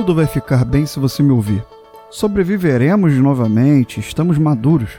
tudo 0.00 0.14
vai 0.14 0.26
ficar 0.26 0.64
bem 0.64 0.86
se 0.86 0.98
você 0.98 1.22
me 1.22 1.30
ouvir. 1.30 1.62
Sobreviveremos 2.10 3.12
novamente, 3.18 4.00
estamos 4.00 4.38
maduros. 4.38 4.92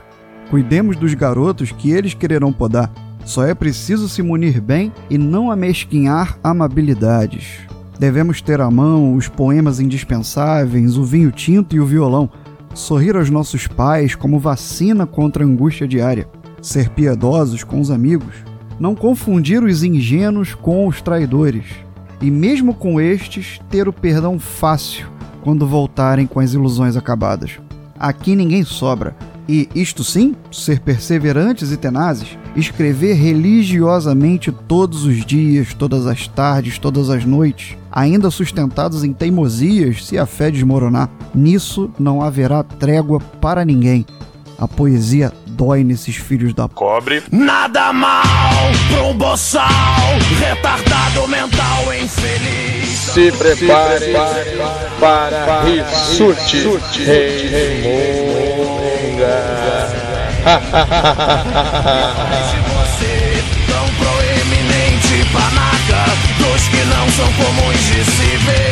Cuidemos 0.52 0.96
dos 0.96 1.16
garotos 1.16 1.71
que 1.71 1.89
eles 1.89 2.13
quererão 2.13 2.54
podar. 2.54 2.94
Só 3.26 3.44
é 3.44 3.56
preciso 3.56 4.08
se 4.08 4.22
munir 4.22 4.62
bem 4.62 4.94
e 5.10 5.18
não 5.18 5.50
amesquinhar 5.50 6.38
amabilidades. 6.44 7.62
Devemos 7.98 8.44
ter 8.44 8.62
à 8.62 8.70
mão 8.70 9.16
os 9.16 9.27
poemas 9.27 9.79
indispensáveis, 9.79 10.95
o 10.95 11.04
vinho 11.04 11.31
tinto 11.31 11.75
e 11.75 11.79
o 11.79 11.86
violão. 11.86 12.29
Sorrir 12.75 13.15
aos 13.15 13.31
nossos 13.31 13.65
pais 13.65 14.13
como 14.13 14.38
vacina 14.38 15.07
contra 15.07 15.43
a 15.43 15.47
angústia 15.47 15.88
diária. 15.88 16.29
Ser 16.61 16.89
piedosos 16.89 17.63
com 17.63 17.81
os 17.81 17.89
amigos. 17.89 18.36
Não 18.79 18.93
confundir 18.93 19.63
os 19.63 19.81
ingênuos 19.81 20.54
com 20.54 20.86
os 20.86 21.02
traidores. 21.02 21.65
E 22.22 22.30
mesmo 22.30 22.74
com 22.74 23.02
estes, 23.02 23.60
ter 23.70 23.88
o 23.88 23.94
perdão 23.94 24.38
fácil 24.38 25.08
quando 25.43 25.66
voltarem 25.66 26.28
com 26.28 26.39
as 26.39 26.54
ilusões 26.54 26.96
acabadas. 26.96 27.60
Aqui 28.00 28.36
ninguém 28.36 28.64
sobra. 28.64 29.16
E 29.50 29.68
isto 29.74 30.04
sim, 30.04 30.36
ser 30.52 30.79
perseverantes 30.79 31.71
e 31.71 31.78
tenazes, 31.78 32.38
escrever 32.56 33.14
religiosamente 33.14 34.52
todos 34.52 35.03
os 35.03 35.26
dias, 35.26 35.73
todas 35.73 36.06
as 36.06 36.28
tardes, 36.28 36.78
todas 36.78 37.09
as 37.09 37.26
noites, 37.26 37.76
ainda 37.92 38.30
sustentados 38.30 39.03
em 39.03 39.12
teimosias 39.12 40.06
se 40.06 40.17
a 40.17 40.26
fé 40.26 40.52
desmoronar. 40.52 41.09
Nisso 41.34 41.90
não 42.00 42.22
haverá 42.22 42.64
trégua 42.64 43.20
para 43.20 43.66
ninguém. 43.66 44.06
A 44.58 44.67
poesia 44.67 45.34
dói 45.61 45.83
nesses 45.83 46.16
filhos 46.16 46.56
da 46.56 46.67
Cobre. 46.67 47.22
Nada 47.31 47.94
mal 47.94 48.72
pra 48.89 49.03
um 49.03 49.14
boçal, 49.16 49.70
retardado 50.39 51.28
mental 51.28 51.94
infeliz. 51.94 52.89
Se 52.89 53.31
prepare 53.31 54.11
para 55.00 55.61
Rissuti 55.61 56.58
de 56.58 56.67
você, 62.72 63.44
tão 63.67 63.88
proeminente 64.00 65.16
panaca, 65.32 66.02
dos 66.39 66.67
que 66.70 66.84
não 66.86 67.06
são 67.12 67.32
comuns 67.34 67.78
de 67.78 68.04
se 68.04 68.38
ver, 68.38 68.70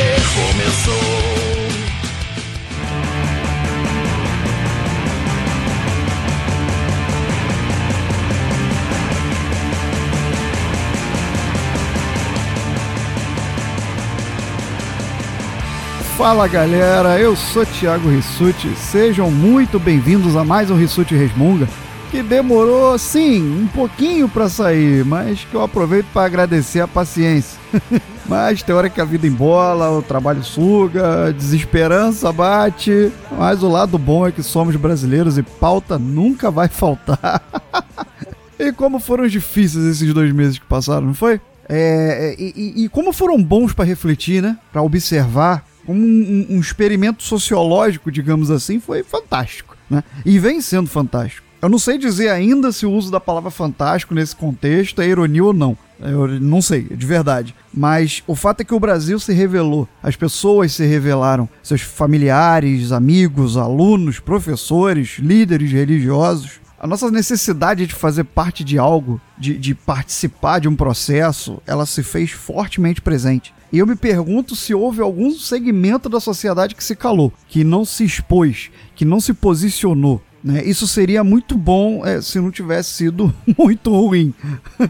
Fala 16.19 16.49
galera, 16.49 17.17
eu 17.17 17.33
sou 17.33 17.65
Thiago 17.65 18.09
Rissuti, 18.09 18.67
sejam 18.75 19.31
muito 19.31 19.79
bem-vindos 19.79 20.35
a 20.35 20.43
mais 20.43 20.69
um 20.69 20.75
Rissuti 20.75 21.15
Resmunga, 21.15 21.65
que 22.11 22.21
demorou 22.21 22.99
sim 22.99 23.41
um 23.41 23.67
pouquinho 23.67 24.27
para 24.27 24.49
sair, 24.49 25.05
mas 25.05 25.45
que 25.45 25.55
eu 25.55 25.63
aproveito 25.63 26.07
para 26.07 26.25
agradecer 26.25 26.81
a 26.81 26.87
paciência. 26.89 27.57
mas 28.27 28.61
tem 28.61 28.75
hora 28.75 28.89
que 28.89 28.99
a 28.99 29.05
vida 29.05 29.27
embola, 29.27 29.97
o 29.97 30.01
trabalho 30.01 30.43
suga, 30.43 31.27
a 31.27 31.31
desesperança 31.31 32.33
bate, 32.33 33.13
mas 33.37 33.63
o 33.63 33.69
lado 33.69 33.97
bom 33.97 34.27
é 34.27 34.31
que 34.33 34.43
somos 34.43 34.75
brasileiros 34.75 35.37
e 35.37 35.41
pauta 35.41 35.97
nunca 35.97 36.51
vai 36.51 36.67
faltar. 36.67 37.41
e 38.59 38.73
como 38.73 38.99
foram 38.99 39.25
difíceis 39.25 39.85
esses 39.85 40.13
dois 40.13 40.33
meses 40.33 40.59
que 40.59 40.65
passaram, 40.65 41.07
não 41.07 41.13
foi? 41.13 41.39
É, 41.69 42.35
e, 42.37 42.53
e, 42.57 42.83
e 42.83 42.89
como 42.89 43.13
foram 43.13 43.41
bons 43.41 43.71
para 43.71 43.85
refletir, 43.85 44.43
né? 44.43 44.57
Para 44.73 44.81
observar 44.81 45.68
como 45.89 46.05
um, 46.05 46.45
um, 46.51 46.59
experimento 46.59 47.23
sociológico, 47.23 48.11
digamos 48.11 48.51
assim, 48.51 48.79
foi 48.79 49.01
fantástico, 49.01 49.75
né? 49.89 50.03
E 50.23 50.37
vem 50.37 50.61
sendo 50.61 50.87
fantástico. 50.87 51.47
Eu 51.59 51.67
não 51.67 51.79
sei 51.79 51.97
dizer 51.97 52.29
ainda 52.29 52.71
se 52.71 52.85
o 52.85 52.91
uso 52.91 53.09
da 53.09 53.19
palavra 53.19 53.49
fantástico 53.49 54.13
nesse 54.13 54.35
contexto 54.35 55.01
é 55.01 55.07
ironia 55.07 55.43
ou 55.43 55.51
não. 55.51 55.75
Eu 55.99 56.27
não 56.27 56.61
sei, 56.61 56.83
de 56.83 57.05
verdade. 57.07 57.55
Mas 57.73 58.21
o 58.27 58.35
fato 58.35 58.61
é 58.61 58.63
que 58.63 58.73
o 58.75 58.79
Brasil 58.79 59.19
se 59.19 59.33
revelou, 59.33 59.89
as 60.03 60.15
pessoas 60.15 60.73
se 60.73 60.85
revelaram, 60.85 61.49
seus 61.63 61.81
familiares, 61.81 62.91
amigos, 62.91 63.57
alunos, 63.57 64.19
professores, 64.19 65.17
líderes 65.17 65.71
religiosos. 65.71 66.59
A 66.79 66.85
nossa 66.85 67.09
necessidade 67.09 67.87
de 67.87 67.95
fazer 67.95 68.25
parte 68.25 68.63
de 68.63 68.77
algo, 68.77 69.19
de, 69.35 69.57
de 69.57 69.73
participar 69.73 70.59
de 70.59 70.67
um 70.67 70.75
processo, 70.75 71.59
ela 71.65 71.87
se 71.87 72.03
fez 72.03 72.29
fortemente 72.29 73.01
presente. 73.01 73.51
E 73.71 73.77
eu 73.77 73.85
me 73.85 73.95
pergunto 73.95 74.55
se 74.55 74.73
houve 74.73 75.01
algum 75.01 75.31
segmento 75.31 76.09
da 76.09 76.19
sociedade 76.19 76.75
que 76.75 76.83
se 76.83 76.95
calou, 76.95 77.31
que 77.47 77.63
não 77.63 77.85
se 77.85 78.03
expôs, 78.03 78.71
que 78.95 79.05
não 79.05 79.19
se 79.19 79.33
posicionou. 79.33 80.21
Né? 80.43 80.63
Isso 80.63 80.87
seria 80.87 81.23
muito 81.23 81.57
bom 81.57 82.05
é, 82.05 82.21
se 82.21 82.39
não 82.39 82.49
tivesse 82.49 82.93
sido 82.93 83.33
muito 83.57 83.91
ruim. 83.91 84.33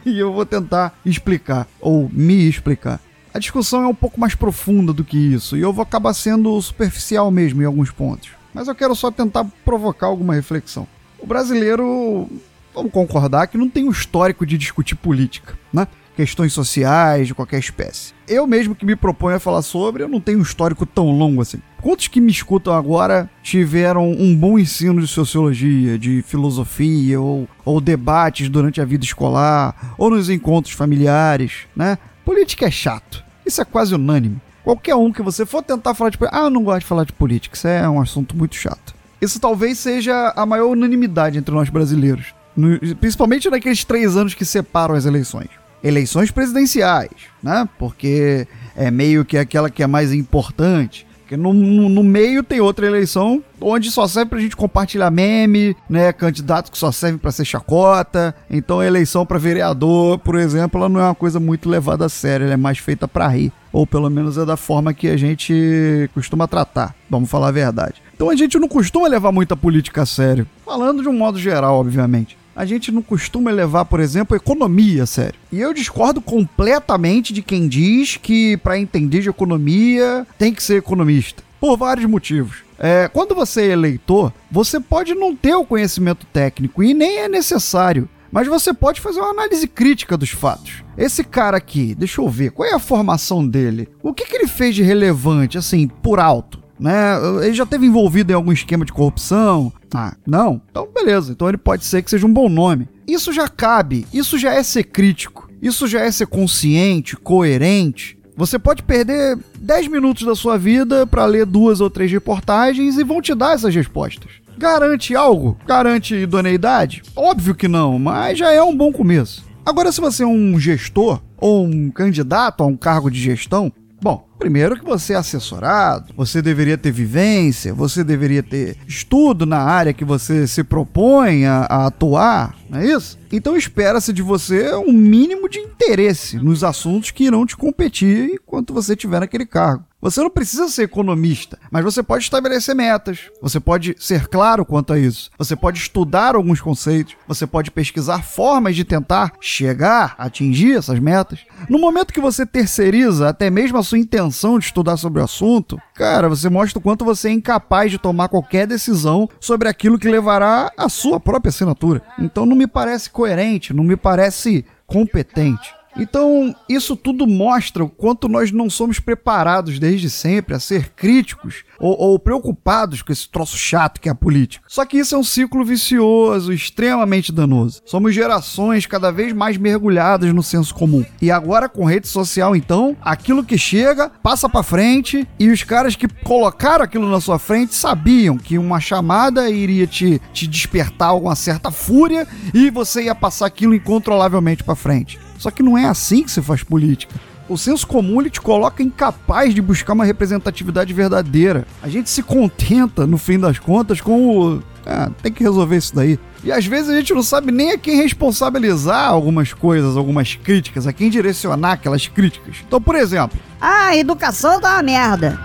e 0.06 0.18
eu 0.18 0.32
vou 0.32 0.46
tentar 0.46 0.98
explicar, 1.06 1.68
ou 1.82 2.10
me 2.12 2.48
explicar. 2.48 3.02
A 3.34 3.40
discussão 3.40 3.84
é 3.84 3.88
um 3.88 3.96
pouco 3.96 4.20
mais 4.20 4.34
profunda 4.34 4.92
do 4.94 5.04
que 5.04 5.18
isso, 5.18 5.58
e 5.58 5.62
eu 5.62 5.74
vou 5.74 5.84
acabar 5.84 6.14
sendo 6.14 6.60
superficial 6.62 7.30
mesmo 7.30 7.62
em 7.62 7.66
alguns 7.66 7.92
pontos. 7.92 8.32
Mas 8.54 8.68
eu 8.68 8.76
quero 8.76 8.96
só 8.96 9.12
tentar 9.12 9.46
provocar 9.64 10.08
alguma 10.08 10.34
reflexão. 10.34 10.88
O 11.20 11.28
brasileiro, 11.28 12.28
vamos 12.74 12.92
concordar, 12.92 13.48
que 13.48 13.58
não 13.58 13.70
tem 13.70 13.88
o 13.88 13.92
histórico 13.92 14.46
de 14.46 14.58
discutir 14.58 14.96
política, 14.96 15.58
né? 15.72 15.88
Questões 16.20 16.52
sociais 16.52 17.28
de 17.28 17.34
qualquer 17.34 17.60
espécie. 17.60 18.14
Eu 18.28 18.46
mesmo 18.46 18.76
que 18.76 18.86
me 18.86 18.94
proponho 18.94 19.38
a 19.38 19.40
falar 19.40 19.62
sobre, 19.62 20.04
eu 20.04 20.10
não 20.10 20.20
tenho 20.20 20.40
um 20.40 20.42
histórico 20.42 20.86
tão 20.86 21.12
longo 21.12 21.42
assim. 21.42 21.60
Quantos 21.82 22.10
que 22.10 22.20
me 22.20 22.30
escutam 22.30 22.74
agora 22.74 23.30
tiveram 23.42 24.12
um 24.12 24.36
bom 24.36 24.60
ensino 24.60 25.00
de 25.00 25.08
sociologia, 25.08 25.98
de 25.98 26.22
filosofia 26.22 27.22
ou, 27.22 27.48
ou 27.64 27.80
debates 27.80 28.50
durante 28.50 28.82
a 28.82 28.86
vida 28.86 29.06
escolar 29.06 29.96
ou 29.98 30.10
nos 30.10 30.30
encontros 30.30 30.74
familiares, 30.74 31.60
né? 31.74 31.98
Política 32.26 32.66
é 32.66 32.72
chato. 32.72 33.24
Isso 33.46 33.62
é 33.62 33.66
quase 33.66 33.96
unânime. 33.96 34.42
Qualquer 34.62 34.96
um 34.96 35.14
que 35.14 35.22
você 35.22 35.46
for 35.46 35.64
tentar 35.64 35.94
falar 35.94 36.10
de 36.10 36.18
ah, 36.34 36.44
eu 36.44 36.50
não 36.50 36.66
gosto 36.66 36.82
de 36.82 36.86
falar 36.86 37.06
de 37.06 37.14
política, 37.14 37.56
isso 37.56 37.66
é 37.66 37.90
um 37.90 38.02
assunto 38.02 38.36
muito 38.36 38.56
chato. 38.56 38.94
Isso 39.22 39.40
talvez 39.40 39.78
seja 39.78 40.34
a 40.36 40.46
maior 40.46 40.68
unanimidade 40.68 41.38
entre 41.38 41.56
nós 41.56 41.70
brasileiros, 41.70 42.34
no, 42.58 42.78
principalmente 42.98 43.50
naqueles 43.50 43.86
três 43.86 44.18
anos 44.18 44.34
que 44.34 44.44
separam 44.44 44.96
as 44.96 45.06
eleições 45.06 45.59
eleições 45.84 46.32
presidenciais, 46.32 47.12
né? 47.42 47.68
Porque 47.78 48.48
é 48.76 48.90
meio 48.90 49.26
que 49.26 49.38
aquela 49.38 49.70
que 49.70 49.84
é 49.84 49.88
mais 49.88 50.14
importante. 50.14 51.08
Porque 51.30 51.38
no, 51.38 51.54
no, 51.54 51.88
no, 51.90 52.04
meio 52.04 52.42
tem 52.42 52.60
outra 52.60 52.88
eleição 52.88 53.44
onde 53.62 53.92
só 53.92 54.08
serve 54.08 54.32
pra 54.32 54.40
gente 54.40 54.56
compartilhar 54.56 55.12
meme, 55.12 55.78
né? 55.88 56.12
Candidatos 56.12 56.72
que 56.72 56.78
só 56.78 56.92
servem 56.92 57.20
para 57.20 57.32
ser 57.32 57.46
chacota. 57.46 58.34
Então 58.50 58.80
a 58.80 58.86
eleição 58.86 59.24
para 59.28 59.38
vereador, 59.38 60.18
por 60.18 60.36
exemplo, 60.36 60.80
ela 60.80 60.90
não 60.90 61.00
é 61.00 61.04
uma 61.04 61.14
coisa 61.14 61.40
muito 61.40 61.70
levada 61.70 62.06
a 62.06 62.10
sério, 62.10 62.46
ela 62.46 62.54
é 62.54 62.58
mais 62.58 62.80
feita 62.80 63.08
para 63.08 63.28
rir. 63.28 63.54
Ou 63.72 63.86
pelo 63.86 64.10
menos 64.10 64.40
é 64.40 64.46
da 64.46 64.58
forma 64.58 64.92
que 64.92 65.08
a 65.08 65.16
gente 65.16 66.10
costuma 66.16 66.48
tratar, 66.48 66.96
vamos 67.08 67.30
falar 67.30 67.50
a 67.50 67.52
verdade. 67.52 68.02
Então 68.16 68.32
a 68.32 68.36
gente 68.36 68.58
não 68.58 68.68
costuma 68.68 69.08
levar 69.08 69.32
muita 69.32 69.56
política 69.56 70.02
a 70.02 70.06
sério. 70.08 70.48
Falando 70.66 71.04
de 71.04 71.10
um 71.10 71.14
modo 71.14 71.38
geral, 71.38 71.80
obviamente 71.80 72.40
a 72.60 72.66
gente 72.66 72.92
não 72.92 73.02
costuma 73.02 73.52
levar, 73.52 73.86
por 73.86 74.02
exemplo, 74.02 74.36
economia 74.36 75.04
a 75.04 75.06
sério. 75.06 75.40
E 75.50 75.62
eu 75.62 75.74
discordo 75.74 76.20
completamente 76.20 77.32
de 77.32 77.42
quem 77.42 77.70
diz 77.70 78.18
que 78.18 78.58
para 78.58 78.78
entender 78.78 79.22
de 79.22 79.30
economia 79.30 80.28
tem 80.38 80.54
que 80.54 80.62
ser 80.62 80.76
economista. 80.76 81.42
Por 81.58 81.78
vários 81.78 82.06
motivos. 82.06 82.58
É, 82.78 83.10
quando 83.14 83.34
você 83.34 83.62
é 83.62 83.72
eleitor, 83.72 84.34
você 84.52 84.78
pode 84.78 85.16
não 85.16 85.34
ter 85.34 85.56
o 85.56 85.64
conhecimento 85.64 86.26
técnico 86.34 86.84
e 86.84 86.94
nem 86.94 87.20
é 87.20 87.30
necessário. 87.30 88.10
Mas 88.30 88.46
você 88.46 88.74
pode 88.74 89.00
fazer 89.00 89.22
uma 89.22 89.32
análise 89.32 89.66
crítica 89.66 90.18
dos 90.18 90.32
fatos. 90.32 90.84
Esse 90.98 91.24
cara 91.24 91.56
aqui, 91.56 91.96
deixa 91.96 92.20
eu 92.20 92.28
ver, 92.28 92.52
qual 92.52 92.68
é 92.68 92.74
a 92.74 92.80
formação 92.80 93.48
dele? 93.48 93.88
O 94.04 94.14
que, 94.14 94.26
que 94.26 94.36
ele 94.36 94.48
fez 94.48 94.76
de 94.76 94.84
relevante, 94.84 95.58
assim, 95.58 95.88
por 95.88 96.20
alto? 96.20 96.59
Né? 96.80 97.16
Ele 97.44 97.54
já 97.54 97.66
teve 97.66 97.86
envolvido 97.86 98.32
em 98.32 98.36
algum 98.36 98.52
esquema 98.52 98.86
de 98.86 98.94
corrupção? 98.94 99.72
Ah, 99.94 100.16
não? 100.26 100.62
Então 100.70 100.88
beleza, 100.94 101.32
então 101.32 101.48
ele 101.48 101.58
pode 101.58 101.86
ser 101.86 102.02
que 102.02 102.10
seja 102.10 102.26
um 102.26 102.34
bom 102.34 102.48
nome. 102.48 102.88
Isso 103.08 103.34
já 103.34 103.48
cabe, 103.48 104.06
isso 104.14 104.38
já 104.38 104.54
é 104.54 104.64
ser 104.64 104.84
crítico, 104.84 105.50
isso 105.62 105.88
já 105.88 106.02
é 106.02 106.12
ser 106.12 106.28
consciente, 106.28 107.16
coerente. 107.18 108.18
Você 108.38 108.58
pode 108.58 108.84
perder 108.84 109.38
10 109.60 109.90
minutos 109.90 110.26
da 110.26 110.34
sua 110.34 110.58
vida 110.58 111.06
para 111.06 111.26
ler 111.26 111.46
duas 111.46 111.82
ou 111.82 111.90
três 111.90 112.10
reportagens 112.10 112.98
e 112.98 113.04
vão 113.04 113.22
te 113.22 113.36
dar 113.36 113.56
essas 113.56 113.76
respostas. 113.76 114.32
Garante 114.58 115.16
algo? 115.16 115.58
Garante 115.66 116.16
idoneidade? 116.16 117.02
Óbvio 117.16 117.56
que 117.56 117.68
não, 117.68 118.00
mas 118.00 118.38
já 118.38 118.52
é 118.52 118.62
um 118.62 118.76
bom 118.76 118.94
começo. 118.94 119.44
Agora, 119.66 119.92
se 119.92 120.00
você 120.00 120.24
é 120.24 120.28
um 120.28 120.60
gestor 120.60 121.22
ou 121.38 121.66
um 121.66 121.92
candidato 121.92 122.64
a 122.64 122.66
um 122.66 122.76
cargo 122.76 123.12
de 123.12 123.22
gestão, 123.22 123.72
bom, 124.02 124.26
Primeiro 124.40 124.80
que 124.80 124.86
você 124.86 125.12
é 125.12 125.18
assessorado, 125.18 126.14
você 126.16 126.42
deveria 126.42 126.78
ter 126.78 126.92
vivência, 126.92 127.74
você 127.74 128.06
deveria 128.06 128.42
ter 128.42 128.78
estudo 128.88 129.46
na 129.46 129.60
área 129.60 129.94
que 129.94 130.06
você 130.06 130.48
se 130.48 130.64
propõe 130.64 131.46
a, 131.46 131.66
a 131.70 131.88
atuar, 131.88 132.56
não 132.70 132.80
é 132.80 132.86
isso? 132.86 133.20
Então 133.32 133.58
espera-se 133.58 134.14
de 134.14 134.22
você 134.22 134.74
um 134.76 134.94
mínimo 134.94 135.50
de 135.50 135.60
interesse 135.60 136.38
nos 136.38 136.64
assuntos 136.64 137.12
que 137.12 137.26
irão 137.26 137.46
te 137.46 137.58
competir 137.58 138.32
enquanto 138.34 138.74
você 138.74 138.94
estiver 138.94 139.20
naquele 139.20 139.46
cargo. 139.46 139.84
Você 140.02 140.22
não 140.22 140.30
precisa 140.30 140.70
ser 140.70 140.84
economista, 140.84 141.60
mas 141.70 141.84
você 141.84 142.02
pode 142.02 142.24
estabelecer 142.24 142.74
metas, 142.74 143.30
você 143.42 143.60
pode 143.60 143.98
ser 144.00 144.30
claro 144.30 144.64
quanto 144.64 144.94
a 144.94 144.98
isso, 144.98 145.30
você 145.38 145.58
pode 145.58 145.78
estudar 145.78 146.36
alguns 146.36 146.62
conceitos, 146.62 147.18
você 147.28 147.46
pode 147.46 147.70
pesquisar 147.70 148.24
formas 148.24 148.78
de 148.78 148.86
tentar 148.86 149.34
chegar, 149.42 150.16
atingir 150.18 150.78
essas 150.78 151.00
metas. 151.00 151.40
No 151.68 151.78
momento 151.78 152.14
que 152.14 152.22
você 152.22 152.46
terceiriza 152.46 153.28
até 153.28 153.50
mesmo 153.50 153.78
a 153.78 153.84
sua 153.84 153.98
intenção 153.98 154.29
de 154.30 154.66
estudar 154.66 154.98
sobre 154.98 155.22
o 155.22 155.24
assunto, 155.24 155.80
cara, 155.94 156.30
você 156.30 156.50
mostra 156.50 156.80
o 156.80 156.82
quanto 156.82 157.06
você 157.06 157.30
é 157.30 157.32
incapaz 157.32 157.92
de 157.92 157.98
tomar 157.98 158.30
qualquer 158.30 158.68
decisão 158.68 159.30
sobre 159.40 159.68
aquilo 159.68 160.00
que 160.00 160.10
levará 160.10 160.72
à 160.78 160.90
sua 160.90 161.20
própria 161.20 161.50
assinatura. 161.50 162.02
Então 162.18 162.46
não 162.46 162.56
me 162.56 162.68
parece 162.68 163.10
coerente, 163.10 163.74
não 163.74 163.84
me 163.84 163.96
parece 163.96 164.66
competente. 164.86 165.79
Então, 166.00 166.56
isso 166.68 166.96
tudo 166.96 167.28
mostra 167.28 167.84
o 167.84 167.90
quanto 167.90 168.30
nós 168.30 168.52
não 168.52 168.70
somos 168.70 169.00
preparados 169.00 169.80
desde 169.80 170.10
sempre 170.10 170.56
a 170.56 170.60
ser 170.60 170.92
críticos 170.96 171.64
ou, 171.80 171.98
ou, 172.00 172.20
preocupados 172.20 173.02
com 173.02 173.12
esse 173.12 173.28
troço 173.28 173.58
chato 173.58 174.00
que 174.00 174.08
é 174.08 174.12
a 174.12 174.16
política. 174.16 174.64
Só 174.68 174.86
que 174.86 174.98
isso 174.98 175.16
é 175.16 175.18
um 175.18 175.24
ciclo 175.24 175.64
vicioso, 175.64 176.54
extremamente 176.54 177.32
danoso. 177.32 177.82
Somos 177.86 178.14
gerações 178.14 178.86
cada 178.86 179.12
vez 179.12 179.34
mais 179.34 179.58
mergulhadas 179.58 180.34
no 180.34 180.44
senso 180.44 180.74
comum. 180.74 181.06
E 181.22 181.32
agora 181.32 181.70
com 181.70 181.86
rede 181.86 182.08
social, 182.08 182.56
então, 182.56 182.96
aquilo 183.02 183.44
que 183.44 183.58
chega 183.58 184.10
passa 184.22 184.48
para 184.48 184.64
frente 184.64 185.28
e 185.38 185.50
os 185.50 185.64
caras 185.64 185.96
que 185.96 186.08
colocaram 186.08 186.84
aquilo 186.84 187.10
na 187.10 187.20
sua 187.20 187.40
frente 187.40 187.76
sabiam 187.76 188.38
que 188.38 188.58
uma 188.58 188.80
chamada 188.80 189.50
iria 189.50 189.88
te, 189.88 190.22
te 190.34 190.48
despertar 190.48 191.08
alguma 191.08 191.36
certa 191.36 191.72
fúria 191.72 192.28
e 192.54 192.70
você 192.70 193.04
ia 193.04 193.16
passar 193.16 193.46
aquilo 193.46 193.74
incontrolavelmente 193.74 194.64
para 194.64 194.76
frente. 194.76 195.29
Só 195.40 195.50
que 195.50 195.64
não 195.64 195.78
é 195.78 195.86
assim 195.86 196.22
que 196.22 196.30
se 196.30 196.42
faz 196.42 196.62
política. 196.64 197.16
O 197.48 197.58
senso 197.58 197.88
comum 197.88 198.22
ele 198.22 198.30
te 198.30 198.40
coloca 198.40 198.84
incapaz 198.84 199.56
de 199.56 199.62
buscar 199.62 199.94
uma 199.94 200.06
representatividade 200.06 200.94
verdadeira. 200.94 201.66
A 201.82 201.90
gente 201.90 202.10
se 202.10 202.22
contenta, 202.22 203.08
no 203.08 203.18
fim 203.18 203.40
das 203.40 203.58
contas, 203.58 204.00
com 204.00 204.28
o. 204.30 204.64
Ah, 204.86 205.10
tem 205.24 205.32
que 205.32 205.44
resolver 205.44 205.78
isso 205.78 205.96
daí. 205.96 206.20
E 206.44 206.52
às 206.52 206.66
vezes 206.66 206.90
a 206.90 206.96
gente 206.96 207.14
não 207.14 207.24
sabe 207.24 207.52
nem 207.52 207.72
a 207.72 207.78
quem 207.78 207.96
responsabilizar 207.96 209.10
algumas 209.10 209.52
coisas, 209.54 209.98
algumas 209.98 210.36
críticas, 210.36 210.86
a 210.86 210.94
quem 210.94 211.10
direcionar 211.10 211.74
aquelas 211.74 212.08
críticas. 212.08 212.58
Então, 212.68 212.80
por 212.80 212.96
exemplo. 212.96 213.40
Ah, 213.60 213.88
a 213.88 213.98
educação 213.98 214.60
tá 214.60 214.76
uma 214.76 214.84
merda. 214.84 215.40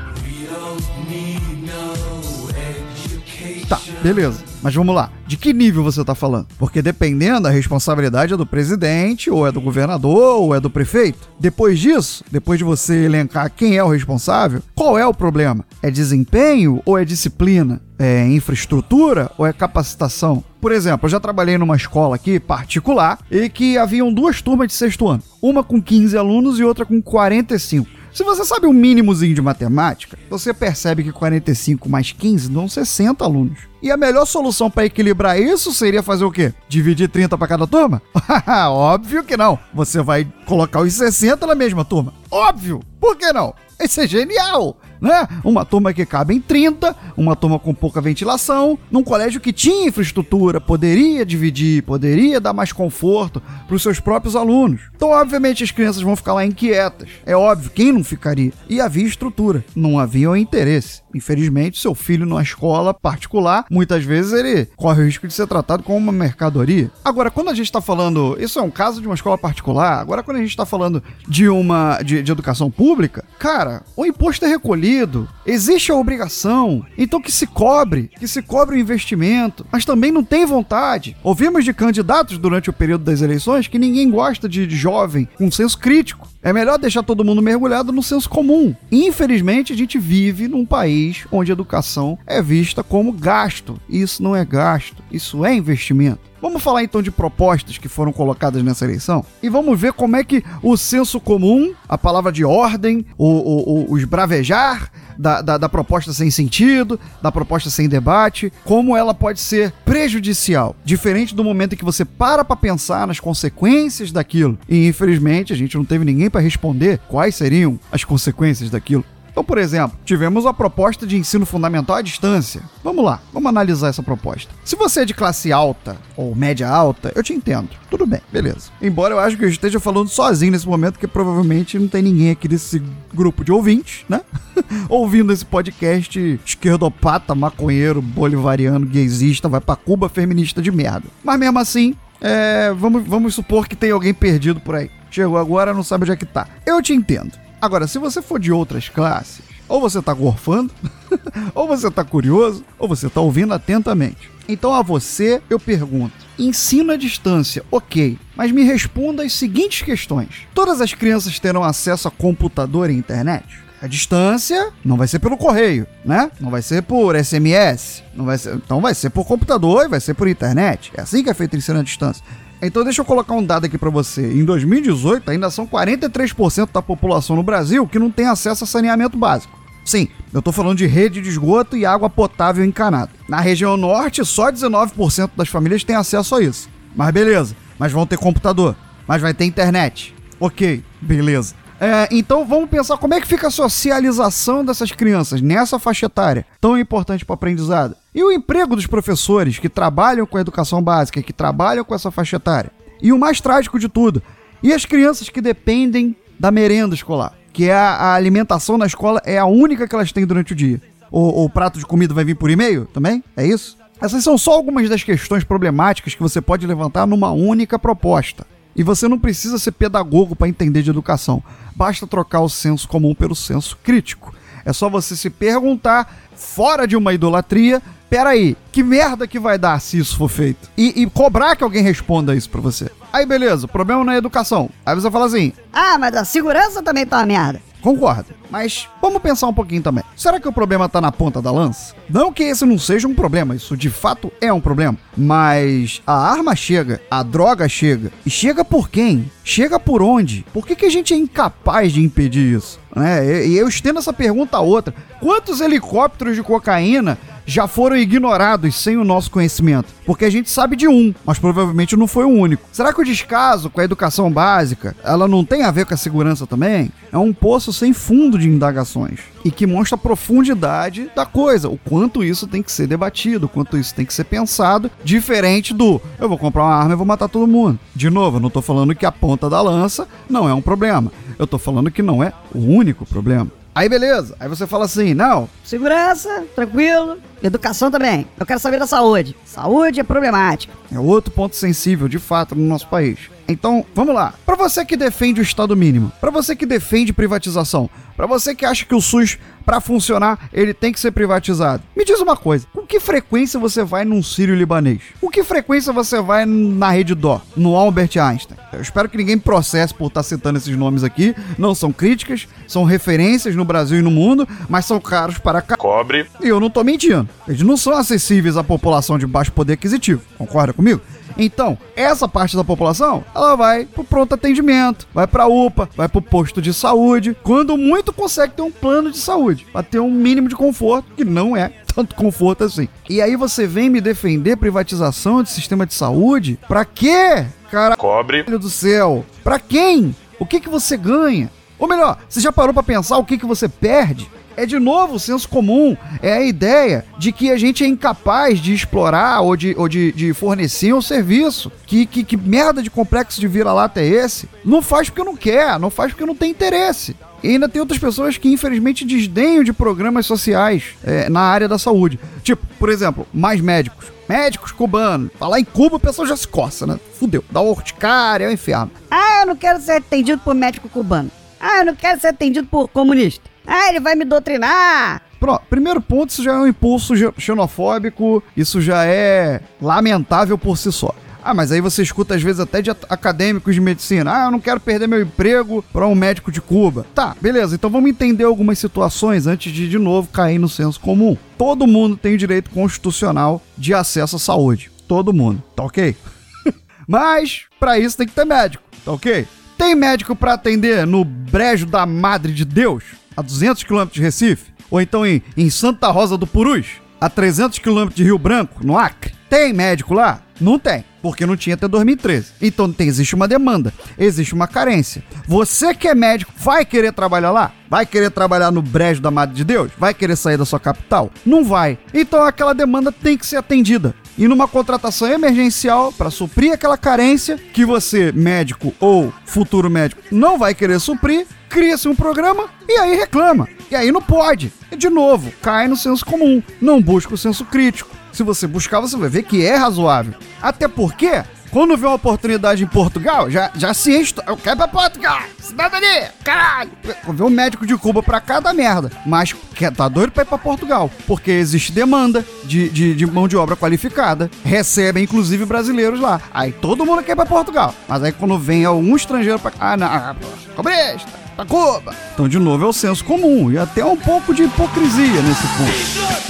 Tá, 3.69 3.81
beleza. 4.03 4.54
Mas 4.65 4.75
vamos 4.75 4.95
lá. 4.95 5.11
De 5.27 5.37
que 5.37 5.53
nível 5.53 5.85
você 5.85 6.01
está 6.01 6.15
falando? 6.15 6.47
Porque 6.59 6.81
dependendo, 6.81 7.47
a 7.47 7.51
responsabilidade 7.51 8.33
é 8.33 8.37
do 8.37 8.47
presidente, 8.47 9.31
ou 9.31 9.47
é 9.47 9.53
do 9.53 9.61
governador, 9.61 10.41
ou 10.41 10.55
é 10.55 10.59
do 10.59 10.71
prefeito. 10.71 11.29
Depois 11.39 11.79
disso, 11.79 12.25
depois 12.33 12.57
de 12.57 12.65
você 12.65 13.05
elencar 13.05 13.53
quem 13.55 13.77
é 13.77 13.85
o 13.85 13.91
responsável, 13.91 14.63
qual 14.75 14.97
é 14.97 15.07
o 15.07 15.13
problema? 15.13 15.67
É 15.83 15.91
desempenho 15.91 16.81
ou 16.87 16.99
é 16.99 17.05
disciplina? 17.05 17.79
É 17.99 18.27
infraestrutura 18.27 19.31
ou 19.37 19.45
é 19.45 19.53
capacitação? 19.53 20.43
Por 20.63 20.73
exemplo, 20.73 21.05
eu 21.05 21.11
já 21.11 21.21
trabalhei 21.21 21.59
numa 21.59 21.77
escola 21.77 22.17
aqui 22.17 22.41
particular 22.41 23.19
e 23.31 23.51
que 23.51 23.77
haviam 23.77 24.11
duas 24.11 24.41
turmas 24.41 24.69
de 24.69 24.73
sexto 24.73 25.07
ano, 25.07 25.23
uma 25.43 25.63
com 25.63 25.81
15 25.81 26.17
alunos 26.17 26.59
e 26.59 26.65
outra 26.65 26.87
com 26.87 27.03
45. 27.03 27.87
Se 28.15 28.23
você 28.23 28.45
sabe 28.45 28.69
um 28.69 28.73
mínimozinho 28.73 29.35
de 29.35 29.43
matemática, 29.43 30.17
você 30.31 30.55
percebe 30.55 31.03
que 31.03 31.11
45 31.11 31.89
mais 31.89 32.13
15 32.13 32.49
dão 32.49 32.69
60 32.69 33.25
alunos. 33.25 33.59
E 33.83 33.91
a 33.91 33.97
melhor 33.97 34.25
solução 34.25 34.71
para 34.71 34.87
equilibrar 34.87 35.37
isso 35.37 35.73
seria 35.75 36.01
fazer 36.01 36.25
o 36.25 36.31
quê? 36.31 36.55
Dividir 36.69 37.09
30 37.09 37.37
para 37.37 37.49
cada 37.49 37.67
turma? 37.67 38.01
Óbvio 38.71 39.25
que 39.25 39.37
não. 39.37 39.59
Você 39.75 40.01
vai 40.01 40.29
colocar 40.47 40.81
os 40.81 40.93
60 40.93 41.45
na 41.45 41.57
mesma 41.57 41.85
turma. 41.85 42.15
Óbvio. 42.31 42.81
Por 43.01 43.17
que 43.17 43.33
não? 43.33 43.53
Isso 43.81 44.01
é 44.01 44.07
genial 44.07 44.79
né? 45.05 45.29
Uma 45.45 45.65
turma 45.65 45.93
que 45.93 46.07
cabe 46.07 46.35
em 46.35 46.41
30, 46.41 46.97
uma 47.17 47.37
turma 47.37 47.59
com 47.59 47.75
pouca 47.75 48.01
ventilação, 48.01 48.79
num 48.91 49.05
colégio 49.05 49.41
que 49.41 49.53
tinha 49.53 49.89
infraestrutura, 49.89 50.61
poderia 50.61 51.27
dividir, 51.27 51.83
poderia 51.83 52.41
dar 52.41 52.55
mais 52.55 52.73
conforto 52.73 53.43
para 53.67 53.77
os 53.77 53.83
seus 53.83 54.01
próprios 54.01 54.35
alunos. 54.35 54.81
Então, 54.97 55.11
obviamente, 55.11 55.63
as 55.63 55.71
crianças 55.71 56.03
vão 56.03 56.17
ficar 56.17 56.33
lá 56.33 56.45
inquietas. 56.45 57.09
É 57.27 57.37
óbvio, 57.37 57.71
quem 57.71 57.93
não 57.93 58.03
ficaria? 58.03 58.53
E 58.69 58.81
havia 58.81 59.07
estrutura, 59.07 59.63
não 59.77 59.99
havia 59.99 60.37
interesse. 60.39 61.04
Infelizmente, 61.15 61.81
seu 61.81 61.95
filho 61.95 62.27
numa 62.27 62.43
escola 62.43 62.93
particular, 62.93 63.65
muitas 63.71 64.05
vezes 64.05 64.33
ele 64.33 64.67
corre 64.77 65.03
o 65.03 65.07
risco 65.07 65.27
de 65.27 65.35
ser 65.35 65.47
tratado 65.47 65.83
como 65.83 65.99
uma 65.99 66.13
mercadoria. 66.13 66.91
Agora, 67.05 67.31
quando 67.31 67.51
a 67.51 67.55
gente 67.55 67.67
está 67.67 67.81
falando, 67.81 68.37
isso 68.39 68.59
é 68.59 68.63
um 68.63 68.71
caso 68.71 69.01
de 69.01 69.07
uma 69.07 69.15
escola 69.15 69.39
particular, 69.39 70.01
agora 70.01 70.23
quando 70.23 70.39
a 70.39 70.41
gente 70.41 70.51
está 70.51 70.67
falando 70.67 71.03
de 71.27 71.49
uma 71.49 72.03
de, 72.03 72.23
de 72.23 72.33
educação 72.33 72.71
pública, 72.71 73.25
cara, 73.39 73.83
o 73.97 74.05
imposto 74.05 74.45
é 74.45 74.49
recolhido, 74.49 75.29
existe 75.47 75.93
a 75.93 75.95
obrigação, 75.95 76.85
então 76.97 77.21
que 77.21 77.33
se 77.33 77.47
cobre, 77.47 78.11
que 78.19 78.27
se 78.27 78.43
cobre 78.43 78.77
o 78.77 78.79
investimento, 78.79 79.67
mas 79.71 79.85
também 79.85 80.11
não 80.11 80.25
tem 80.25 80.45
vontade. 80.45 81.17
Ouvimos 81.23 81.65
de 81.65 81.73
candidatos 81.73 82.39
durante 82.39 82.71
o 82.71 82.73
período 82.73 83.05
das 83.05 83.21
eleições 83.21 83.69
que 83.69 83.79
ninguém 83.79 84.11
gosta 84.11 84.49
de, 84.49 84.67
de 84.67 84.77
jovem 84.77 85.29
com 85.37 85.51
senso 85.51 85.79
crítico. 85.79 86.29
É 86.43 86.53
melhor 86.53 86.79
deixar 86.79 87.03
todo 87.03 87.25
mundo 87.25 87.41
mergulhado 87.41 87.91
no 87.91 88.03
senso 88.03 88.29
comum. 88.29 88.75
Infelizmente, 88.93 89.73
a 89.73 89.77
gente 89.77 89.99
vive 89.99 90.47
num 90.47 90.67
país 90.67 91.04
onde 91.31 91.51
a 91.51 91.55
educação 91.55 92.19
é 92.27 92.41
vista 92.41 92.83
como 92.83 93.13
gasto. 93.13 93.81
Isso 93.89 94.23
não 94.23 94.35
é 94.35 94.45
gasto, 94.45 95.03
isso 95.11 95.45
é 95.45 95.55
investimento. 95.55 96.35
Vamos 96.45 96.63
falar 96.63 96.85
então 96.85 97.01
de 97.01 97.11
propostas 97.11 97.79
que 97.79 97.89
foram 97.89 98.13
colocadas 98.13 98.63
nessa 98.63 98.85
eleição 98.85 99.25
e 99.43 99.49
vamos 99.49 99.81
ver 99.81 99.95
como 99.95 100.15
é 100.15 100.23
que 100.23 100.45
o 100.63 100.77
senso 100.77 101.19
comum, 101.19 101.73
a 101.89 101.97
palavra 101.97 102.31
de 102.31 102.45
ordem, 102.45 103.07
o, 103.17 103.27
o, 103.27 103.79
o, 103.87 103.93
o 103.93 103.99
esbravejar 103.99 104.91
da, 105.17 105.41
da, 105.41 105.57
da, 105.57 105.69
proposta 105.71 106.13
sem 106.13 106.31
sentido, 106.31 107.01
da 107.23 107.33
proposta 107.33 107.71
sem 107.71 107.89
debate, 107.89 108.53
como 108.63 108.95
ela 108.95 109.15
pode 109.15 109.41
ser 109.41 109.73
prejudicial, 109.87 110.77
diferente 110.85 111.35
do 111.35 111.43
momento 111.43 111.73
em 111.73 111.79
que 111.79 111.85
você 111.85 112.05
para 112.05 112.45
para 112.45 112.57
pensar 112.57 113.07
nas 113.07 113.21
consequências 113.21 114.13
daquilo. 114.13 114.59
E 114.69 114.87
infelizmente 114.87 115.51
a 115.51 115.57
gente 115.57 115.79
não 115.79 115.85
teve 115.85 116.05
ninguém 116.05 116.29
para 116.29 116.43
responder 116.43 117.01
quais 117.09 117.37
seriam 117.37 117.81
as 117.91 118.05
consequências 118.05 118.69
daquilo. 118.69 119.05
Então, 119.35 119.43
por 119.43 119.59
exemplo, 119.59 119.99
tivemos 120.05 120.47
a 120.47 120.55
proposta 120.55 121.05
de 121.05 121.17
ensino 121.17 121.45
fundamental 121.45 121.97
à 121.97 122.03
distância. 122.03 122.63
Vamos 122.85 123.05
lá, 123.05 123.21
vamos 123.33 123.49
analisar 123.49 123.89
essa 123.89 124.01
proposta. 124.01 124.55
Se 124.65 124.77
você 124.77 125.01
é 125.01 125.05
de 125.05 125.13
classe 125.13 125.51
alta 125.51 125.97
ou 126.17 126.37
média 126.37 126.69
alta, 126.69 127.11
eu 127.17 127.23
te 127.23 127.33
entendo. 127.33 127.71
Tudo 127.91 128.07
bem, 128.07 128.21
beleza. 128.33 128.71
Embora 128.81 129.13
eu 129.13 129.19
acho 129.19 129.37
que 129.37 129.45
eu 129.45 129.49
esteja 129.49 129.81
falando 129.81 130.07
sozinho 130.07 130.53
nesse 130.53 130.69
momento, 130.69 130.93
porque 130.93 131.09
provavelmente 131.09 131.77
não 131.81 131.89
tem 131.89 132.01
ninguém 132.01 132.31
aqui 132.31 132.47
desse 132.47 132.81
grupo 133.13 133.43
de 133.45 133.51
ouvintes, 133.51 134.05
né? 134.09 134.21
Ouvindo 134.89 135.33
esse 135.33 135.45
podcast 135.45 136.41
esquerdopata, 136.47 137.35
maconheiro, 137.35 138.01
bolivariano, 138.01 138.87
gaysista, 138.87 139.49
vai 139.49 139.61
pra 139.61 139.75
Cuba 139.75 140.09
feminista 140.09 140.63
de 140.63 140.71
merda. 140.71 141.09
Mas 141.25 141.41
mesmo 141.41 141.59
assim, 141.59 141.97
é, 142.21 142.73
vamos, 142.73 143.05
vamos 143.05 143.35
supor 143.35 143.67
que 143.67 143.75
tem 143.75 143.91
alguém 143.91 144.15
perdido 144.15 144.61
por 144.61 144.77
aí. 144.77 144.89
Chegou 145.11 145.39
agora, 145.39 145.75
não 145.75 145.83
sabe 145.83 146.05
onde 146.05 146.13
é 146.13 146.17
que 146.17 146.25
tá. 146.25 146.47
Eu 146.65 146.81
te 146.81 146.93
entendo. 146.93 147.44
Agora, 147.65 147.87
se 147.87 147.99
você 147.99 148.21
for 148.21 148.39
de 148.39 148.53
outras 148.53 148.91
classes, 148.91 149.41
ou 149.67 149.81
você 149.81 150.03
tá 150.03 150.13
gorfando, 150.13 150.71
ou 151.55 151.67
você 151.67 151.91
tá 151.91 152.05
curioso, 152.05 152.63
ou 152.79 152.87
você 152.87 153.09
tá 153.09 153.23
ouvindo 153.23 153.55
atentamente. 153.55 154.31
Então 154.47 154.75
a 154.75 154.83
você 154.83 155.41
eu 155.49 155.59
pergunto: 155.59 156.13
ensino 156.39 156.93
à 156.93 156.97
distância, 156.97 157.65
ok, 157.71 158.19
mas 158.37 158.53
me 158.53 158.65
responda 158.65 159.23
as 159.23 159.33
seguintes 159.33 159.81
questões: 159.81 160.47
todas 160.55 160.83
as 160.83 160.93
crianças 160.93 161.39
terão 161.39 161.65
acesso 161.65 162.07
a 162.07 162.11
computador 162.11 162.91
e 162.91 162.95
internet? 162.95 163.65
A 163.81 163.87
distância 163.87 164.71
não 164.85 164.99
vai 164.99 165.09
ser 165.09 165.19
pelo 165.19 165.39
correio, 165.39 165.87
né? 166.05 166.31
Não 166.39 166.51
vai 166.51 166.61
ser 166.61 166.83
por 166.83 167.17
SMS, 167.17 168.03
não 168.15 168.27
vai 168.27 168.37
ser, 168.37 168.57
então 168.57 168.79
vai 168.79 168.95
ser 168.95 169.09
por 169.09 169.25
computador 169.25 169.87
e 169.87 169.89
vai 169.89 170.01
ser 170.01 170.13
por 170.13 170.29
internet. 170.29 170.93
É 170.95 171.01
assim 171.01 171.25
que 171.25 171.31
é 171.31 171.35
feito 171.35 171.57
ensino 171.57 171.81
à 171.81 171.83
distância. 171.83 172.23
Então 172.63 172.85
deixa 172.85 173.01
eu 173.01 173.05
colocar 173.05 173.35
um 173.35 173.45
dado 173.45 173.67
aqui 173.67 173.77
para 173.77 173.91
você. 173.91 174.33
Em 174.33 174.45
2018, 174.45 175.31
ainda 175.31 175.51
são 175.51 175.67
43% 175.67 176.69
da 176.73 176.81
população 176.81 177.37
no 177.37 177.43
Brasil 177.43 177.87
que 177.87 177.99
não 177.99 178.11
tem 178.11 178.27
acesso 178.27 178.65
a 178.65 178.67
saneamento 178.67 179.17
básico. 179.17 179.59
Sim, 179.85 180.09
eu 180.33 180.41
tô 180.41 180.51
falando 180.51 180.79
de 180.79 180.87
rede 180.87 181.21
de 181.21 181.29
esgoto 181.29 181.77
e 181.77 181.85
água 181.85 182.09
potável 182.09 182.65
encanada. 182.65 183.11
Na 183.29 183.41
região 183.41 183.77
norte, 183.77 184.25
só 184.25 184.51
19% 184.51 185.31
das 185.37 185.49
famílias 185.49 185.85
têm 185.85 185.95
acesso 185.95 186.35
a 186.35 186.43
isso. 186.43 186.71
Mas 186.97 187.13
beleza, 187.13 187.55
mas 187.79 187.93
vão 187.93 188.07
ter 188.07 188.17
computador, 188.17 188.75
mas 189.07 189.21
vai 189.21 189.35
ter 189.35 189.45
internet. 189.45 190.15
Ok, 190.41 190.83
beleza. 191.01 191.55
É, 191.81 192.09
então 192.11 192.45
vamos 192.45 192.71
pensar 192.71 192.97
como 192.97 193.15
é 193.15 193.21
que 193.21 193.27
fica 193.27 193.49
a 193.49 193.51
socialização 193.51 194.65
dessas 194.65 194.93
crianças 194.93 195.41
nessa 195.41 195.79
faixa 195.79 196.07
etária, 196.07 196.47
tão 196.61 196.79
importante 196.79 197.25
para 197.25 197.33
o 197.33 197.35
aprendizado. 197.35 197.97
E 198.15 198.23
o 198.23 198.31
emprego 198.31 198.77
dos 198.77 198.87
professores 198.87 199.59
que 199.59 199.69
trabalham 199.69 200.27
com 200.27 200.39
a 200.39 200.41
educação 200.41 200.81
básica, 200.83 201.23
que 201.23 201.33
trabalham 201.33 201.85
com 201.85 201.95
essa 201.95 202.11
faixa 202.11 202.37
etária. 202.37 202.71
E 203.03 203.13
o 203.13 203.19
mais 203.19 203.41
trágico 203.41 203.79
de 203.79 203.89
tudo, 203.89 204.23
e 204.63 204.73
as 204.73 204.85
crianças 204.85 205.29
que 205.29 205.41
dependem 205.41 206.17
da 206.39 206.51
merenda 206.51 206.95
escolar. 206.95 207.35
que 207.53 207.69
é 207.69 207.75
a, 207.75 207.91
a 207.91 208.15
alimentação 208.15 208.77
na 208.77 208.87
escola 208.87 209.23
é 209.25 209.39
a 209.39 209.47
única 209.47 209.87
que 209.87 209.95
elas 209.95 210.11
têm 210.11 210.27
durante 210.27 210.53
o 210.53 210.57
dia. 210.57 210.81
O, 211.11 211.45
o 211.45 211.51
prato 211.51 211.79
de 211.79 211.87
comida 211.87 212.13
vai 212.13 212.25
vir 212.25 212.35
por 212.35 212.51
e-mail 212.51 212.87
também? 212.87 213.23
É 213.37 213.47
isso? 213.47 213.77
Essas 214.01 214.25
são 214.25 214.37
só 214.37 214.53
algumas 214.53 214.89
das 214.89 215.05
questões 215.05 215.45
problemáticas 215.45 216.15
que 216.15 216.23
você 216.23 216.41
pode 216.41 216.67
levantar 216.67 217.07
numa 217.07 217.31
única 217.31 217.79
proposta. 217.79 218.47
E 218.77 218.83
você 218.83 219.07
não 219.09 219.19
precisa 219.19 219.59
ser 219.59 219.73
pedagogo 219.73 220.35
para 220.35 220.49
entender 220.49 220.83
de 220.83 220.91
educação. 220.91 221.43
Basta 221.75 222.07
trocar 222.07 222.41
o 222.41 222.49
senso 222.49 222.89
comum 222.89 223.15
pelo 223.15 223.35
senso 223.35 223.77
crítico. 223.83 224.35
É 224.65 224.73
só 224.73 224.89
você 224.89 225.15
se 225.17 225.31
perguntar, 225.31 226.13
fora 226.35 226.87
de 226.87 226.97
uma 226.97 227.13
idolatria, 227.13 227.83
peraí, 228.09 228.57
que 228.73 228.83
merda 228.83 229.27
que 229.27 229.39
vai 229.39 229.59
dar 229.59 229.81
se 229.81 229.99
isso 229.99 230.17
for 230.17 230.29
feito? 230.29 230.71
E, 230.77 231.03
e 231.03 231.07
cobrar 231.11 231.55
que 231.57 231.65
alguém 231.65 231.83
responda 231.83 232.35
isso 232.35 232.49
pra 232.49 232.61
você. 232.61 232.91
Aí 233.13 233.27
beleza, 233.27 233.69
problema 233.69 234.03
não 234.05 234.13
é 234.13 234.17
educação. 234.17 234.71
Aí 234.85 234.95
você 234.95 235.11
fala 235.11 235.27
assim, 235.27 235.53
Ah, 235.73 235.99
mas 235.99 236.15
a 236.17 236.25
segurança 236.25 236.83
também 236.83 237.07
tá 237.07 237.19
uma 237.19 237.27
merda. 237.27 237.61
Concordo. 237.85 238.31
Mas 238.51 238.89
vamos 239.03 239.21
pensar 239.21 239.47
um 239.47 239.53
pouquinho 239.53 239.83
também. 239.83 240.03
Será 240.17 240.41
que 240.41 240.49
o 240.49 240.53
problema 240.53 240.89
tá 240.89 241.03
na 241.03 241.13
ponta 241.13 241.43
da 241.43 241.53
lança? 241.53 241.95
Não 242.09 242.33
que 242.33 242.43
esse 242.43 242.65
não 242.65 242.79
seja 242.79 243.07
um 243.07 243.15
problema, 243.15 243.55
isso 243.55 243.77
de 243.77 243.91
fato 243.91 244.33
é 244.41 244.51
um 244.51 244.61
problema. 244.61 244.97
Mas 245.15 246.01
a 246.07 246.15
arma 246.15 246.57
chega, 246.57 247.03
a 247.11 247.23
droga 247.23 247.69
chega. 247.69 248.11
E 248.25 248.31
chega 248.31 248.65
por 248.65 248.89
quem? 248.89 249.31
Chega 249.45 249.79
por 249.79 250.01
onde? 250.01 250.47
Por 250.51 250.67
que, 250.67 250.75
que 250.75 250.87
a 250.87 250.91
gente 250.91 251.13
é 251.13 251.17
incapaz 251.19 251.93
de 251.93 252.01
impedir 252.01 252.57
isso? 252.57 252.81
É, 252.97 253.47
e 253.47 253.55
eu 253.55 253.69
estendo 253.69 253.99
essa 253.99 254.15
pergunta 254.15 254.57
a 254.57 254.61
outra. 254.61 254.95
Quantos 255.21 255.61
helicópteros 255.61 256.37
de 256.37 256.43
cocaína 256.43 257.19
já 257.47 257.67
foram 257.67 257.97
ignorados 257.97 258.75
sem 258.77 258.97
o 258.97 259.05
nosso 259.05 259.31
conhecimento. 259.31 259.89
Porque 260.05 260.25
a 260.25 260.31
gente 260.31 260.51
sabe 260.51 260.77
de 260.77 260.87
um, 260.87 261.15
mas 261.25 261.39
provavelmente 261.39 261.97
não 261.97 262.07
foi 262.07 262.25
o 262.25 262.29
único. 262.29 262.69
Será 262.73 262.93
que 262.93 263.01
o 263.01 263.05
descaso 263.05 263.71
com 263.71 263.81
a 263.81 263.85
educação 263.85 264.31
básica, 264.31 264.95
ela 265.03 265.27
não 265.27 265.45
tem 265.45 265.63
a 265.63 265.71
ver 265.71 265.87
com 265.87 265.95
a 265.95 265.97
segurança 265.97 266.47
também? 266.47 266.91
É 267.13 267.19
um 267.19 267.33
poço 267.33 267.73
sem 267.73 267.93
fundo 267.93 268.39
de 268.39 268.49
indagações 268.49 269.21
e 269.45 269.51
que 269.51 269.67
mostra 269.67 269.97
a 269.97 269.99
profundidade 269.99 271.11
da 271.15 271.27
coisa, 271.27 271.69
o 271.69 271.77
quanto 271.77 272.25
isso 272.25 272.47
tem 272.47 272.63
que 272.63 272.73
ser 272.73 272.87
debatido, 272.87 273.47
o 273.47 273.49
quanto 273.49 273.77
isso 273.77 273.95
tem 273.95 274.07
que 274.07 274.15
ser 274.15 274.25
pensado, 274.25 274.91
diferente 275.05 275.75
do 275.75 276.01
eu 276.19 276.29
vou 276.29 276.39
comprar 276.39 276.65
uma 276.65 276.75
arma 276.75 276.95
e 276.95 276.97
vou 276.97 277.07
matar 277.07 277.29
todo 277.29 277.47
mundo. 277.47 277.79
De 277.95 278.09
novo, 278.09 278.39
eu 278.39 278.41
não 278.41 278.51
tô 278.51 278.63
falando 278.63 278.95
que 278.95 279.07
a 279.07 279.13
ponta 279.13 279.51
da 279.51 279.61
lança 279.61 280.09
não 280.29 280.49
é 280.49 280.55
um 280.55 280.63
problema. 280.63 281.13
Eu 281.39 281.47
tô 281.47 281.59
falando 281.59 281.91
que 281.91 282.03
não 282.03 282.23
é 282.23 282.33
o 282.55 282.59
único 282.59 283.05
problema. 283.05 283.51
Aí 283.75 283.89
beleza, 283.89 284.37
aí 284.39 284.49
você 284.49 284.67
fala 284.69 284.85
assim, 284.85 285.15
não, 285.15 285.49
Segurança, 285.65 286.45
tranquilo. 286.55 287.19
Educação 287.45 287.91
também. 287.91 288.27
Eu 288.41 288.47
quero 288.47 288.59
saber 288.59 288.79
da 288.79 288.87
saúde. 288.87 289.37
Saúde 289.45 290.01
é 290.01 290.03
problemática. 290.03 290.73
É 290.91 290.99
outro 290.99 291.31
ponto 291.31 291.55
sensível, 291.55 292.09
de 292.09 292.19
fato, 292.19 292.55
no 292.55 292.67
nosso 292.67 292.89
país. 292.89 293.19
Então, 293.47 293.85
vamos 293.95 294.15
lá. 294.15 294.33
Para 294.47 294.57
você 294.57 294.83
que 294.83 294.97
defende 294.97 295.41
o 295.41 295.43
Estado 295.43 295.77
mínimo, 295.77 296.11
para 296.21 296.31
você 296.31 296.57
que 296.57 296.65
defende 296.65 297.13
privatização, 297.13 297.91
para 298.17 298.27
você 298.27 298.55
que 298.55 298.65
acha 298.65 298.87
que 298.87 298.95
o 298.95 299.01
SUS, 299.01 299.39
para 299.67 299.81
funcionar, 299.81 300.49
ele 300.53 300.73
tem 300.73 300.93
que 300.93 301.01
ser 301.01 301.11
privatizado. 301.11 301.83
Me 301.95 302.05
diz 302.05 302.21
uma 302.21 302.37
coisa: 302.37 302.67
com 302.73 302.87
que 302.87 302.99
frequência 303.01 303.61
você 303.61 303.83
vai 303.85 304.05
num 304.05 304.23
Sírio 304.23 304.55
libanês? 304.55 305.01
Com 305.21 305.29
que 305.29 305.43
frequência 305.43 305.93
você 305.93 306.21
vai 306.23 306.47
na 306.47 306.91
Rede 306.91 307.15
Dó, 307.15 307.43
no 307.57 307.77
Albert 307.77 308.17
Einstein? 308.17 308.57
Eu 308.73 308.81
espero 308.81 309.09
que 309.09 309.17
ninguém 309.17 309.37
me 309.37 309.43
processe 309.43 309.93
por 309.93 310.07
estar 310.07 310.23
citando 310.23 310.59
esses 310.59 310.75
nomes 310.77 311.05
aqui. 311.05 311.35
Não 311.59 311.75
são 311.75 311.93
críticas, 311.93 312.49
são 312.67 312.85
referências 312.85 313.55
no 313.55 313.65
Brasil 313.65 313.99
e 313.99 314.03
no 314.03 314.11
mundo, 314.11 314.49
mas 314.69 314.87
são 314.87 315.01
caros 315.01 315.39
para 315.39 315.61
cá. 315.61 315.77
Cobre. 315.77 316.27
E 316.41 316.49
eu 316.49 316.61
não 316.61 316.71
tô 316.71 316.83
mentindo. 316.83 317.29
Eles 317.47 317.63
não 317.63 317.77
são 317.77 317.93
acessíveis 317.93 318.57
à 318.57 318.65
população 318.65 319.19
de 319.19 319.27
baixo 319.27 319.53
poder 319.53 319.75
aquisitivo. 319.75 320.23
Concorda 320.39 320.73
comigo? 320.73 321.01
Então, 321.37 321.77
essa 321.97 322.29
parte 322.29 322.57
da 322.57 322.63
população, 322.63 323.25
ela 323.35 323.57
vai 323.57 323.85
pro 323.87 324.05
pronto 324.05 324.35
atendimento, 324.35 325.07
vai 325.13 325.27
pra 325.27 325.47
UPA, 325.47 325.89
vai 325.97 326.09
pro 326.09 326.23
posto 326.23 326.63
de 326.63 326.73
saúde, 326.73 327.37
quando 327.43 327.77
muito 327.77 328.13
consegue 328.13 328.55
ter 328.55 328.63
um 328.63 328.71
plano 328.71 329.11
de 329.11 329.19
saúde, 329.19 329.67
pra 329.73 329.83
ter 329.83 329.99
um 329.99 330.11
mínimo 330.11 330.49
de 330.49 330.55
conforto, 330.55 331.13
que 331.17 331.25
não 331.25 331.57
é 331.57 331.73
tanto 331.95 332.15
conforto 332.15 332.65
assim. 332.65 332.89
E 333.11 333.21
aí 333.21 333.35
você 333.37 333.67
vem 333.67 333.91
me 333.91 334.01
defender 334.01 334.57
privatização 334.57 335.43
de 335.43 335.51
sistema 335.51 335.85
de 335.85 335.95
saúde? 335.95 336.59
Pra 336.69 336.85
quê? 336.85 337.45
Cara, 337.71 337.97
Cobre. 337.97 338.45
Filho 338.45 338.59
do 338.59 338.71
céu, 338.71 339.25
pra 339.43 339.59
quem? 339.59 340.15
O 340.39 340.47
que 340.47 340.61
que 340.61 340.69
você 340.69 340.97
ganha? 340.97 341.51
Ou 341.79 341.89
melhor, 341.89 342.19
você 342.29 342.41
já 342.41 342.53
parou 342.53 342.73
pra 342.73 342.83
pensar 342.83 343.19
o 343.19 343.25
que 343.25 343.37
que 343.39 343.47
você 343.47 343.69
perde? 343.69 344.31
É 344.57 344.65
de 344.67 344.79
novo 344.79 345.15
o 345.15 345.21
senso 345.21 345.49
comum, 345.49 345.97
é 346.23 346.33
a 346.33 346.43
ideia 346.43 347.05
de 347.19 347.33
que 347.33 347.51
a 347.51 347.57
gente 347.57 347.85
é 347.85 347.87
incapaz 347.87 348.61
de 348.61 348.73
explorar 348.73 349.41
ou 349.41 349.57
de, 349.57 349.75
ou 349.77 349.89
de, 349.89 350.13
de 350.13 350.33
fornecer 350.33 350.95
um 350.95 351.03
serviço. 351.03 351.71
Que, 351.87 352.07
que, 352.07 352.25
que 352.25 352.37
merda 352.37 352.83
de 352.83 352.91
complexo 352.91 353.41
de 353.41 353.49
vira-lata 353.49 354.01
é 354.01 354.07
esse? 354.07 354.49
Não 354.65 354.83
faz 354.83 355.09
porque 355.09 355.25
não 355.25 355.37
quer, 355.37 355.79
não 355.79 355.91
faz 355.91 356.13
porque 356.13 356.27
não 356.27 356.35
tem 356.35 356.51
interesse. 356.51 357.17
E 357.43 357.49
ainda 357.49 357.69
tem 357.69 357.79
outras 357.79 358.01
pessoas 358.01 358.39
que 358.39 358.49
infelizmente 358.49 359.05
desdenham 359.05 359.63
de 359.63 359.73
programas 359.73 360.25
sociais 360.25 360.95
é, 361.05 361.29
na 361.29 361.41
área 361.41 361.69
da 361.69 361.79
saúde. 361.79 362.19
Tipo, 362.43 362.67
por 362.79 362.89
exemplo, 362.89 363.27
mais 363.35 363.61
médicos. 363.61 364.07
Médicos 364.27 364.73
cubanos. 364.73 365.31
Falar 365.39 365.61
em 365.61 365.65
Cuba, 365.65 365.97
o 365.97 366.01
pessoal 366.01 366.27
já 366.27 366.37
se 366.37 366.49
coça, 366.49 366.87
né? 366.87 366.99
Fudeu. 367.19 367.45
Dá 367.51 367.61
urticária, 367.61 368.47
é 368.47 368.49
o 368.49 368.53
inferno. 368.53 368.91
Ah, 369.11 369.43
eu 369.43 369.47
não 369.49 369.57
quero 369.57 369.79
ser 369.79 369.93
atendido 369.93 370.41
por 370.43 370.55
médico 370.55 370.89
cubano. 370.89 371.31
Ah, 371.61 371.81
eu 371.81 371.85
não 371.85 371.95
quero 371.95 372.19
ser 372.19 372.29
atendido 372.29 372.67
por 372.67 372.89
comunista. 372.89 373.54
Ah, 373.67 373.89
ele 373.89 374.01
vai 374.01 374.15
me 374.15 374.25
doutrinar. 374.25 375.23
Pronto, 375.41 375.63
primeiro 375.69 376.01
ponto, 376.01 376.31
isso 376.31 376.43
já 376.43 376.53
é 376.53 376.59
um 376.59 376.67
impulso 376.67 377.15
xenofóbico, 377.39 378.43
isso 378.57 378.81
já 378.81 379.05
é 379.05 379.61
lamentável 379.81 380.57
por 380.57 380.79
si 380.79 380.91
só. 380.91 381.15
Ah, 381.45 381.53
mas 381.53 381.71
aí 381.71 381.81
você 381.83 382.03
escuta 382.03 382.35
às 382.35 382.43
vezes 382.43 382.59
até 382.59 382.81
de 382.81 382.91
acadêmicos 382.91 383.75
de 383.75 383.81
medicina. 383.81 384.33
Ah, 384.35 384.45
eu 384.47 384.51
não 384.51 384.59
quero 384.59 384.81
perder 384.81 385.07
meu 385.07 385.21
emprego 385.21 385.85
para 385.93 386.07
um 386.07 386.15
médico 386.15 386.51
de 386.51 386.63
Cuba. 386.63 387.05
Tá, 387.15 387.37
beleza. 387.39 387.75
Então 387.75 387.91
vamos 387.91 388.09
entender 388.09 388.45
algumas 388.45 388.79
situações 388.79 389.47
antes 389.47 389.71
de 389.71 389.87
de 389.87 389.99
novo 389.99 390.31
cair 390.31 390.59
no 390.59 390.71
senso 390.71 390.99
comum. 390.99 391.37
Todo 391.59 391.87
mundo 391.87 392.17
tem 392.17 392.35
o 392.35 392.39
direito 392.39 392.71
constitucional 392.71 393.61
de 393.77 393.93
acesso 393.93 394.37
à 394.37 394.39
saúde. 394.39 394.91
Todo 395.07 395.35
mundo, 395.35 395.63
tá 395.77 395.85
ok? 395.85 396.17
Mas 397.07 397.65
para 397.79 397.99
isso 397.99 398.17
tem 398.17 398.27
que 398.27 398.33
ter 398.33 398.47
médico, 398.47 398.83
tá 399.05 399.13
ok? 399.13 399.47
Tem 399.77 399.95
médico 399.95 400.35
para 400.35 400.55
atender 400.55 401.07
no 401.07 401.27
Brejo 401.27 401.85
da 401.85 402.07
Madre 402.07 402.55
de 402.55 402.65
Deus, 402.65 403.05
a 403.37 403.43
200 403.43 403.83
km 403.85 404.07
de 404.11 404.21
Recife? 404.21 404.73
Ou 404.91 405.01
então 405.01 405.27
em, 405.27 405.43
em 405.57 405.71
Santa 405.71 406.09
Rosa 406.11 406.37
do 406.37 406.47
Purus, 406.47 406.87
a 407.21 407.29
300 407.29 407.79
km 407.79 408.09
de 408.15 408.25
Rio 408.25 408.39
Branco, 408.39 408.85
no 408.85 408.99
Acre? 408.99 409.35
Tem 409.49 409.73
médico 409.73 410.15
lá? 410.15 410.43
Não 410.61 410.79
tem, 410.79 411.05
porque 411.21 411.45
não 411.45 411.57
tinha 411.57 411.75
até 411.75 411.89
2013. 411.89 412.53
Então 412.63 412.93
tem, 412.93 413.09
existe 413.09 413.35
uma 413.35 413.49
demanda, 413.49 413.93
existe 414.17 414.55
uma 414.55 414.69
carência. 414.69 415.23
Você 415.47 415.95
que 415.95 416.07
é 416.07 416.15
médico, 416.15 416.53
vai 416.57 416.85
querer 416.85 417.13
trabalhar 417.13 417.51
lá? 417.51 417.73
Vai 417.89 418.07
querer 418.07 418.31
trabalhar 418.31 418.71
no 418.71 418.81
Brejo 418.81 419.21
da 419.21 419.31
Madre 419.31 419.55
de 419.55 419.65
Deus? 419.65 419.91
Vai 419.99 420.15
querer 420.15 420.37
sair 420.37 420.57
da 420.57 420.65
sua 420.65 420.79
capital? 420.79 421.31
Não 421.45 421.65
vai. 421.65 421.99
Então 422.13 422.43
aquela 422.43 422.73
demanda 422.73 423.11
tem 423.11 423.37
que 423.37 423.47
ser 423.47 423.57
atendida. 423.57 424.15
E 424.37 424.49
numa 424.49 424.67
contratação 424.67 425.29
emergencial, 425.29 426.13
para 426.13 426.31
suprir 426.31 426.73
aquela 426.73 426.99
carência 426.99 427.57
que 427.57 427.85
você, 427.85 428.33
médico 428.33 428.93
ou 428.99 429.33
futuro 429.45 429.89
médico, 429.89 430.23
não 430.33 430.59
vai 430.59 430.75
querer 430.75 430.99
suprir, 430.99 431.47
cria-se 431.75 432.09
um 432.09 432.15
programa 432.15 432.69
e 432.89 432.93
aí 432.93 433.17
reclama. 433.17 433.69
E 433.91 433.97
aí 433.97 434.13
não 434.13 434.23
pode. 434.23 434.73
E 434.93 434.97
de 434.97 435.11
novo, 435.11 435.53
cai 435.61 435.89
no 435.89 435.97
senso 435.97 436.25
comum. 436.25 436.63
Não 436.81 437.03
busca 437.03 437.35
o 437.35 437.37
senso 437.37 437.65
crítico. 437.65 438.09
Se 438.33 438.45
você 438.45 438.65
buscar, 438.65 439.01
você 439.01 439.17
vai 439.17 439.29
ver 439.29 439.43
que 439.43 439.67
é 439.67 439.75
razoável. 439.75 440.35
Até 440.63 440.87
porque, 440.87 441.43
quando 441.73 441.97
vê 441.97 442.07
uma 442.07 442.15
oportunidade 442.15 442.85
em 442.85 442.87
Portugal, 442.87 443.51
já, 443.51 443.73
já 443.75 443.93
se 443.93 444.17
enche. 444.17 444.35
Eu 444.47 444.57
quero 444.57 444.77
pra 444.77 444.87
Portugal! 444.87 445.41
Cidadania! 445.59 446.31
Caralho! 446.45 446.93
Vê 447.03 447.43
um 447.43 447.51
médico 447.51 447.85
de 447.85 447.97
Cuba 447.97 448.23
pra 448.23 448.41
cada 448.41 448.73
merda. 448.73 449.11
Mas 449.27 449.53
quer, 449.75 449.93
tá 449.93 450.09
doido 450.09 450.31
pra 450.31 450.45
ir 450.45 450.47
pra 450.47 450.57
Portugal. 450.57 451.11
Porque 451.27 451.51
existe 451.51 451.91
demanda 451.91 452.47
de, 452.63 452.89
de, 452.89 453.17
de 453.17 453.27
mão 453.27 453.49
de 453.49 453.57
obra 453.57 453.75
qualificada. 453.75 454.49
Recebem, 454.65 455.25
inclusive, 455.25 455.65
brasileiros 455.65 456.21
lá. 456.21 456.41
Aí 456.53 456.71
todo 456.71 457.05
mundo 457.05 457.25
quer 457.25 457.33
ir 457.33 457.37
pra 457.37 457.47
Portugal. 457.47 457.93
Mas 458.07 458.23
aí 458.23 458.31
quando 458.31 458.57
vem 458.61 458.85
algum 458.85 459.17
estrangeiro 459.17 459.59
pra. 459.59 459.73
Ah, 459.81 459.97
não. 459.97 460.07
Ah, 460.07 460.37
cobrista! 460.77 461.44
Pra! 461.57 462.15
Então, 462.35 462.49
de 462.49 462.59
novo, 462.59 462.85
é 462.85 462.89
o 462.89 462.93
senso 462.93 463.25
comum. 463.25 463.71
E 463.71 463.79
até 463.79 464.05
um 464.05 464.17
pouco 464.17 464.55
de 464.55 464.65
hipocrisia 464.65 465.43
nesse 465.43 465.67
ponto. 465.79 466.45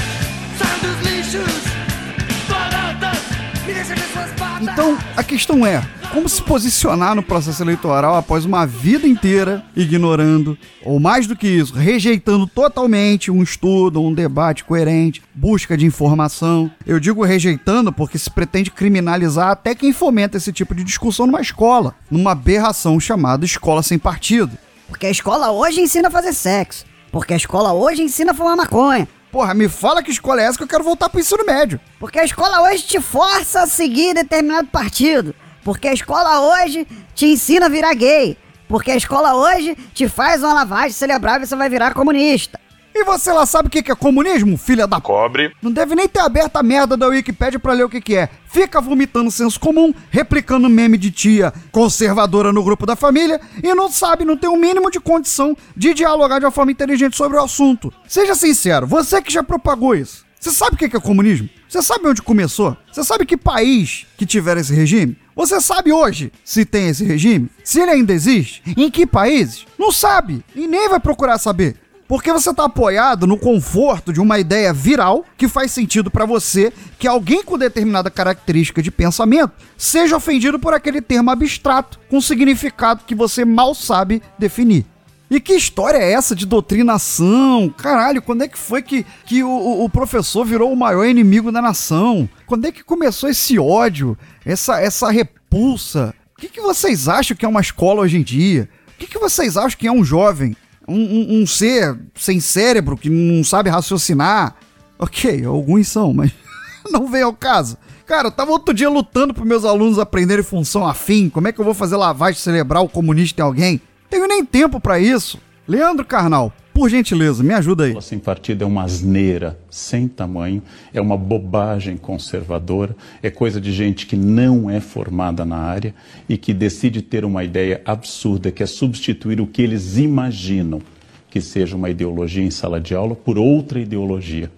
Então, 4.61 4.96
a 5.16 5.23
questão 5.23 5.66
é, 5.66 5.82
como 6.12 6.28
se 6.28 6.40
posicionar 6.42 7.14
no 7.14 7.23
processo 7.23 7.62
eleitoral 7.62 8.16
após 8.16 8.44
uma 8.44 8.64
vida 8.64 9.06
inteira 9.06 9.64
ignorando, 9.76 10.56
ou 10.84 10.99
mais 10.99 11.26
do 11.26 11.37
que 11.37 11.46
isso, 11.46 11.75
rejeitando 11.75 12.46
totalmente 12.46 13.30
um 13.30 13.42
estudo, 13.42 14.00
um 14.00 14.14
debate 14.14 14.64
coerente, 14.64 15.23
busca 15.34 15.76
de 15.76 15.84
informação. 15.84 16.70
Eu 16.87 16.99
digo 16.99 17.25
rejeitando 17.25 17.92
porque 17.92 18.16
se 18.16 18.30
pretende 18.30 18.70
criminalizar 18.70 19.50
até 19.50 19.75
quem 19.75 19.92
fomenta 19.92 20.37
esse 20.37 20.52
tipo 20.52 20.75
de 20.75 20.84
discussão 20.84 21.26
numa 21.26 21.40
escola, 21.40 21.94
numa 22.11 22.32
aberração 22.32 22.99
chamada 22.99 23.44
escola 23.44 23.82
sem 23.82 23.99
partido. 23.99 24.56
Porque 24.88 25.06
a 25.06 25.10
escola 25.10 25.50
hoje 25.50 25.80
ensina 25.80 26.08
a 26.08 26.10
fazer 26.10 26.32
sexo. 26.32 26.84
Porque 27.10 27.34
a 27.34 27.36
escola 27.36 27.72
hoje 27.72 28.02
ensina 28.02 28.32
a 28.32 28.34
fumar 28.34 28.56
maconha. 28.56 29.08
Porra, 29.30 29.54
me 29.54 29.68
fala 29.68 30.02
que 30.02 30.10
escola 30.10 30.40
é 30.40 30.44
essa 30.44 30.56
que 30.56 30.64
eu 30.64 30.68
quero 30.68 30.84
voltar 30.84 31.08
pro 31.08 31.20
ensino 31.20 31.44
médio. 31.44 31.80
Porque 31.98 32.18
a 32.18 32.24
escola 32.24 32.62
hoje 32.62 32.84
te 32.84 33.00
força 33.00 33.62
a 33.62 33.66
seguir 33.66 34.14
determinado 34.14 34.68
partido. 34.68 35.34
Porque 35.64 35.88
a 35.88 35.92
escola 35.92 36.40
hoje 36.40 36.86
te 37.14 37.26
ensina 37.26 37.66
a 37.66 37.68
virar 37.68 37.94
gay. 37.94 38.36
Porque 38.68 38.90
a 38.90 38.96
escola 38.96 39.34
hoje 39.34 39.76
te 39.92 40.08
faz 40.08 40.42
uma 40.42 40.54
lavagem 40.54 40.92
cerebral 40.92 41.40
e 41.40 41.46
você 41.46 41.56
vai 41.56 41.68
virar 41.68 41.94
comunista. 41.94 42.60
E 42.96 43.02
você 43.02 43.32
lá 43.32 43.44
sabe 43.44 43.66
o 43.66 43.70
que 43.70 43.90
é 43.90 43.94
comunismo, 43.96 44.56
filha 44.56 44.86
da. 44.86 45.00
Cobre. 45.00 45.52
Não 45.60 45.72
deve 45.72 45.96
nem 45.96 46.08
ter 46.08 46.20
aberto 46.20 46.56
a 46.56 46.62
merda 46.62 46.96
da 46.96 47.08
Wikipédia 47.08 47.58
pra 47.58 47.72
ler 47.72 47.82
o 47.82 47.88
que 47.88 48.00
que 48.00 48.14
é. 48.14 48.28
Fica 48.46 48.80
vomitando 48.80 49.32
senso 49.32 49.58
comum, 49.58 49.92
replicando 50.10 50.68
meme 50.68 50.96
de 50.96 51.10
tia 51.10 51.52
conservadora 51.72 52.52
no 52.52 52.62
grupo 52.62 52.86
da 52.86 52.94
família 52.94 53.40
e 53.60 53.74
não 53.74 53.90
sabe, 53.90 54.24
não 54.24 54.36
tem 54.36 54.48
o 54.48 54.56
mínimo 54.56 54.92
de 54.92 55.00
condição 55.00 55.56
de 55.76 55.92
dialogar 55.92 56.38
de 56.38 56.44
uma 56.44 56.52
forma 56.52 56.70
inteligente 56.70 57.16
sobre 57.16 57.36
o 57.36 57.42
assunto. 57.42 57.92
Seja 58.06 58.36
sincero, 58.36 58.86
você 58.86 59.20
que 59.20 59.32
já 59.32 59.42
propagou 59.42 59.96
isso. 59.96 60.24
Você 60.38 60.52
sabe 60.52 60.76
o 60.76 60.78
que 60.78 60.88
que 60.90 60.96
é 60.96 61.00
comunismo? 61.00 61.48
Você 61.66 61.82
sabe 61.82 62.06
onde 62.06 62.22
começou? 62.22 62.76
Você 62.92 63.02
sabe 63.02 63.26
que 63.26 63.36
país 63.36 64.06
que 64.16 64.26
tiver 64.26 64.56
esse 64.58 64.72
regime? 64.72 65.16
Você 65.34 65.60
sabe 65.60 65.90
hoje 65.90 66.30
se 66.44 66.64
tem 66.64 66.88
esse 66.88 67.02
regime? 67.02 67.50
Se 67.64 67.80
ele 67.80 67.90
ainda 67.90 68.12
existe? 68.12 68.62
Em 68.76 68.88
que 68.90 69.04
países? 69.06 69.66
Não 69.76 69.90
sabe 69.90 70.44
e 70.54 70.68
nem 70.68 70.88
vai 70.88 71.00
procurar 71.00 71.38
saber. 71.38 71.76
Porque 72.06 72.32
você 72.32 72.52
tá 72.52 72.64
apoiado 72.64 73.26
no 73.26 73.38
conforto 73.38 74.12
de 74.12 74.20
uma 74.20 74.38
ideia 74.38 74.73
viral 74.73 75.25
que 75.37 75.49
faz 75.49 75.73
sentido 75.73 76.11
pra 76.11 76.26
você 76.26 76.73
que 76.99 77.08
alguém 77.08 77.42
com 77.42 77.56
determinada 77.56 78.11
característica 78.11 78.82
de 78.82 78.90
pensamento 78.90 79.52
seja 79.76 80.16
ofendido 80.16 80.58
por 80.58 80.75
aquele 80.75 81.00
termo 81.00 81.30
abstrato 81.30 81.99
com 82.11 82.20
significado 82.20 83.04
que 83.06 83.14
você 83.14 83.44
mal 83.44 83.75
sabe 83.75 84.23
definir. 84.38 84.84
E 85.30 85.40
que 85.40 85.54
história 85.54 85.99
é 85.99 86.12
essa 86.12 86.34
de 86.34 86.44
doutrinação? 86.44 87.73
Caralho, 87.76 88.20
quando 88.20 88.42
é 88.42 88.49
que 88.49 88.58
foi 88.58 88.82
que, 88.82 89.04
que 89.25 89.42
o, 89.42 89.84
o 89.84 89.88
professor 89.88 90.44
virou 90.44 90.70
o 90.70 90.76
maior 90.76 91.04
inimigo 91.06 91.50
da 91.50 91.62
nação? 91.62 92.28
Quando 92.46 92.66
é 92.66 92.73
que 92.73 92.84
começou 92.84 93.28
esse 93.28 93.58
ódio, 93.58 94.16
essa, 94.44 94.80
essa 94.80 95.11
repulsa? 95.11 96.14
O 96.37 96.40
que, 96.40 96.49
que 96.49 96.61
vocês 96.61 97.08
acham 97.08 97.37
que 97.37 97.44
é 97.44 97.49
uma 97.49 97.62
escola 97.62 98.02
hoje 98.02 98.18
em 98.18 98.23
dia? 98.23 98.68
O 98.88 98.99
que, 98.99 99.06
que 99.06 99.18
vocês 99.18 99.56
acham 99.56 99.78
que 99.78 99.88
é 99.88 99.92
um 99.92 100.04
jovem? 100.04 100.54
Um, 100.86 101.42
um- 101.42 101.46
ser 101.46 101.98
sem 102.14 102.40
cérebro 102.40 102.96
que 102.96 103.08
não 103.08 103.42
sabe 103.42 103.70
raciocinar? 103.70 104.54
Ok, 104.98 105.44
alguns 105.44 105.88
são, 105.88 106.12
mas 106.12 106.30
não 106.90 107.06
vem 107.06 107.22
ao 107.22 107.32
caso. 107.32 107.76
Cara, 108.06 108.28
eu 108.28 108.32
tava 108.32 108.50
outro 108.50 108.74
dia 108.74 108.90
lutando 108.90 109.32
para 109.32 109.44
meus 109.44 109.64
alunos 109.64 109.98
aprenderem 109.98 110.44
função 110.44 110.86
afim. 110.86 111.28
Como 111.30 111.48
é 111.48 111.52
que 111.52 111.58
eu 111.60 111.64
vou 111.64 111.72
fazer 111.74 111.96
lavagem 111.96 112.38
cerebral 112.40 112.88
comunista 112.88 113.40
em 113.40 113.44
alguém? 113.44 113.80
Tenho 114.10 114.28
nem 114.28 114.44
tempo 114.44 114.78
pra 114.78 114.98
isso. 114.98 115.38
Leandro 115.66 116.04
Carnal, 116.04 116.52
por 116.75 116.90
gentileza, 116.90 117.43
me 117.45 117.54
ajuda 117.54 117.85
aí. 117.85 117.90
escola 117.90 118.02
sem 118.02 118.19
partido 118.19 118.64
é 118.64 118.66
uma 118.66 118.83
asneira 118.83 119.57
sem 119.71 120.09
tamanho, 120.09 120.61
é 120.93 121.00
uma 121.00 121.16
bobagem 121.16 121.97
conservadora, 121.97 122.97
é 123.23 123.31
coisa 123.31 123.61
de 123.61 123.73
gente 123.73 124.07
que 124.07 124.16
não 124.16 124.69
é 124.69 124.81
formada 124.81 125.45
na 125.45 125.57
área 125.57 125.95
e 126.28 126.37
que 126.37 126.52
decide 126.52 127.00
ter 127.00 127.25
uma 127.25 127.45
ideia 127.45 127.81
absurda 127.87 128.50
que 128.50 128.62
é 128.62 128.66
substituir 128.66 129.40
o 129.40 129.47
que 129.47 129.62
eles 129.62 129.97
imaginam 129.97 130.83
que 131.31 131.40
seja 131.40 131.76
uma 131.76 131.90
ideologia 131.90 132.45
em 132.45 132.50
sala 132.50 132.81
de 132.81 132.95
aula 132.95 133.14
por 133.14 133.38
outra 133.38 133.81
ideologia, 133.81 134.50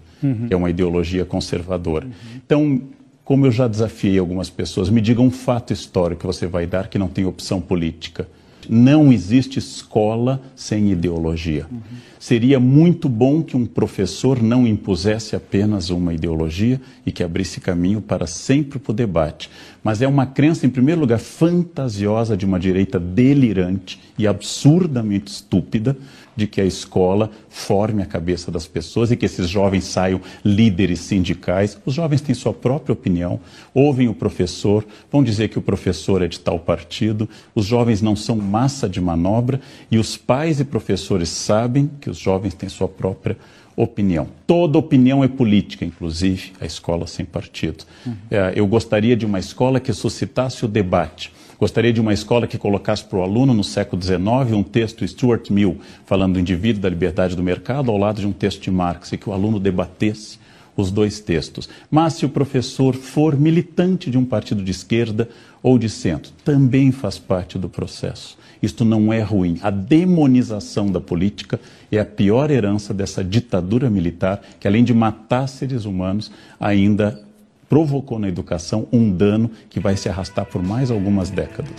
que 0.46 0.52
é 0.52 0.56
uma 0.56 0.68
ideologia 0.68 1.24
conservadora. 1.24 2.06
Então, 2.44 2.82
como 3.24 3.46
eu 3.46 3.50
já 3.50 3.66
desafiei 3.66 4.18
algumas 4.18 4.50
pessoas, 4.50 4.88
me 4.88 5.00
diga 5.00 5.20
um 5.20 5.30
fato 5.30 5.72
histórico 5.72 6.20
que 6.20 6.26
você 6.26 6.46
vai 6.46 6.66
dar 6.66 6.88
que 6.88 6.98
não 6.98 7.08
tem 7.08 7.24
opção 7.24 7.60
política. 7.60 8.28
Não 8.68 9.12
existe 9.12 9.58
escola 9.58 10.40
sem 10.54 10.90
ideologia. 10.90 11.66
Seria 12.18 12.58
muito 12.58 13.08
bom 13.08 13.42
que 13.42 13.56
um 13.56 13.64
professor 13.64 14.42
não 14.42 14.66
impusesse 14.66 15.36
apenas 15.36 15.90
uma 15.90 16.12
ideologia 16.12 16.80
e 17.04 17.12
que 17.12 17.22
abrisse 17.22 17.60
caminho 17.60 18.00
para 18.00 18.26
sempre 18.26 18.78
para 18.78 18.90
o 18.90 18.94
debate. 18.94 19.50
Mas 19.82 20.02
é 20.02 20.08
uma 20.08 20.26
crença, 20.26 20.66
em 20.66 20.70
primeiro 20.70 21.00
lugar, 21.00 21.18
fantasiosa 21.18 22.36
de 22.36 22.44
uma 22.44 22.58
direita 22.58 22.98
delirante 22.98 24.00
e 24.18 24.26
absurdamente 24.26 25.30
estúpida 25.30 25.96
de 26.36 26.46
que 26.46 26.60
a 26.60 26.64
escola 26.64 27.30
forme 27.48 28.02
a 28.02 28.06
cabeça 28.06 28.50
das 28.50 28.66
pessoas 28.66 29.10
e 29.10 29.16
que 29.16 29.24
esses 29.26 29.48
jovens 29.48 29.84
saiam 29.84 30.20
líderes 30.44 31.00
sindicais. 31.00 31.78
Os 31.84 31.94
jovens 31.94 32.20
têm 32.20 32.34
sua 32.34 32.52
própria 32.52 32.92
opinião, 32.92 33.40
ouvem 33.74 34.08
o 34.08 34.14
professor, 34.14 34.84
vão 35.10 35.24
dizer 35.24 35.48
que 35.48 35.58
o 35.58 35.62
professor 35.62 36.22
é 36.22 36.28
de 36.28 36.38
tal 36.38 36.58
partido. 36.58 37.28
Os 37.54 37.64
jovens 37.64 38.02
não 38.02 38.14
são 38.14 38.36
massa 38.36 38.88
de 38.88 39.00
manobra 39.00 39.60
e 39.90 39.98
os 39.98 40.16
pais 40.16 40.60
e 40.60 40.64
professores 40.64 41.30
sabem 41.30 41.90
que 42.00 42.10
os 42.10 42.18
jovens 42.18 42.54
têm 42.54 42.68
sua 42.68 42.88
própria 42.88 43.36
opinião. 43.76 44.28
Toda 44.46 44.78
opinião 44.78 45.22
é 45.22 45.28
política, 45.28 45.84
inclusive 45.84 46.52
a 46.60 46.64
escola 46.66 47.06
sem 47.06 47.26
partido. 47.26 47.84
Eh, 48.30 48.54
Eu 48.56 48.66
gostaria 48.66 49.14
de 49.14 49.26
uma 49.26 49.38
escola 49.38 49.78
que 49.78 49.92
suscitasse 49.92 50.64
o 50.64 50.68
debate. 50.68 51.30
Gostaria 51.58 51.90
de 51.90 52.00
uma 52.00 52.12
escola 52.12 52.46
que 52.46 52.58
colocasse 52.58 53.02
para 53.02 53.18
o 53.18 53.22
aluno, 53.22 53.54
no 53.54 53.64
século 53.64 54.02
XIX, 54.02 54.20
um 54.52 54.62
texto 54.62 55.06
Stuart 55.08 55.50
Mill, 55.50 55.80
falando 56.04 56.34
do 56.34 56.40
indivíduo, 56.40 56.82
da 56.82 56.88
liberdade 56.88 57.34
do 57.34 57.42
mercado, 57.42 57.90
ao 57.90 57.96
lado 57.96 58.20
de 58.20 58.26
um 58.26 58.32
texto 58.32 58.60
de 58.60 58.70
Marx, 58.70 59.12
e 59.12 59.16
que 59.16 59.30
o 59.30 59.32
aluno 59.32 59.58
debatesse 59.58 60.38
os 60.76 60.90
dois 60.90 61.18
textos. 61.18 61.66
Mas 61.90 62.12
se 62.12 62.26
o 62.26 62.28
professor 62.28 62.94
for 62.94 63.38
militante 63.38 64.10
de 64.10 64.18
um 64.18 64.24
partido 64.24 64.62
de 64.62 64.70
esquerda 64.70 65.30
ou 65.62 65.78
de 65.78 65.88
centro, 65.88 66.30
também 66.44 66.92
faz 66.92 67.18
parte 67.18 67.58
do 67.58 67.70
processo. 67.70 68.36
Isto 68.62 68.84
não 68.84 69.10
é 69.10 69.22
ruim. 69.22 69.58
A 69.62 69.70
demonização 69.70 70.92
da 70.92 71.00
política 71.00 71.58
é 71.90 71.98
a 71.98 72.04
pior 72.04 72.50
herança 72.50 72.92
dessa 72.92 73.24
ditadura 73.24 73.88
militar, 73.88 74.42
que 74.60 74.68
além 74.68 74.84
de 74.84 74.92
matar 74.92 75.46
seres 75.46 75.86
humanos, 75.86 76.30
ainda 76.60 77.25
provocou 77.68 78.18
na 78.18 78.28
educação 78.28 78.86
um 78.92 79.10
dano 79.10 79.50
que 79.68 79.80
vai 79.80 79.96
se 79.96 80.08
arrastar 80.08 80.46
por 80.46 80.62
mais 80.62 80.90
algumas 80.90 81.30
décadas. 81.30 81.72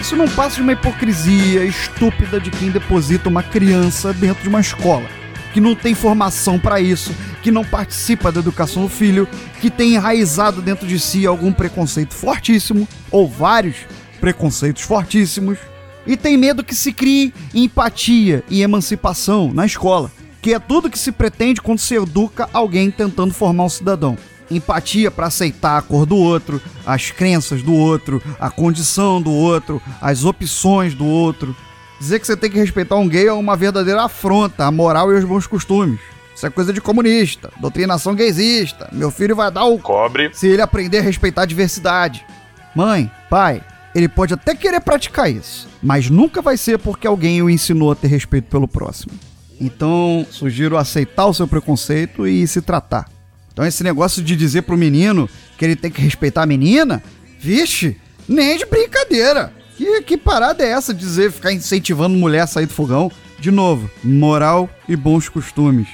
Isso 0.00 0.16
não 0.16 0.28
passa 0.28 0.56
de 0.56 0.62
uma 0.62 0.72
hipocrisia 0.72 1.64
estúpida 1.64 2.40
de 2.40 2.50
quem 2.50 2.68
deposita 2.68 3.28
uma 3.28 3.44
criança 3.44 4.12
dentro 4.12 4.42
de 4.42 4.48
uma 4.48 4.60
escola, 4.60 5.08
que 5.52 5.60
não 5.60 5.76
tem 5.76 5.94
formação 5.94 6.58
para 6.58 6.80
isso, 6.80 7.14
que 7.42 7.50
não 7.50 7.64
participa 7.64 8.30
da 8.30 8.40
educação 8.40 8.82
do 8.82 8.88
filho, 8.88 9.28
que 9.60 9.70
tem 9.70 9.94
enraizado 9.94 10.60
dentro 10.60 10.86
de 10.86 10.98
si 10.98 11.26
algum 11.26 11.52
preconceito 11.52 12.14
fortíssimo, 12.14 12.86
ou 13.10 13.28
vários 13.28 13.76
preconceitos 14.20 14.82
fortíssimos, 14.82 15.58
e 16.06 16.16
tem 16.16 16.36
medo 16.36 16.64
que 16.64 16.74
se 16.74 16.92
crie 16.92 17.32
empatia 17.54 18.42
e 18.48 18.62
emancipação 18.62 19.52
na 19.52 19.66
escola, 19.66 20.10
que 20.42 20.54
é 20.54 20.58
tudo 20.58 20.90
que 20.90 20.98
se 20.98 21.12
pretende 21.12 21.60
quando 21.60 21.78
se 21.78 21.94
educa 21.94 22.48
alguém 22.52 22.90
tentando 22.90 23.34
formar 23.34 23.64
um 23.64 23.68
cidadão 23.68 24.16
empatia 24.50 25.10
para 25.10 25.28
aceitar 25.28 25.78
a 25.78 25.82
cor 25.82 26.04
do 26.04 26.16
outro, 26.16 26.60
as 26.84 27.10
crenças 27.10 27.62
do 27.62 27.72
outro, 27.72 28.20
a 28.38 28.50
condição 28.50 29.22
do 29.22 29.30
outro, 29.30 29.80
as 30.00 30.24
opções 30.24 30.94
do 30.94 31.06
outro. 31.06 31.54
Dizer 32.00 32.18
que 32.18 32.26
você 32.26 32.36
tem 32.36 32.50
que 32.50 32.58
respeitar 32.58 32.96
um 32.96 33.08
gay 33.08 33.26
é 33.26 33.32
uma 33.32 33.56
verdadeira 33.56 34.02
afronta 34.02 34.64
à 34.64 34.70
moral 34.70 35.12
e 35.12 35.16
aos 35.16 35.24
bons 35.24 35.46
costumes. 35.46 36.00
Isso 36.34 36.46
é 36.46 36.50
coisa 36.50 36.72
de 36.72 36.80
comunista, 36.80 37.50
doutrinação 37.60 38.14
gaysista. 38.14 38.88
Meu 38.92 39.10
filho 39.10 39.36
vai 39.36 39.50
dar 39.50 39.64
o 39.64 39.78
Cobre. 39.78 40.30
se 40.32 40.46
ele 40.46 40.62
aprender 40.62 40.98
a 40.98 41.02
respeitar 41.02 41.42
a 41.42 41.46
diversidade. 41.46 42.24
Mãe, 42.74 43.10
pai, 43.28 43.62
ele 43.94 44.08
pode 44.08 44.32
até 44.32 44.54
querer 44.54 44.80
praticar 44.80 45.30
isso, 45.30 45.68
mas 45.82 46.08
nunca 46.08 46.40
vai 46.40 46.56
ser 46.56 46.78
porque 46.78 47.06
alguém 47.06 47.42
o 47.42 47.50
ensinou 47.50 47.92
a 47.92 47.96
ter 47.96 48.06
respeito 48.06 48.48
pelo 48.48 48.68
próximo. 48.68 49.12
Então, 49.60 50.26
sugiro 50.30 50.78
aceitar 50.78 51.26
o 51.26 51.34
seu 51.34 51.46
preconceito 51.46 52.26
e 52.26 52.46
se 52.46 52.62
tratar. 52.62 53.06
Então, 53.52 53.66
esse 53.66 53.82
negócio 53.82 54.22
de 54.22 54.34
dizer 54.34 54.62
pro 54.62 54.76
menino 54.76 55.28
que 55.58 55.64
ele 55.64 55.76
tem 55.76 55.90
que 55.90 56.00
respeitar 56.00 56.44
a 56.44 56.46
menina, 56.46 57.02
vixe, 57.38 57.96
nem 58.26 58.56
de 58.56 58.64
brincadeira. 58.64 59.52
Que, 59.76 60.02
que 60.02 60.16
parada 60.16 60.64
é 60.64 60.70
essa 60.70 60.94
de 60.94 61.00
dizer, 61.00 61.32
ficar 61.32 61.52
incentivando 61.52 62.16
mulher 62.16 62.40
a 62.40 62.46
sair 62.46 62.66
do 62.66 62.72
fogão? 62.72 63.10
De 63.38 63.50
novo, 63.50 63.90
moral 64.02 64.68
e 64.88 64.94
bons 64.94 65.28
costumes. 65.28 65.88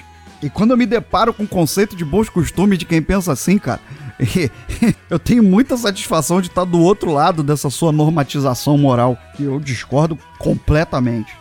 E 0.46 0.50
quando 0.50 0.70
eu 0.70 0.76
me 0.76 0.87
deparo 0.87 1.35
com 1.35 1.42
o 1.42 1.48
conceito 1.48 1.96
de 1.96 2.04
bons 2.04 2.28
costumes 2.28 2.78
de 2.78 2.85
quem 2.85 3.02
pensa 3.02 3.32
assim, 3.32 3.59
cara, 3.59 3.80
eu 5.11 5.18
tenho 5.18 5.42
muita 5.42 5.76
satisfação 5.76 6.40
de 6.40 6.46
estar 6.46 6.64
do 6.64 6.78
outro 6.80 7.11
lado 7.12 7.42
dessa 7.42 7.68
sua 7.68 7.90
normatização 7.90 8.78
moral, 8.78 9.18
que 9.37 9.42
eu 9.42 9.59
discordo 9.59 10.16
completamente. 10.38 11.32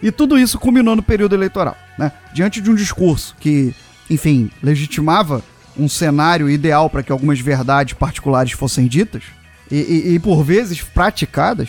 E 0.00 0.12
tudo 0.12 0.38
isso 0.38 0.58
culminou 0.60 0.94
no 0.94 1.02
período 1.02 1.34
eleitoral, 1.34 1.76
né? 1.98 2.12
Diante 2.32 2.60
de 2.60 2.70
um 2.70 2.74
discurso 2.74 3.34
que, 3.40 3.74
enfim, 4.08 4.48
legitimava 4.62 5.42
um 5.76 5.88
cenário 5.88 6.48
ideal 6.48 6.88
para 6.88 7.02
que 7.02 7.10
algumas 7.10 7.40
verdades 7.40 7.94
particulares 7.94 8.52
fossem 8.52 8.86
ditas 8.86 9.22
e, 9.70 9.76
e- 9.76 10.14
e, 10.14 10.18
por 10.18 10.44
vezes 10.44 10.82
praticadas, 10.82 11.68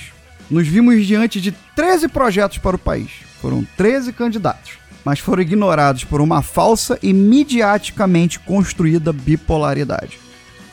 nos 0.49 0.67
vimos 0.67 1.05
diante 1.07 1.39
de 1.41 1.51
13 1.75 2.07
projetos 2.07 2.57
para 2.59 2.75
o 2.75 2.79
país. 2.79 3.09
Foram 3.41 3.65
13 3.77 4.13
candidatos, 4.13 4.73
mas 5.03 5.19
foram 5.19 5.41
ignorados 5.41 6.03
por 6.03 6.21
uma 6.21 6.41
falsa 6.41 6.97
e 7.01 7.13
midiaticamente 7.13 8.39
construída 8.39 9.11
bipolaridade. 9.11 10.19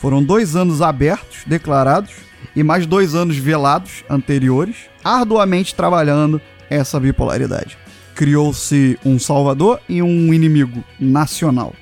Foram 0.00 0.22
dois 0.22 0.56
anos 0.56 0.80
abertos, 0.80 1.42
declarados, 1.46 2.12
e 2.54 2.62
mais 2.62 2.86
dois 2.86 3.14
anos 3.14 3.36
velados 3.36 4.04
anteriores, 4.08 4.76
arduamente 5.04 5.74
trabalhando 5.74 6.40
essa 6.68 6.98
bipolaridade. 6.98 7.76
Criou-se 8.14 8.98
um 9.04 9.18
salvador 9.18 9.80
e 9.88 10.02
um 10.02 10.32
inimigo 10.32 10.82
nacional. 10.98 11.74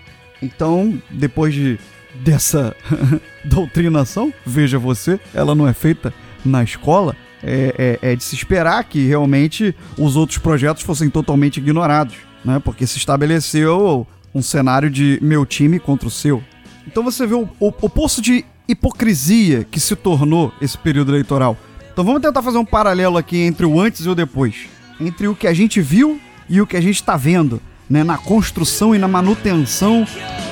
Então, 0.43 1.01
depois 1.11 1.55
de 1.55 1.79
dessa 2.15 2.75
doutrinação, 3.45 4.33
veja 4.45 4.79
você, 4.79 5.21
ela 5.33 5.55
não 5.55 5.67
é 5.67 5.73
feita 5.73 6.13
na 6.45 6.63
escola, 6.63 7.15
é, 7.43 7.99
é, 8.03 8.13
é 8.13 8.17
de 8.17 8.25
se 8.25 8.35
esperar 8.35 8.83
que 8.85 9.07
realmente 9.07 9.75
os 9.97 10.17
outros 10.17 10.39
projetos 10.39 10.83
fossem 10.83 11.09
totalmente 11.09 11.59
ignorados, 11.59 12.17
né? 12.45 12.59
Porque 12.59 12.87
se 12.87 12.99
estabeleceu 12.99 14.07
um 14.35 14.43
cenário 14.43 14.91
de 14.91 15.19
meu 15.23 15.45
time 15.45 15.79
contra 15.79 16.09
o 16.09 16.11
seu. 16.11 16.43
Então 16.87 17.03
você 17.03 17.27
vê 17.27 17.35
o, 17.35 17.49
o, 17.61 17.69
o 17.69 17.89
poço 17.89 18.23
de 18.23 18.45
hipocrisia 18.67 19.65
que 19.65 19.81
se 19.81 19.97
tornou 19.97 20.53
esse 20.61 20.77
período 20.77 21.13
eleitoral. 21.13 21.57
Então 21.93 22.05
vamos 22.05 22.23
tentar 22.23 22.43
fazer 22.43 22.59
um 22.59 22.65
paralelo 22.65 23.17
aqui 23.17 23.39
entre 23.39 23.67
o 23.67 23.81
antes 23.81 24.05
e 24.05 24.09
o 24.09 24.15
depois. 24.15 24.67
Entre 25.01 25.27
o 25.27 25.35
que 25.35 25.47
a 25.47 25.55
gente 25.55 25.81
viu 25.81 26.21
e 26.49 26.61
o 26.61 26.67
que 26.67 26.77
a 26.77 26.81
gente 26.81 26.97
está 26.97 27.17
vendo, 27.17 27.61
né? 27.89 28.05
Na 28.05 28.19
construção 28.19 28.95
e 28.95 28.99
na 28.99 29.09
manutenção 29.09 30.07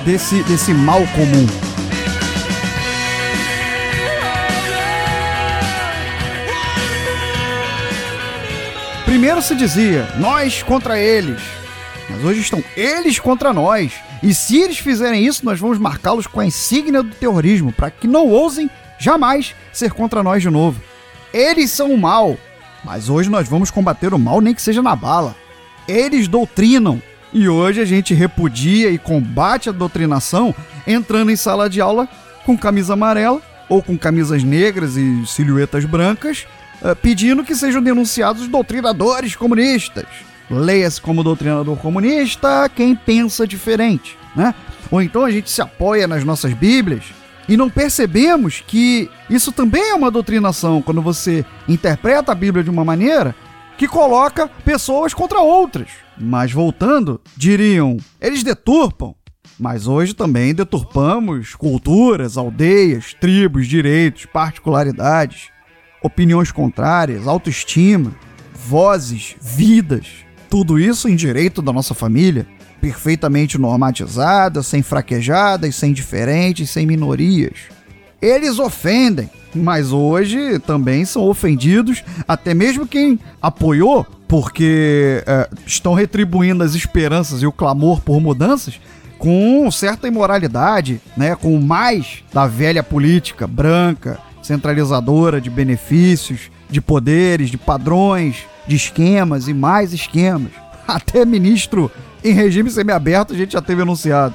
desse, 0.04 0.42
desse 0.44 0.72
mal 0.74 1.00
comum. 1.08 1.46
Primeiro 9.04 9.40
se 9.40 9.54
dizia, 9.54 10.06
nós 10.18 10.62
contra 10.62 11.00
eles. 11.00 11.40
Mas 12.08 12.24
hoje 12.24 12.40
estão 12.40 12.62
eles 12.76 13.18
contra 13.18 13.52
nós. 13.52 13.92
E 14.22 14.32
se 14.32 14.58
eles 14.58 14.78
fizerem 14.78 15.24
isso, 15.24 15.44
nós 15.44 15.58
vamos 15.58 15.78
marcá-los 15.78 16.26
com 16.26 16.40
a 16.40 16.46
insígnia 16.46 17.02
do 17.02 17.14
terrorismo, 17.14 17.72
para 17.72 17.90
que 17.90 18.06
não 18.06 18.28
ousem 18.28 18.70
jamais 18.98 19.54
ser 19.72 19.92
contra 19.92 20.22
nós 20.22 20.42
de 20.42 20.50
novo. 20.50 20.80
Eles 21.32 21.70
são 21.70 21.92
o 21.92 21.98
mal, 21.98 22.36
mas 22.84 23.08
hoje 23.08 23.28
nós 23.28 23.48
vamos 23.48 23.70
combater 23.70 24.14
o 24.14 24.18
mal, 24.18 24.40
nem 24.40 24.54
que 24.54 24.62
seja 24.62 24.82
na 24.82 24.96
bala. 24.96 25.34
Eles 25.86 26.28
doutrinam, 26.28 27.02
e 27.32 27.48
hoje 27.48 27.80
a 27.80 27.84
gente 27.84 28.14
repudia 28.14 28.90
e 28.90 28.98
combate 28.98 29.68
a 29.68 29.72
doutrinação 29.72 30.54
entrando 30.86 31.30
em 31.30 31.36
sala 31.36 31.68
de 31.68 31.80
aula 31.80 32.08
com 32.44 32.56
camisa 32.56 32.94
amarela 32.94 33.42
ou 33.68 33.82
com 33.82 33.98
camisas 33.98 34.44
negras 34.44 34.96
e 34.96 35.26
silhuetas 35.26 35.84
brancas, 35.84 36.46
eh, 36.82 36.94
pedindo 36.94 37.42
que 37.42 37.54
sejam 37.54 37.82
denunciados 37.82 38.46
doutrinadores 38.46 39.34
comunistas. 39.34 40.06
Leia-se 40.50 41.00
como 41.00 41.24
doutrinador 41.24 41.76
comunista 41.76 42.68
quem 42.68 42.94
pensa 42.94 43.46
diferente, 43.46 44.16
né? 44.34 44.54
Ou 44.90 45.02
então 45.02 45.24
a 45.24 45.30
gente 45.30 45.50
se 45.50 45.60
apoia 45.60 46.06
nas 46.06 46.24
nossas 46.24 46.52
Bíblias 46.52 47.04
e 47.48 47.56
não 47.56 47.70
percebemos 47.70 48.62
que 48.66 49.10
isso 49.30 49.52
também 49.52 49.90
é 49.90 49.94
uma 49.94 50.10
doutrinação 50.10 50.82
quando 50.82 51.02
você 51.02 51.44
interpreta 51.68 52.32
a 52.32 52.34
Bíblia 52.34 52.64
de 52.64 52.70
uma 52.70 52.84
maneira 52.84 53.34
que 53.76 53.86
coloca 53.86 54.48
pessoas 54.64 55.12
contra 55.12 55.40
outras. 55.40 55.88
Mas 56.18 56.50
voltando, 56.50 57.20
diriam, 57.36 57.96
eles 58.20 58.42
deturpam. 58.42 59.14
Mas 59.58 59.86
hoje 59.86 60.12
também 60.12 60.54
deturpamos 60.54 61.54
culturas, 61.54 62.36
aldeias, 62.36 63.14
tribos, 63.14 63.66
direitos, 63.66 64.26
particularidades, 64.26 65.48
opiniões 66.02 66.52
contrárias, 66.52 67.26
autoestima, 67.26 68.14
vozes, 68.54 69.34
vidas. 69.40 70.25
Tudo 70.48 70.78
isso 70.78 71.08
em 71.08 71.16
direito 71.16 71.60
da 71.60 71.72
nossa 71.72 71.94
família, 71.94 72.46
perfeitamente 72.80 73.58
normatizada, 73.58 74.62
sem 74.62 74.82
fraquejadas, 74.82 75.74
sem 75.74 75.92
diferentes, 75.92 76.70
sem 76.70 76.86
minorias. 76.86 77.54
Eles 78.20 78.58
ofendem, 78.58 79.30
mas 79.54 79.92
hoje 79.92 80.58
também 80.60 81.04
são 81.04 81.22
ofendidos, 81.22 82.02
até 82.26 82.54
mesmo 82.54 82.86
quem 82.86 83.18
apoiou, 83.40 84.06
porque 84.26 85.22
é, 85.26 85.48
estão 85.66 85.94
retribuindo 85.94 86.62
as 86.62 86.74
esperanças 86.74 87.42
e 87.42 87.46
o 87.46 87.52
clamor 87.52 88.00
por 88.00 88.20
mudanças 88.20 88.80
com 89.18 89.70
certa 89.70 90.06
imoralidade, 90.06 91.00
né, 91.16 91.34
com 91.34 91.58
mais 91.58 92.22
da 92.32 92.46
velha 92.46 92.82
política 92.82 93.46
branca, 93.46 94.18
centralizadora 94.42 95.40
de 95.40 95.50
benefícios, 95.50 96.50
de 96.68 96.80
poderes, 96.80 97.50
de 97.50 97.56
padrões, 97.56 98.44
de 98.66 98.76
esquemas 98.76 99.48
e 99.48 99.54
mais 99.54 99.92
esquemas. 99.92 100.52
Até 100.86 101.24
ministro 101.24 101.90
em 102.22 102.32
regime 102.32 102.70
semiaberto 102.70 103.32
a 103.32 103.36
gente 103.36 103.52
já 103.52 103.62
teve 103.62 103.82
anunciado. 103.82 104.34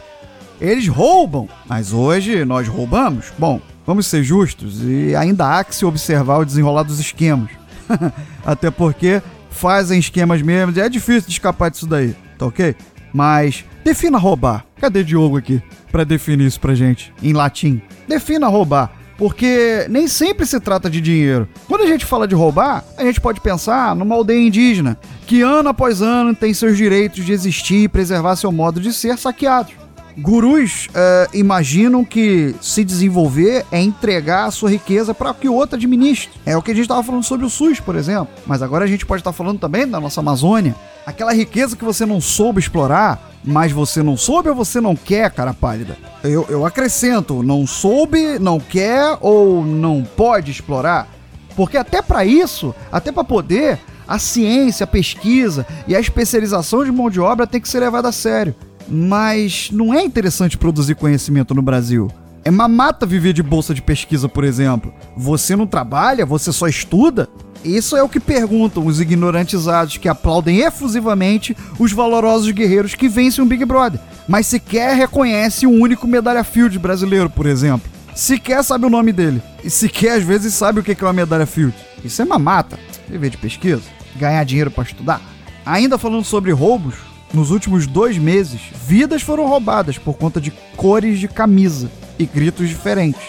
Eles 0.59 0.87
roubam, 0.87 1.49
mas 1.67 1.91
hoje 1.91 2.45
nós 2.45 2.67
roubamos? 2.67 3.33
Bom, 3.37 3.59
vamos 3.85 4.05
ser 4.05 4.23
justos 4.23 4.81
e 4.83 5.15
ainda 5.15 5.57
há 5.57 5.63
que 5.63 5.75
se 5.75 5.85
observar 5.85 6.37
o 6.37 6.45
desenrolar 6.45 6.83
dos 6.83 6.99
esquemas. 6.99 7.49
Até 8.45 8.69
porque 8.69 9.21
fazem 9.49 9.99
esquemas 9.99 10.41
mesmo 10.41 10.73
e 10.75 10.79
é 10.79 10.87
difícil 10.87 11.27
de 11.27 11.31
escapar 11.31 11.71
disso 11.71 11.87
daí, 11.87 12.15
tá 12.37 12.45
ok? 12.45 12.75
Mas 13.13 13.65
defina 13.83 14.17
roubar. 14.17 14.65
Cadê 14.79 15.03
Diogo 15.03 15.37
aqui 15.37 15.61
para 15.91 16.03
definir 16.03 16.45
isso 16.45 16.59
pra 16.59 16.75
gente 16.75 17.13
em 17.21 17.33
latim? 17.33 17.81
Defina 18.07 18.47
roubar 18.47 19.00
porque 19.21 19.85
nem 19.87 20.07
sempre 20.07 20.47
se 20.47 20.59
trata 20.59 20.89
de 20.89 20.99
dinheiro. 20.99 21.47
Quando 21.67 21.83
a 21.83 21.85
gente 21.85 22.07
fala 22.07 22.27
de 22.27 22.33
roubar, 22.33 22.83
a 22.97 23.03
gente 23.03 23.21
pode 23.21 23.39
pensar 23.39 23.95
numa 23.95 24.15
aldeia 24.15 24.39
indígena 24.47 24.97
que 25.27 25.43
ano 25.43 25.69
após 25.69 26.01
ano 26.01 26.33
tem 26.33 26.51
seus 26.55 26.75
direitos 26.75 27.23
de 27.23 27.31
existir 27.31 27.83
e 27.83 27.87
preservar 27.87 28.35
seu 28.35 28.51
modo 28.51 28.79
de 28.81 28.91
ser 28.91 29.19
saqueados. 29.19 29.80
Gurus 30.17 30.87
uh, 30.87 31.35
imaginam 31.35 32.03
que 32.03 32.55
se 32.61 32.83
desenvolver 32.83 33.65
é 33.71 33.81
entregar 33.81 34.45
a 34.45 34.51
sua 34.51 34.69
riqueza 34.69 35.13
para 35.13 35.33
que 35.33 35.47
o 35.47 35.53
outro 35.53 35.75
administre. 35.75 36.29
É 36.45 36.55
o 36.55 36.61
que 36.61 36.71
a 36.71 36.73
gente 36.73 36.83
estava 36.83 37.03
falando 37.03 37.23
sobre 37.23 37.45
o 37.45 37.49
SUS, 37.49 37.79
por 37.79 37.95
exemplo. 37.95 38.27
Mas 38.45 38.61
agora 38.61 38.85
a 38.85 38.87
gente 38.87 39.05
pode 39.05 39.21
estar 39.21 39.31
falando 39.31 39.59
também 39.59 39.87
da 39.87 39.99
nossa 39.99 40.19
Amazônia. 40.19 40.75
Aquela 41.05 41.33
riqueza 41.33 41.75
que 41.75 41.83
você 41.83 42.05
não 42.05 42.21
soube 42.21 42.59
explorar, 42.59 43.31
mas 43.43 43.71
você 43.71 44.03
não 44.03 44.15
soube 44.15 44.49
ou 44.49 44.55
você 44.55 44.79
não 44.79 44.95
quer, 44.95 45.31
cara 45.31 45.53
pálida? 45.53 45.97
Eu, 46.23 46.45
eu 46.49 46.65
acrescento, 46.65 47.41
não 47.41 47.65
soube, 47.65 48.37
não 48.39 48.59
quer 48.59 49.17
ou 49.19 49.65
não 49.65 50.03
pode 50.03 50.51
explorar? 50.51 51.07
Porque 51.55 51.77
até 51.77 52.01
para 52.01 52.23
isso, 52.23 52.73
até 52.91 53.11
para 53.11 53.23
poder, 53.23 53.79
a 54.07 54.19
ciência, 54.19 54.83
a 54.83 54.87
pesquisa 54.87 55.65
e 55.87 55.95
a 55.95 55.99
especialização 55.99 56.83
de 56.83 56.91
mão 56.91 57.09
de 57.09 57.19
obra 57.19 57.47
tem 57.47 57.61
que 57.61 57.69
ser 57.69 57.79
levada 57.79 58.09
a 58.09 58.11
sério. 58.11 58.55
Mas 58.87 59.69
não 59.71 59.93
é 59.93 60.03
interessante 60.03 60.57
produzir 60.57 60.95
conhecimento 60.95 61.53
no 61.53 61.61
Brasil. 61.61 62.09
É 62.43 62.49
mamata 62.49 63.05
viver 63.05 63.33
de 63.33 63.43
bolsa 63.43 63.73
de 63.73 63.81
pesquisa, 63.81 64.27
por 64.27 64.43
exemplo. 64.43 64.93
Você 65.15 65.55
não 65.55 65.67
trabalha, 65.67 66.25
você 66.25 66.51
só 66.51 66.67
estuda? 66.67 67.29
Isso 67.63 67.95
é 67.95 68.01
o 68.01 68.09
que 68.09 68.19
perguntam 68.19 68.85
os 68.87 68.99
ignorantizados 68.99 69.97
que 69.97 70.09
aplaudem 70.09 70.59
efusivamente 70.61 71.55
os 71.77 71.91
valorosos 71.91 72.49
guerreiros 72.49 72.95
que 72.95 73.07
vencem 73.07 73.43
um 73.43 73.47
Big 73.47 73.63
Brother, 73.65 73.99
mas 74.27 74.47
sequer 74.47 74.95
reconhece 74.95 75.67
um 75.67 75.79
único 75.79 76.07
medalha 76.07 76.43
Field 76.43 76.79
brasileiro, 76.79 77.29
por 77.29 77.45
exemplo. 77.45 77.89
Sequer 78.15 78.63
sabe 78.63 78.87
o 78.87 78.89
nome 78.89 79.13
dele. 79.13 79.41
E 79.63 79.69
sequer 79.69 80.17
às 80.17 80.23
vezes 80.23 80.55
sabe 80.55 80.79
o 80.79 80.83
que 80.83 80.91
é 80.91 81.05
uma 81.05 81.13
medalha 81.13 81.45
Field. 81.45 81.75
Isso 82.03 82.21
é 82.21 82.25
mamata. 82.25 82.79
Viver 83.07 83.29
de 83.29 83.37
pesquisa, 83.37 83.83
ganhar 84.15 84.43
dinheiro 84.43 84.71
para 84.71 84.83
estudar. 84.83 85.21
Ainda 85.63 85.99
falando 85.99 86.25
sobre 86.25 86.51
roubos, 86.51 86.95
nos 87.33 87.51
últimos 87.51 87.87
dois 87.87 88.17
meses, 88.17 88.61
vidas 88.87 89.21
foram 89.21 89.47
roubadas 89.47 89.97
por 89.97 90.15
conta 90.17 90.41
de 90.41 90.51
cores 90.75 91.19
de 91.19 91.27
camisa 91.27 91.89
e 92.19 92.25
gritos 92.25 92.67
diferentes. 92.67 93.21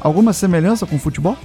Alguma 0.00 0.32
semelhança 0.32 0.86
com 0.86 0.96
o 0.96 1.00
futebol? 1.00 1.36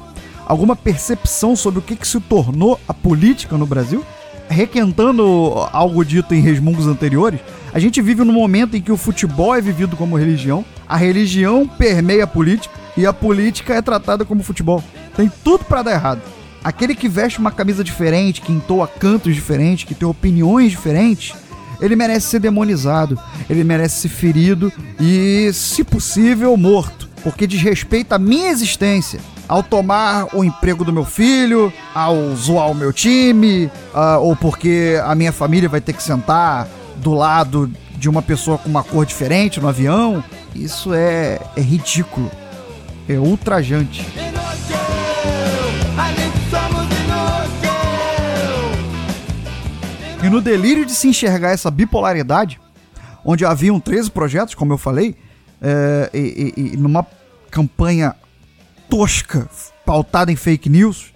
alguma 0.45 0.75
percepção 0.75 1.55
sobre 1.55 1.79
o 1.79 1.81
que, 1.81 1.95
que 1.95 2.07
se 2.07 2.19
tornou 2.19 2.79
a 2.87 2.93
política 2.93 3.57
no 3.57 3.65
Brasil? 3.65 4.05
Requentando 4.47 5.53
algo 5.73 6.05
dito 6.05 6.35
em 6.35 6.39
resmungos 6.39 6.85
anteriores, 6.85 7.39
a 7.73 7.79
gente 7.79 8.01
vive 8.01 8.23
num 8.23 8.33
momento 8.33 8.77
em 8.77 8.81
que 8.81 8.91
o 8.91 8.97
futebol 8.97 9.55
é 9.55 9.59
vivido 9.59 9.97
como 9.97 10.15
religião, 10.15 10.63
a 10.87 10.95
religião 10.95 11.67
permeia 11.67 12.25
a 12.25 12.27
política 12.27 12.75
e 12.95 13.05
a 13.05 13.11
política 13.11 13.73
é 13.73 13.81
tratada 13.81 14.23
como 14.23 14.43
futebol. 14.43 14.83
Tem 15.15 15.31
tudo 15.43 15.65
para 15.65 15.81
dar 15.81 15.91
errado. 15.93 16.21
Aquele 16.63 16.95
que 16.95 17.09
veste 17.09 17.39
uma 17.39 17.51
camisa 17.51 17.83
diferente, 17.83 18.41
que 18.41 18.51
entoa 18.51 18.87
cantos 18.87 19.35
diferentes, 19.35 19.83
que 19.83 19.93
tem 19.93 20.07
opiniões 20.07 20.71
diferentes, 20.71 21.35
ele 21.79 21.95
merece 21.95 22.27
ser 22.27 22.39
demonizado, 22.39 23.19
ele 23.49 23.63
merece 23.63 24.01
ser 24.01 24.09
ferido 24.09 24.71
e, 24.99 25.51
se 25.53 25.83
possível, 25.83 26.55
morto, 26.57 27.09
porque 27.23 27.47
desrespeita 27.47 28.15
a 28.15 28.19
minha 28.19 28.49
existência 28.49 29.19
ao 29.47 29.61
tomar 29.61 30.27
o 30.33 30.43
emprego 30.43 30.83
do 30.83 30.91
meu 30.91 31.05
filho, 31.05 31.71
ao 31.93 32.35
zoar 32.35 32.69
o 32.71 32.75
meu 32.75 32.91
time, 32.91 33.65
uh, 33.93 34.19
ou 34.19 34.35
porque 34.35 34.99
a 35.03 35.13
minha 35.15 35.31
família 35.31 35.69
vai 35.69 35.81
ter 35.81 35.93
que 35.93 36.01
sentar 36.01 36.67
do 36.97 37.13
lado 37.13 37.71
de 37.97 38.09
uma 38.09 38.21
pessoa 38.21 38.57
com 38.57 38.69
uma 38.69 38.83
cor 38.83 39.05
diferente 39.05 39.59
no 39.59 39.67
avião. 39.67 40.23
Isso 40.53 40.93
é, 40.93 41.39
é 41.55 41.61
ridículo. 41.61 42.31
É 43.07 43.19
ultrajante. 43.19 44.03
E 50.25 50.29
no 50.29 50.41
delírio 50.41 50.87
de 50.87 50.91
se 50.91 51.07
enxergar 51.07 51.51
essa 51.51 51.69
bipolaridade, 51.69 52.59
onde 53.23 53.45
haviam 53.45 53.79
13 53.79 54.09
projetos, 54.09 54.55
como 54.55 54.73
eu 54.73 54.77
falei, 54.79 55.15
é, 55.61 56.09
e, 56.11 56.53
e, 56.57 56.73
e 56.73 56.77
numa 56.77 57.05
campanha 57.51 58.15
tosca, 58.89 59.47
pautada 59.85 60.31
em 60.31 60.35
fake 60.35 60.67
news, 60.67 61.13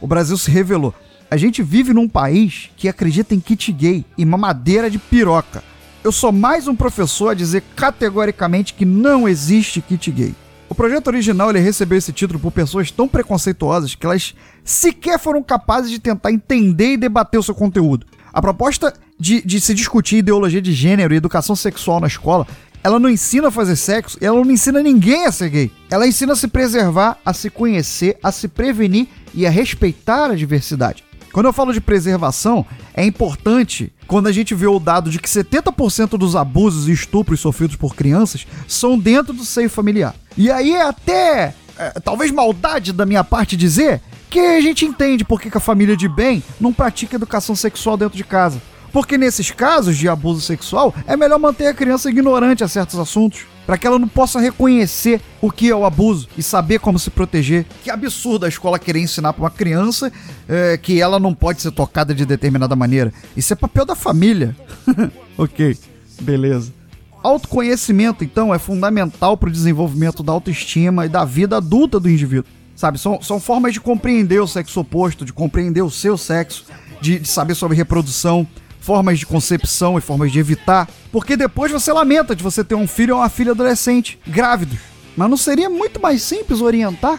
o 0.00 0.06
Brasil 0.06 0.38
se 0.38 0.50
revelou. 0.50 0.94
A 1.30 1.36
gente 1.36 1.62
vive 1.62 1.92
num 1.92 2.08
país 2.08 2.70
que 2.74 2.88
acredita 2.88 3.34
em 3.34 3.40
kit 3.40 3.70
gay 3.70 4.02
e 4.16 4.24
mamadeira 4.24 4.88
de 4.88 4.96
piroca. 4.98 5.62
Eu 6.02 6.10
sou 6.10 6.32
mais 6.32 6.66
um 6.66 6.74
professor 6.74 7.28
a 7.28 7.34
dizer 7.34 7.62
categoricamente 7.76 8.72
que 8.72 8.86
não 8.86 9.28
existe 9.28 9.82
kit 9.82 10.10
gay. 10.10 10.34
O 10.70 10.74
projeto 10.74 11.08
original 11.08 11.50
ele 11.50 11.60
recebeu 11.60 11.98
esse 11.98 12.14
título 12.14 12.40
por 12.40 12.50
pessoas 12.50 12.90
tão 12.90 13.06
preconceituosas 13.06 13.94
que 13.94 14.06
elas 14.06 14.34
sequer 14.64 15.18
foram 15.18 15.42
capazes 15.42 15.90
de 15.90 15.98
tentar 15.98 16.32
entender 16.32 16.92
e 16.92 16.96
debater 16.96 17.38
o 17.38 17.42
seu 17.42 17.54
conteúdo. 17.54 18.06
A 18.38 18.40
proposta 18.40 18.94
de, 19.18 19.44
de 19.44 19.60
se 19.60 19.74
discutir 19.74 20.18
ideologia 20.18 20.62
de 20.62 20.72
gênero 20.72 21.12
e 21.12 21.16
educação 21.16 21.56
sexual 21.56 21.98
na 21.98 22.06
escola 22.06 22.46
ela 22.84 23.00
não 23.00 23.10
ensina 23.10 23.48
a 23.48 23.50
fazer 23.50 23.74
sexo, 23.74 24.16
ela 24.20 24.36
não 24.36 24.52
ensina 24.52 24.80
ninguém 24.80 25.26
a 25.26 25.32
ser 25.32 25.50
gay. 25.50 25.72
Ela 25.90 26.06
ensina 26.06 26.34
a 26.34 26.36
se 26.36 26.46
preservar, 26.46 27.18
a 27.26 27.34
se 27.34 27.50
conhecer, 27.50 28.16
a 28.22 28.30
se 28.30 28.46
prevenir 28.46 29.08
e 29.34 29.44
a 29.44 29.50
respeitar 29.50 30.30
a 30.30 30.36
diversidade. 30.36 31.02
Quando 31.32 31.46
eu 31.46 31.52
falo 31.52 31.72
de 31.72 31.80
preservação, 31.80 32.64
é 32.94 33.04
importante 33.04 33.92
quando 34.06 34.28
a 34.28 34.32
gente 34.32 34.54
vê 34.54 34.68
o 34.68 34.78
dado 34.78 35.10
de 35.10 35.18
que 35.18 35.28
70% 35.28 36.10
dos 36.10 36.36
abusos 36.36 36.86
e 36.86 36.92
estupros 36.92 37.40
sofridos 37.40 37.74
por 37.74 37.96
crianças 37.96 38.46
são 38.68 38.96
dentro 38.96 39.32
do 39.32 39.44
seio 39.44 39.68
familiar. 39.68 40.14
E 40.36 40.48
aí 40.48 40.76
é 40.76 40.82
até, 40.82 41.54
é, 41.76 41.90
talvez 42.04 42.30
maldade 42.30 42.92
da 42.92 43.04
minha 43.04 43.24
parte 43.24 43.56
dizer, 43.56 44.00
que 44.30 44.38
a 44.38 44.60
gente 44.60 44.84
entende 44.84 45.24
por 45.24 45.40
que 45.40 45.56
a 45.56 45.60
família 45.60 45.96
de 45.96 46.08
bem 46.08 46.42
não 46.60 46.72
pratica 46.72 47.16
educação 47.16 47.56
sexual 47.56 47.96
dentro 47.96 48.16
de 48.16 48.24
casa. 48.24 48.60
Porque 48.92 49.18
nesses 49.18 49.50
casos 49.50 49.96
de 49.96 50.08
abuso 50.08 50.40
sexual, 50.40 50.94
é 51.06 51.16
melhor 51.16 51.38
manter 51.38 51.66
a 51.66 51.74
criança 51.74 52.08
ignorante 52.08 52.64
a 52.64 52.68
certos 52.68 52.98
assuntos, 52.98 53.46
para 53.66 53.76
que 53.76 53.86
ela 53.86 53.98
não 53.98 54.08
possa 54.08 54.40
reconhecer 54.40 55.20
o 55.42 55.50
que 55.50 55.68
é 55.68 55.76
o 55.76 55.84
abuso 55.84 56.26
e 56.38 56.42
saber 56.42 56.78
como 56.78 56.98
se 56.98 57.10
proteger. 57.10 57.66
Que 57.84 57.90
absurdo 57.90 58.46
a 58.46 58.48
escola 58.48 58.78
querer 58.78 59.00
ensinar 59.00 59.34
para 59.34 59.42
uma 59.42 59.50
criança 59.50 60.10
é, 60.48 60.78
que 60.78 61.00
ela 61.00 61.20
não 61.20 61.34
pode 61.34 61.60
ser 61.60 61.70
tocada 61.72 62.14
de 62.14 62.24
determinada 62.24 62.74
maneira. 62.74 63.12
Isso 63.36 63.52
é 63.52 63.56
papel 63.56 63.84
da 63.84 63.94
família. 63.94 64.56
ok, 65.36 65.76
beleza. 66.22 66.72
Autoconhecimento, 67.22 68.24
então, 68.24 68.54
é 68.54 68.58
fundamental 68.58 69.36
para 69.36 69.48
o 69.50 69.52
desenvolvimento 69.52 70.22
da 70.22 70.32
autoestima 70.32 71.04
e 71.04 71.08
da 71.08 71.24
vida 71.24 71.58
adulta 71.58 72.00
do 72.00 72.08
indivíduo. 72.08 72.57
Sabe, 72.78 72.96
são, 72.96 73.20
são 73.20 73.40
formas 73.40 73.72
de 73.72 73.80
compreender 73.80 74.40
o 74.40 74.46
sexo 74.46 74.78
oposto, 74.78 75.24
de 75.24 75.32
compreender 75.32 75.82
o 75.82 75.90
seu 75.90 76.16
sexo, 76.16 76.64
de, 77.00 77.18
de 77.18 77.26
saber 77.26 77.56
sobre 77.56 77.76
reprodução, 77.76 78.46
formas 78.78 79.18
de 79.18 79.26
concepção 79.26 79.98
e 79.98 80.00
formas 80.00 80.30
de 80.30 80.38
evitar, 80.38 80.88
porque 81.10 81.36
depois 81.36 81.72
você 81.72 81.92
lamenta 81.92 82.36
de 82.36 82.42
você 82.44 82.62
ter 82.62 82.76
um 82.76 82.86
filho 82.86 83.16
ou 83.16 83.20
uma 83.20 83.28
filha 83.28 83.50
adolescente, 83.50 84.16
grávidos. 84.24 84.78
Mas 85.16 85.28
não 85.28 85.36
seria 85.36 85.68
muito 85.68 86.00
mais 86.00 86.22
simples 86.22 86.60
orientar? 86.60 87.18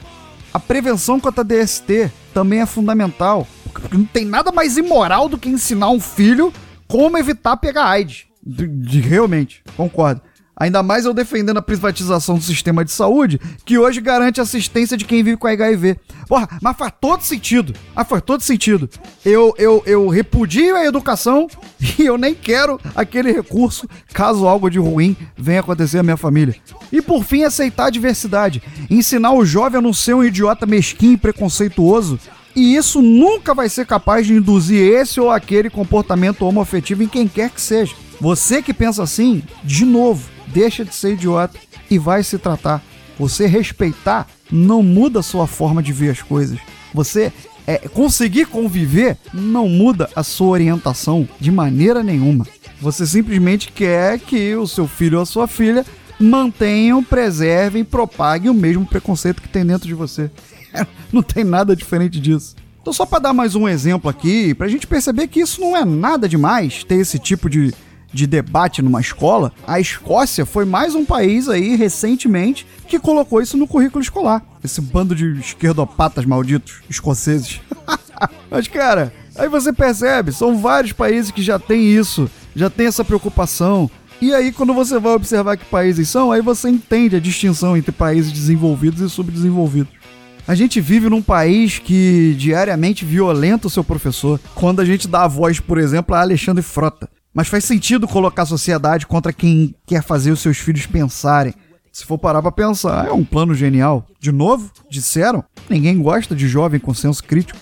A 0.54 0.60
prevenção 0.62 1.20
contra 1.20 1.42
a 1.42 1.44
DST 1.44 2.10
também 2.34 2.62
é 2.62 2.66
fundamental, 2.66 3.46
porque 3.66 3.98
não 3.98 4.06
tem 4.06 4.24
nada 4.24 4.54
mais 4.54 4.78
imoral 4.78 5.28
do 5.28 5.38
que 5.38 5.50
ensinar 5.50 5.90
um 5.90 6.00
filho 6.00 6.54
como 6.88 7.18
evitar 7.18 7.58
pegar 7.58 7.84
AIDS. 7.84 8.28
De, 8.42 8.66
de, 8.66 9.02
realmente, 9.02 9.62
concordo. 9.76 10.22
Ainda 10.60 10.84
mais 10.84 11.06
eu 11.06 11.14
defendendo 11.14 11.58
a 11.58 11.62
privatização 11.62 12.36
do 12.36 12.44
sistema 12.44 12.84
de 12.84 12.92
saúde, 12.92 13.40
que 13.64 13.78
hoje 13.78 14.02
garante 14.02 14.42
assistência 14.42 14.98
de 14.98 15.06
quem 15.06 15.24
vive 15.24 15.38
com 15.38 15.48
HIV. 15.48 15.98
Porra, 16.28 16.50
mas 16.62 16.76
faz 16.76 16.94
todo 17.00 17.22
sentido. 17.22 17.74
Mas 17.96 18.08
faz 18.08 18.22
todo 18.22 18.42
sentido. 18.42 18.90
Eu, 19.24 19.56
eu, 19.58 19.82
eu 19.86 20.10
repudio 20.10 20.76
a 20.76 20.86
educação 20.86 21.48
e 21.98 22.06
eu 22.06 22.18
nem 22.18 22.36
quero 22.36 22.80
aquele 22.94 23.32
recurso 23.32 23.88
caso 24.14 24.48
algo 24.48 24.70
de 24.70 24.80
ruim 24.80 25.16
venha 25.38 25.62
acontecer 25.62 26.00
à 26.00 26.04
minha 26.04 26.18
família. 26.18 26.56
E 26.92 27.02
por 27.02 27.24
fim, 27.24 27.44
aceitar 27.44 27.86
a 27.86 27.90
diversidade. 27.90 28.62
Ensinar 28.90 29.32
o 29.32 29.46
jovem 29.46 29.80
a 29.80 29.82
não 29.82 29.94
ser 29.94 30.14
um 30.14 30.24
idiota 30.24 30.66
mesquinho 30.66 31.14
e 31.14 31.18
preconceituoso 31.18 32.20
e 32.56 32.76
isso 32.76 33.02
nunca 33.02 33.54
vai 33.54 33.70
ser 33.70 33.86
capaz 33.86 34.26
de 34.26 34.34
induzir 34.34 34.82
esse 34.82 35.20
ou 35.20 35.30
aquele 35.30 35.70
comportamento 35.70 36.42
homoafetivo 36.42 37.04
em 37.04 37.08
quem 37.08 37.28
quer 37.28 37.50
que 37.50 37.62
seja. 37.62 37.96
Você 38.20 38.62
que 38.62 38.74
pensa 38.74 39.02
assim, 39.04 39.44
de 39.64 39.86
novo, 39.86 40.28
deixa 40.54 40.84
de 40.86 40.94
ser 40.94 41.14
idiota 41.14 41.58
e 41.90 41.98
vai 41.98 42.24
se 42.24 42.38
tratar. 42.38 42.84
Você 43.18 43.46
respeitar 43.46 44.28
não 44.52 44.82
muda 44.82 45.20
a 45.20 45.24
sua 45.24 45.48
forma 45.48 45.84
de 45.84 45.92
ver 45.92 46.12
as 46.12 46.22
coisas. 46.22 46.60
Você 46.94 47.32
é, 47.68 47.78
conseguir 47.78 48.46
conviver 48.46 49.18
não 49.34 49.68
muda 49.68 50.10
a 50.16 50.24
sua 50.24 50.48
orientação 50.48 51.28
de 51.40 51.52
maneira 51.52 52.02
nenhuma. 52.02 52.48
Você 52.82 53.06
simplesmente 53.06 53.72
quer 53.72 54.20
que 54.20 54.56
o 54.56 54.66
seu 54.66 54.88
filho 54.88 55.18
ou 55.18 55.24
a 55.24 55.26
sua 55.26 55.48
filha 55.48 55.86
mantenham, 56.20 57.04
preservem, 57.04 57.84
propaguem 57.84 58.50
o 58.50 58.54
mesmo 58.54 58.86
preconceito 58.86 59.42
que 59.42 59.50
tem 59.50 59.66
dentro 59.66 59.88
de 59.88 59.94
você. 59.94 60.32
não 61.12 61.22
tem 61.22 61.44
nada 61.44 61.76
diferente 61.76 62.20
disso. 62.20 62.56
Então, 62.82 62.94
só 62.94 63.06
para 63.06 63.20
dar 63.20 63.34
mais 63.34 63.56
um 63.56 63.68
exemplo 63.68 64.10
aqui, 64.10 64.54
para 64.54 64.66
a 64.66 64.70
gente 64.70 64.88
perceber 64.88 65.28
que 65.28 65.42
isso 65.42 65.62
não 65.62 65.76
é 65.76 65.84
nada 65.86 66.28
demais 66.28 66.84
ter 66.84 66.96
esse 66.96 67.20
tipo 67.20 67.50
de 67.50 67.74
de 68.12 68.26
debate 68.26 68.82
numa 68.82 69.02
escola, 69.02 69.52
a 69.68 69.80
Escócia 69.80 70.46
foi 70.46 70.66
mais 70.66 70.96
um 70.96 71.06
país 71.06 71.48
aí 71.48 71.76
recentemente 71.76 72.66
que 72.88 73.00
colocou 73.00 73.42
isso 73.42 73.58
no 73.58 73.68
currículo 73.68 74.02
escolar. 74.02 74.44
Esse 74.64 74.82
bando 74.82 75.16
de 75.16 75.40
esquerdopatas 75.40 76.26
malditos 76.26 76.82
escoceses. 76.90 77.62
Mas, 78.50 78.68
cara, 78.68 79.14
aí 79.36 79.48
você 79.48 79.72
percebe, 79.72 80.32
são 80.32 80.58
vários 80.58 80.92
países 80.92 81.32
que 81.32 81.42
já 81.42 81.60
tem 81.60 81.82
isso, 81.82 82.30
já 82.56 82.70
tem 82.70 82.88
essa 82.88 83.06
preocupação. 83.06 83.90
E 84.22 84.34
aí, 84.34 84.52
quando 84.52 84.74
você 84.74 85.00
vai 85.00 85.14
observar 85.14 85.56
que 85.56 85.66
países 85.66 86.10
são, 86.10 86.32
aí 86.32 86.42
você 86.42 86.70
entende 86.70 87.16
a 87.16 87.20
distinção 87.20 87.78
entre 87.78 87.92
países 87.92 88.32
desenvolvidos 88.32 89.00
e 89.00 89.10
subdesenvolvidos. 89.10 90.00
A 90.46 90.56
gente 90.56 90.82
vive 90.82 91.10
num 91.10 91.22
país 91.22 91.78
que 91.78 92.34
diariamente 92.38 93.06
violenta 93.06 93.68
o 93.68 93.70
seu 93.70 93.84
professor. 93.84 94.40
Quando 94.56 94.82
a 94.82 94.86
gente 94.86 95.08
dá 95.08 95.24
a 95.24 95.28
voz, 95.28 95.60
por 95.60 95.78
exemplo, 95.78 96.16
a 96.16 96.22
Alexandre 96.22 96.64
Frota. 96.64 97.08
Mas 97.34 97.48
faz 97.48 97.64
sentido 97.64 98.08
colocar 98.08 98.44
a 98.44 98.48
sociedade 98.48 99.06
contra 99.06 99.32
quem 99.32 99.76
quer 99.86 100.04
fazer 100.04 100.32
os 100.32 100.40
seus 100.40 100.58
filhos 100.58 100.86
pensarem. 100.86 101.54
Se 101.92 102.06
for 102.06 102.18
parar 102.18 102.42
pra 102.42 102.52
pensar, 102.52 103.08
é 103.08 103.12
um 103.12 103.24
plano 103.24 103.54
genial. 103.54 104.06
De 104.20 104.32
novo, 104.32 104.72
disseram, 104.90 105.44
ninguém 105.70 106.02
gosta 106.02 106.36
de 106.36 106.48
jovem 106.48 106.80
com 106.80 106.94
senso 106.94 107.24
crítico. 107.24 107.60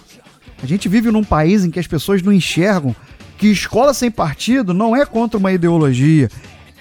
A 0.62 0.66
gente 0.66 0.90
vive 0.90 1.12
num 1.12 1.24
país 1.24 1.64
em 1.64 1.72
que 1.72 1.80
as 1.80 1.88
pessoas 1.88 2.22
não 2.22 2.34
enxergam 2.34 2.96
que 3.38 3.48
escola 3.48 3.94
sem 3.94 4.10
partido 4.10 4.74
não 4.74 4.96
é 4.96 5.06
contra 5.06 5.38
uma 5.38 5.52
ideologia, 5.52 6.30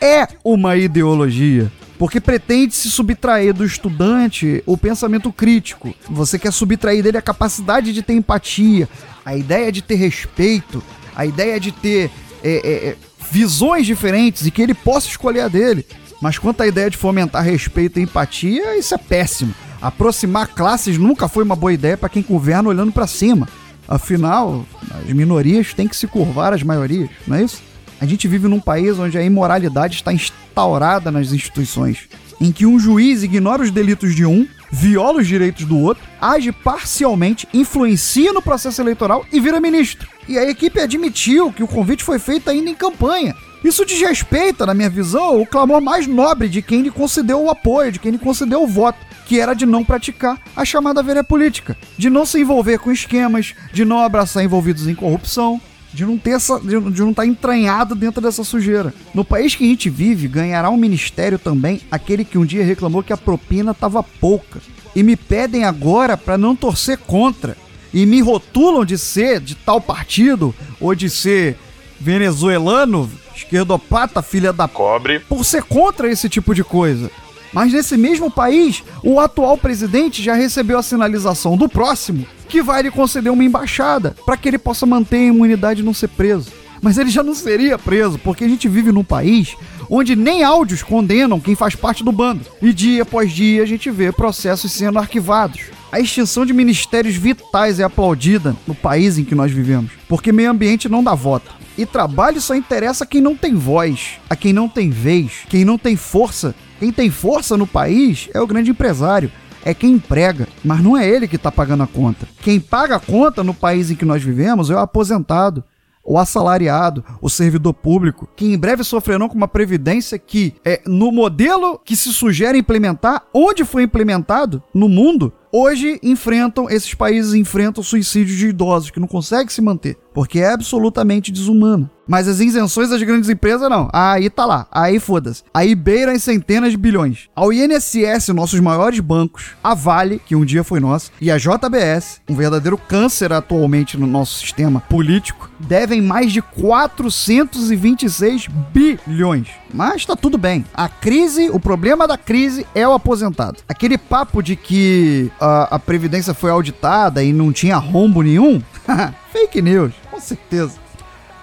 é 0.00 0.26
uma 0.42 0.76
ideologia. 0.76 1.70
Porque 1.98 2.20
pretende 2.20 2.74
se 2.74 2.90
subtrair 2.90 3.54
do 3.54 3.64
estudante 3.64 4.62
o 4.66 4.76
pensamento 4.76 5.32
crítico. 5.32 5.94
Você 6.10 6.38
quer 6.38 6.52
subtrair 6.52 7.02
dele 7.02 7.16
a 7.16 7.22
capacidade 7.22 7.92
de 7.92 8.02
ter 8.02 8.12
empatia, 8.12 8.86
a 9.24 9.34
ideia 9.34 9.72
de 9.72 9.80
ter 9.80 9.94
respeito, 9.94 10.82
a 11.14 11.24
ideia 11.24 11.58
de 11.58 11.72
ter 11.72 12.10
é, 12.42 12.50
é, 12.50 12.88
é, 12.88 12.96
visões 13.30 13.86
diferentes 13.86 14.46
e 14.46 14.50
que 14.50 14.62
ele 14.62 14.74
possa 14.74 15.08
escolher 15.08 15.40
a 15.40 15.48
dele. 15.48 15.86
Mas 16.20 16.38
quanto 16.38 16.62
à 16.62 16.66
ideia 16.66 16.88
de 16.88 16.96
fomentar 16.96 17.44
respeito 17.44 17.98
e 17.98 18.02
empatia, 18.02 18.76
isso 18.78 18.94
é 18.94 18.98
péssimo. 18.98 19.54
Aproximar 19.80 20.48
classes 20.48 20.96
nunca 20.96 21.28
foi 21.28 21.44
uma 21.44 21.54
boa 21.54 21.72
ideia 21.72 21.96
para 21.96 22.08
quem 22.08 22.22
governa 22.22 22.68
olhando 22.68 22.92
para 22.92 23.06
cima. 23.06 23.48
Afinal, 23.86 24.66
as 24.90 25.12
minorias 25.12 25.72
têm 25.74 25.86
que 25.86 25.96
se 25.96 26.06
curvar 26.06 26.52
às 26.52 26.62
maiorias, 26.62 27.08
não 27.26 27.36
é 27.36 27.44
isso? 27.44 27.62
A 28.00 28.06
gente 28.06 28.26
vive 28.26 28.48
num 28.48 28.60
país 28.60 28.98
onde 28.98 29.16
a 29.16 29.22
imoralidade 29.22 29.94
está 29.96 30.12
instaurada 30.12 31.10
nas 31.10 31.32
instituições, 31.32 32.08
em 32.40 32.50
que 32.50 32.66
um 32.66 32.78
juiz 32.78 33.22
ignora 33.22 33.62
os 33.62 33.70
delitos 33.70 34.14
de 34.14 34.26
um, 34.26 34.46
viola 34.70 35.20
os 35.20 35.26
direitos 35.26 35.64
do 35.64 35.78
outro, 35.78 36.02
age 36.20 36.52
parcialmente, 36.52 37.48
influencia 37.52 38.32
no 38.32 38.42
processo 38.42 38.80
eleitoral 38.80 39.24
e 39.32 39.40
vira 39.40 39.60
ministro. 39.60 40.08
E 40.28 40.38
a 40.38 40.48
equipe 40.48 40.80
admitiu 40.80 41.52
que 41.52 41.62
o 41.62 41.68
convite 41.68 42.02
foi 42.02 42.18
feito 42.18 42.50
ainda 42.50 42.70
em 42.70 42.74
campanha. 42.74 43.34
Isso 43.64 43.84
desrespeita, 43.84 44.66
na 44.66 44.74
minha 44.74 44.90
visão, 44.90 45.40
o 45.40 45.46
clamor 45.46 45.80
mais 45.80 46.06
nobre 46.06 46.48
de 46.48 46.62
quem 46.62 46.82
lhe 46.82 46.90
concedeu 46.90 47.42
o 47.42 47.50
apoio, 47.50 47.90
de 47.90 47.98
quem 47.98 48.12
lhe 48.12 48.18
concedeu 48.18 48.62
o 48.62 48.66
voto, 48.66 48.98
que 49.26 49.40
era 49.40 49.54
de 49.54 49.66
não 49.66 49.84
praticar 49.84 50.40
a 50.54 50.64
chamada 50.64 51.02
veia 51.02 51.24
política, 51.24 51.76
de 51.98 52.08
não 52.08 52.24
se 52.24 52.40
envolver 52.40 52.78
com 52.78 52.92
esquemas, 52.92 53.54
de 53.72 53.84
não 53.84 54.00
abraçar 54.00 54.44
envolvidos 54.44 54.86
em 54.86 54.94
corrupção, 54.94 55.60
de 55.96 56.04
não 56.04 56.18
ter 56.18 56.32
essa, 56.32 56.60
de, 56.60 56.78
de 56.78 57.00
não 57.00 57.10
estar 57.10 57.22
tá 57.22 57.26
entranhado 57.26 57.94
dentro 57.94 58.20
dessa 58.20 58.44
sujeira. 58.44 58.92
No 59.14 59.24
país 59.24 59.54
que 59.54 59.64
a 59.64 59.66
gente 59.66 59.88
vive, 59.88 60.28
ganhará 60.28 60.68
um 60.68 60.76
ministério 60.76 61.38
também 61.38 61.80
aquele 61.90 62.22
que 62.22 62.36
um 62.36 62.44
dia 62.44 62.62
reclamou 62.62 63.02
que 63.02 63.14
a 63.14 63.16
propina 63.16 63.70
estava 63.70 64.02
pouca. 64.02 64.60
E 64.94 65.02
me 65.02 65.16
pedem 65.16 65.64
agora 65.64 66.14
para 66.14 66.36
não 66.36 66.54
torcer 66.54 66.98
contra 66.98 67.56
e 67.94 68.04
me 68.04 68.20
rotulam 68.20 68.84
de 68.84 68.98
ser 68.98 69.40
de 69.40 69.54
tal 69.54 69.80
partido 69.80 70.54
ou 70.78 70.94
de 70.94 71.08
ser 71.08 71.56
venezuelano, 71.98 73.10
esquerdopata, 73.34 74.20
filha 74.20 74.52
da 74.52 74.68
cobre, 74.68 75.20
por 75.20 75.46
ser 75.46 75.62
contra 75.62 76.12
esse 76.12 76.28
tipo 76.28 76.54
de 76.54 76.62
coisa. 76.62 77.10
Mas 77.54 77.72
nesse 77.72 77.96
mesmo 77.96 78.30
país, 78.30 78.84
o 79.02 79.18
atual 79.18 79.56
presidente 79.56 80.22
já 80.22 80.34
recebeu 80.34 80.78
a 80.78 80.82
sinalização 80.82 81.56
do 81.56 81.70
próximo 81.70 82.26
que 82.46 82.62
vai 82.62 82.82
lhe 82.82 82.90
conceder 82.90 83.32
uma 83.32 83.44
embaixada 83.44 84.16
para 84.24 84.36
que 84.36 84.48
ele 84.48 84.58
possa 84.58 84.86
manter 84.86 85.16
a 85.16 85.24
imunidade 85.24 85.82
e 85.82 85.84
não 85.84 85.92
ser 85.92 86.08
preso. 86.08 86.50
Mas 86.80 86.98
ele 86.98 87.10
já 87.10 87.22
não 87.22 87.34
seria 87.34 87.78
preso, 87.78 88.18
porque 88.18 88.44
a 88.44 88.48
gente 88.48 88.68
vive 88.68 88.92
num 88.92 89.04
país 89.04 89.56
onde 89.88 90.16
nem 90.16 90.42
áudios 90.42 90.82
condenam 90.82 91.40
quem 91.40 91.54
faz 91.54 91.74
parte 91.74 92.04
do 92.04 92.12
bando. 92.12 92.44
E 92.60 92.72
dia 92.72 93.02
após 93.02 93.32
dia 93.32 93.62
a 93.62 93.66
gente 93.66 93.90
vê 93.90 94.12
processos 94.12 94.72
sendo 94.72 94.98
arquivados. 94.98 95.62
A 95.90 96.00
extinção 96.00 96.44
de 96.44 96.52
ministérios 96.52 97.16
vitais 97.16 97.80
é 97.80 97.84
aplaudida 97.84 98.54
no 98.66 98.74
país 98.74 99.18
em 99.18 99.24
que 99.24 99.34
nós 99.34 99.52
vivemos, 99.52 99.92
porque 100.08 100.32
meio 100.32 100.50
ambiente 100.50 100.88
não 100.88 101.02
dá 101.02 101.14
voto. 101.14 101.54
E 101.78 101.84
trabalho 101.84 102.40
só 102.40 102.54
interessa 102.54 103.04
a 103.04 103.06
quem 103.06 103.20
não 103.20 103.36
tem 103.36 103.54
voz, 103.54 104.18
a 104.28 104.36
quem 104.36 104.52
não 104.52 104.68
tem 104.68 104.90
vez, 104.90 105.44
quem 105.48 105.64
não 105.64 105.78
tem 105.78 105.96
força. 105.96 106.54
Quem 106.78 106.92
tem 106.92 107.10
força 107.10 107.56
no 107.56 107.66
país 107.66 108.28
é 108.34 108.40
o 108.40 108.46
grande 108.46 108.70
empresário, 108.70 109.32
é 109.66 109.74
quem 109.74 109.94
emprega, 109.94 110.46
mas 110.64 110.80
não 110.80 110.96
é 110.96 111.04
ele 111.04 111.26
que 111.26 111.34
está 111.34 111.50
pagando 111.50 111.82
a 111.82 111.88
conta. 111.88 112.28
Quem 112.40 112.60
paga 112.60 112.94
a 112.94 113.00
conta 113.00 113.42
no 113.42 113.52
país 113.52 113.90
em 113.90 113.96
que 113.96 114.04
nós 114.04 114.22
vivemos 114.22 114.70
é 114.70 114.76
o 114.76 114.78
aposentado, 114.78 115.64
o 116.04 116.16
assalariado, 116.16 117.04
o 117.20 117.28
servidor 117.28 117.74
público, 117.74 118.28
que 118.36 118.46
em 118.46 118.56
breve 118.56 118.84
sofrerão 118.84 119.28
com 119.28 119.34
uma 119.34 119.48
previdência 119.48 120.20
que, 120.20 120.54
é, 120.64 120.80
no 120.86 121.10
modelo 121.10 121.80
que 121.84 121.96
se 121.96 122.12
sugere 122.12 122.56
implementar, 122.56 123.24
onde 123.34 123.64
foi 123.64 123.82
implementado 123.82 124.62
no 124.72 124.88
mundo, 124.88 125.32
hoje 125.50 125.98
enfrentam, 126.00 126.70
esses 126.70 126.94
países 126.94 127.34
enfrentam 127.34 127.82
suicídio 127.82 128.36
de 128.36 128.46
idosos 128.46 128.90
que 128.90 129.00
não 129.00 129.08
conseguem 129.08 129.48
se 129.48 129.60
manter, 129.60 129.98
porque 130.16 130.38
é 130.38 130.50
absolutamente 130.50 131.30
desumano. 131.30 131.90
Mas 132.08 132.26
as 132.26 132.40
isenções 132.40 132.88
das 132.88 133.02
grandes 133.02 133.28
empresas 133.28 133.68
não. 133.68 133.90
Aí 133.92 134.30
tá 134.30 134.46
lá. 134.46 134.66
Aí 134.72 134.98
foda-se. 134.98 135.42
Aí 135.52 135.74
beira 135.74 136.14
em 136.14 136.18
centenas 136.18 136.70
de 136.70 136.78
bilhões. 136.78 137.28
Ao 137.34 137.52
INSS, 137.52 138.28
nossos 138.28 138.58
maiores 138.60 138.98
bancos, 139.00 139.50
a 139.62 139.74
Vale, 139.74 140.22
que 140.24 140.34
um 140.34 140.44
dia 140.44 140.64
foi 140.64 140.80
nossa, 140.80 141.10
e 141.20 141.30
a 141.30 141.36
JBS, 141.36 142.22
um 142.30 142.34
verdadeiro 142.34 142.78
câncer 142.78 143.30
atualmente 143.30 143.98
no 143.98 144.06
nosso 144.06 144.38
sistema 144.38 144.80
político, 144.80 145.50
devem 145.60 146.00
mais 146.00 146.32
de 146.32 146.40
426 146.40 148.46
bilhões. 148.72 149.48
Mas 149.74 150.06
tá 150.06 150.16
tudo 150.16 150.38
bem. 150.38 150.64
A 150.72 150.88
crise, 150.88 151.50
o 151.50 151.60
problema 151.60 152.06
da 152.06 152.16
crise 152.16 152.66
é 152.74 152.88
o 152.88 152.94
aposentado. 152.94 153.58
Aquele 153.68 153.98
papo 153.98 154.40
de 154.40 154.56
que 154.56 155.30
a, 155.38 155.74
a 155.74 155.78
Previdência 155.78 156.32
foi 156.32 156.50
auditada 156.50 157.22
e 157.22 157.32
não 157.32 157.52
tinha 157.52 157.76
rombo 157.76 158.22
nenhum, 158.22 158.62
fake 159.32 159.60
news, 159.60 159.92
com 160.16 160.20
certeza. 160.20 160.72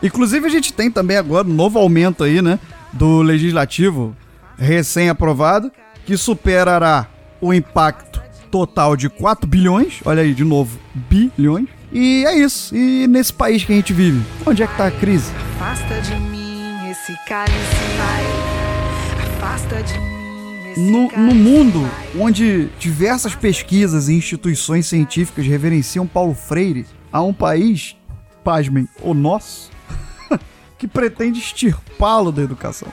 Inclusive, 0.02 0.46
a 0.46 0.50
gente 0.50 0.74
tem 0.74 0.92
também 0.92 1.16
agora 1.16 1.48
um 1.48 1.54
novo 1.54 1.80
aumento 1.80 2.24
aí, 2.24 2.42
né? 2.42 2.60
Do 2.92 3.22
legislativo 3.22 4.16
recém-aprovado, 4.58 5.72
que 6.06 6.18
superará 6.18 7.08
o 7.40 7.54
impacto 7.54 8.22
total 8.52 8.96
de 8.98 9.10
4 9.10 9.48
bilhões. 9.48 10.00
Olha 10.04 10.24
aí, 10.24 10.34
de 10.34 10.44
novo, 10.44 10.78
bilhões. 10.94 11.68
E 11.92 12.26
é 12.26 12.36
isso. 12.38 12.76
E 12.76 13.08
nesse 13.08 13.32
país 13.32 13.64
que 13.64 13.72
a 13.72 13.76
gente 13.76 13.94
vive, 13.94 14.22
onde 14.46 14.64
é 14.64 14.68
que 14.68 14.76
tá 14.76 14.88
a 14.88 14.92
crise? 14.92 15.32
Afasta 15.56 16.02
de 16.02 16.16
mim 16.16 16.90
esse 16.90 17.16
cálice, 17.28 17.58
vai. 17.98 19.28
Afasta 19.38 19.84
de 19.84 20.00
mim 20.00 20.92
No, 20.92 21.12
no 21.12 21.36
mundo 21.36 21.90
onde 22.20 22.70
diversas 22.80 23.36
pesquisas 23.36 24.10
e 24.10 24.14
instituições 24.14 24.88
científicas 24.88 25.46
reverenciam 25.46 26.08
Paulo 26.08 26.34
Freire, 26.34 26.86
há 27.12 27.22
um 27.22 27.34
país, 27.34 27.96
pasmem, 28.44 28.88
o 29.02 29.14
nosso, 29.14 29.72
que 30.78 30.88
pretende 30.88 31.40
extirpá-lo 31.40 32.32
da 32.32 32.42
educação. 32.42 32.88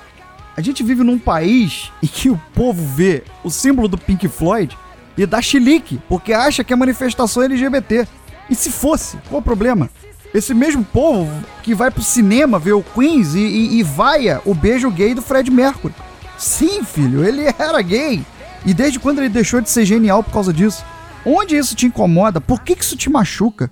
A 0.56 0.60
gente 0.60 0.82
vive 0.82 1.02
num 1.02 1.18
país 1.18 1.90
em 2.02 2.06
que 2.06 2.28
o 2.28 2.40
povo 2.54 2.84
vê 2.94 3.22
o 3.42 3.50
símbolo 3.50 3.88
do 3.88 3.96
Pink 3.96 4.28
Floyd 4.28 4.76
e 5.16 5.26
dá 5.26 5.40
chilique, 5.40 6.00
porque 6.08 6.32
acha 6.32 6.64
que 6.64 6.72
é 6.72 6.76
manifestação 6.76 7.42
LGBT. 7.42 8.06
E 8.48 8.54
se 8.54 8.70
fosse, 8.70 9.16
qual 9.28 9.40
o 9.40 9.44
problema? 9.44 9.88
Esse 10.32 10.54
mesmo 10.54 10.84
povo 10.84 11.30
que 11.62 11.74
vai 11.74 11.90
pro 11.90 12.02
cinema 12.02 12.58
ver 12.58 12.72
o 12.72 12.82
Queens 12.82 13.34
e, 13.34 13.40
e, 13.40 13.78
e 13.78 13.82
vaia 13.82 14.40
o 14.44 14.54
beijo 14.54 14.90
gay 14.90 15.14
do 15.14 15.22
Fred 15.22 15.50
Mercury. 15.50 15.94
Sim, 16.38 16.84
filho, 16.84 17.24
ele 17.24 17.42
era 17.58 17.80
gay. 17.82 18.24
E 18.64 18.72
desde 18.74 18.98
quando 18.98 19.18
ele 19.18 19.28
deixou 19.28 19.60
de 19.60 19.70
ser 19.70 19.84
genial 19.84 20.22
por 20.22 20.32
causa 20.32 20.52
disso? 20.52 20.84
Onde 21.24 21.56
isso 21.56 21.74
te 21.74 21.86
incomoda? 21.86 22.40
Por 22.40 22.62
que, 22.62 22.74
que 22.74 22.82
isso 22.82 22.96
te 22.96 23.10
machuca? 23.10 23.70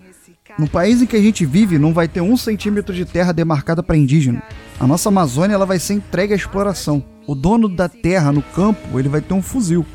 No 0.59 0.68
país 0.68 1.01
em 1.01 1.07
que 1.07 1.16
a 1.16 1.23
gente 1.23 1.47
vive, 1.47 1.79
não 1.79 1.94
vai 1.94 2.09
ter 2.09 2.21
um 2.21 2.37
centímetro 2.37 2.92
de 2.92 3.05
terra 3.05 3.31
demarcada 3.31 3.81
para 3.81 3.97
indígena. 3.97 4.42
A 4.81 4.87
nossa 4.88 5.09
Amazônia 5.09 5.55
ela 5.55 5.64
vai 5.64 5.79
ser 5.79 5.94
entregue 5.94 6.33
à 6.33 6.37
exploração. 6.37 7.05
O 7.29 7.35
dono 7.35 7.68
da 7.68 7.88
terra 7.88 8.33
no 8.33 8.42
campo, 8.42 8.99
ele 8.99 9.09
vai 9.09 9.21
ter 9.21 9.35
um 9.35 9.42
fuzil. 9.42 9.87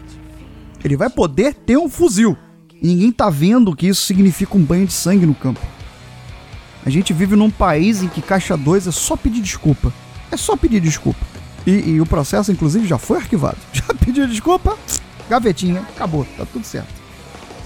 Ele 0.81 0.95
vai 0.95 1.09
poder 1.09 1.53
ter 1.53 1.77
um 1.77 1.89
fuzil. 1.89 2.37
E 2.81 2.87
ninguém 2.87 3.11
tá 3.11 3.29
vendo 3.29 3.75
que 3.75 3.87
isso 3.87 4.05
significa 4.05 4.55
um 4.57 4.63
banho 4.63 4.85
de 4.85 4.93
sangue 4.93 5.25
no 5.25 5.35
campo. 5.35 5.59
A 6.85 6.89
gente 6.89 7.11
vive 7.11 7.35
num 7.35 7.49
país 7.49 8.01
em 8.01 8.07
que 8.07 8.21
caixa 8.21 8.55
2 8.55 8.87
é 8.87 8.91
só 8.91 9.17
pedir 9.17 9.41
desculpa. 9.41 9.91
É 10.31 10.37
só 10.37 10.55
pedir 10.55 10.79
desculpa. 10.79 11.25
E, 11.67 11.71
e 11.71 12.01
o 12.01 12.05
processo, 12.05 12.51
inclusive, 12.51 12.87
já 12.87 12.97
foi 12.97 13.17
arquivado. 13.17 13.57
Já 13.73 13.93
pediu 13.93 14.27
desculpa, 14.27 14.77
gavetinha, 15.29 15.81
acabou, 15.81 16.25
tá 16.37 16.45
tudo 16.45 16.65
certo. 16.65 16.93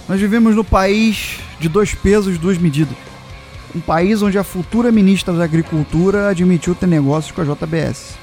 Nós 0.08 0.20
vivemos 0.20 0.56
no 0.56 0.64
país 0.64 1.40
de 1.60 1.70
dois 1.70 1.94
pesos, 1.94 2.38
duas 2.38 2.58
medidas. 2.58 2.96
Um 3.76 3.80
país 3.80 4.22
onde 4.22 4.38
a 4.38 4.44
futura 4.44 4.92
ministra 4.92 5.34
da 5.34 5.44
Agricultura 5.44 6.30
admitiu 6.30 6.74
ter 6.74 6.88
negócios 6.88 7.32
com 7.32 7.42
a 7.42 7.46
JBS. 7.46 8.16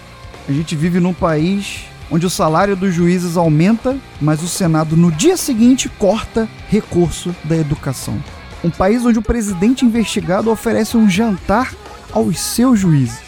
A 0.49 0.53
gente 0.53 0.75
vive 0.75 1.01
num 1.01 1.15
país 1.15 1.85
onde 2.11 2.27
o 2.27 2.31
salário 2.31 2.77
dos 2.77 2.95
juízes 2.95 3.37
aumenta, 3.37 3.97
mas 4.21 4.43
o 4.43 4.49
Senado 4.49 4.97
no 4.97 5.11
dia 5.11 5.37
seguinte 5.37 5.89
corta 5.89 6.49
recurso 6.69 7.35
da 7.45 7.57
educação. 7.57 8.23
Um 8.63 8.71
país 8.71 9.05
onde 9.05 9.19
o 9.19 9.23
presidente 9.23 9.85
investigado 9.85 10.51
oferece 10.51 10.97
um 10.97 11.09
jantar 11.09 11.75
aos 12.13 12.41
seus 12.41 12.81
juízes. 12.81 13.21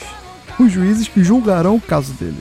Os 0.59 0.73
juízes 0.73 1.09
que 1.09 1.23
julgarão 1.23 1.77
o 1.77 1.81
caso 1.81 2.13
dele. 2.15 2.39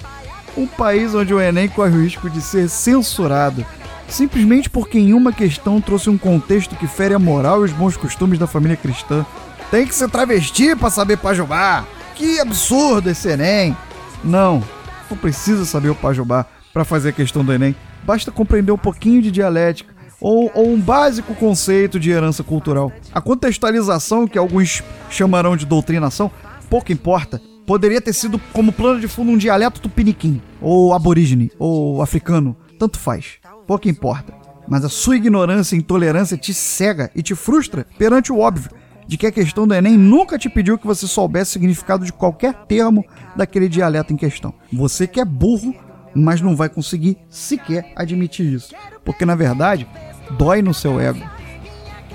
Um 0.56 0.66
país 0.66 1.14
onde 1.14 1.34
o 1.34 1.42
Enem 1.42 1.68
corre 1.68 1.98
o 1.98 2.02
risco 2.02 2.30
de 2.30 2.42
ser 2.42 2.70
censurado 2.70 3.66
simplesmente 4.08 4.70
porque 4.70 5.00
em 5.00 5.14
uma 5.14 5.32
questão 5.32 5.82
trouxe 5.82 6.10
um 6.10 6.18
contexto 6.18 6.76
que 6.76 6.88
fere 6.88 7.14
a 7.14 7.20
moral 7.20 7.62
e 7.62 7.66
os 7.66 7.72
bons 7.72 7.98
costumes 7.98 8.40
da 8.40 8.48
família 8.48 8.78
cristã. 8.78 9.26
Tem 9.72 9.86
que 9.86 9.96
se 9.96 10.08
travestir 10.08 10.78
para 10.78 10.90
saber 10.90 11.18
pajubá. 11.18 11.86
Que 12.16 12.40
absurdo 12.40 13.10
esse 13.10 13.30
Enem. 13.30 13.76
Não, 14.24 14.64
não 15.10 15.18
precisa 15.18 15.66
saber 15.66 15.90
o 15.90 15.96
pajubá 15.96 16.46
para 16.74 16.86
fazer 16.86 17.10
a 17.10 17.14
questão 17.14 17.44
do 17.44 17.52
Enem. 17.52 17.76
Basta 18.04 18.32
compreender 18.32 18.72
um 18.72 18.78
pouquinho 18.78 19.22
de 19.22 19.32
dialética 19.32 19.96
ou, 20.20 20.52
ou 20.54 20.72
um 20.72 20.80
básico 20.80 21.36
conceito 21.36 22.00
de 22.00 22.12
herança 22.12 22.44
cultural. 22.44 22.92
A 23.14 23.22
contextualização, 23.22 24.28
que 24.28 24.38
alguns 24.38 24.84
chamarão 25.10 25.56
de 25.56 25.66
doutrinação, 25.66 26.32
pouco 26.70 26.92
importa. 26.92 27.42
Poderia 27.66 28.00
ter 28.00 28.14
sido 28.14 28.40
como 28.54 28.72
plano 28.72 29.00
de 29.00 29.08
fundo 29.08 29.32
um 29.32 29.38
dialeto 29.38 29.82
tupiniquim, 29.82 30.42
ou 30.62 30.94
aborígene, 30.94 31.52
ou 31.58 32.02
africano, 32.02 32.56
tanto 32.78 33.00
faz. 33.00 33.40
Pouco 33.68 33.88
importa. 33.88 34.34
Mas 34.68 34.84
a 34.84 34.90
sua 34.90 35.16
ignorância 35.16 35.76
e 35.76 35.80
intolerância 35.80 36.38
te 36.38 36.54
cega 36.54 37.12
e 37.16 37.22
te 37.22 37.36
frustra 37.36 37.86
perante 37.98 38.32
o 38.32 38.40
óbvio 38.40 38.72
de 39.08 39.18
que 39.18 39.28
a 39.28 39.32
questão 39.32 39.68
do 39.68 39.74
Enem 39.74 39.98
nunca 39.98 40.38
te 40.38 40.50
pediu 40.50 40.78
que 40.78 40.88
você 40.88 41.08
soubesse 41.08 41.52
o 41.52 41.54
significado 41.54 42.06
de 42.06 42.12
qualquer 42.12 42.54
termo 42.66 43.06
daquele 43.36 43.70
dialeto 43.70 44.14
em 44.14 44.18
questão. 44.18 44.54
Você 44.74 45.06
que 45.06 45.20
é 45.20 45.26
burro, 45.26 45.76
mas 46.16 46.42
não 46.42 46.56
vai 46.56 46.70
conseguir 46.70 47.18
sequer 47.30 47.92
admitir 47.96 48.52
isso. 48.52 48.74
Porque 49.04 49.26
na 49.26 49.36
verdade, 49.36 49.88
dói 50.32 50.62
no 50.62 50.74
seu 50.74 51.00
ego. 51.00 51.22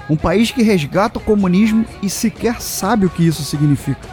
Um 0.09 0.17
país 0.17 0.51
que 0.51 0.63
resgata 0.63 1.19
o 1.19 1.23
comunismo 1.23 1.85
e 2.03 2.11
sequer 2.11 2.61
sabe 2.61 3.07
o 3.07 3.11
que 3.11 3.25
isso 3.25 3.45
significa. 3.45 4.09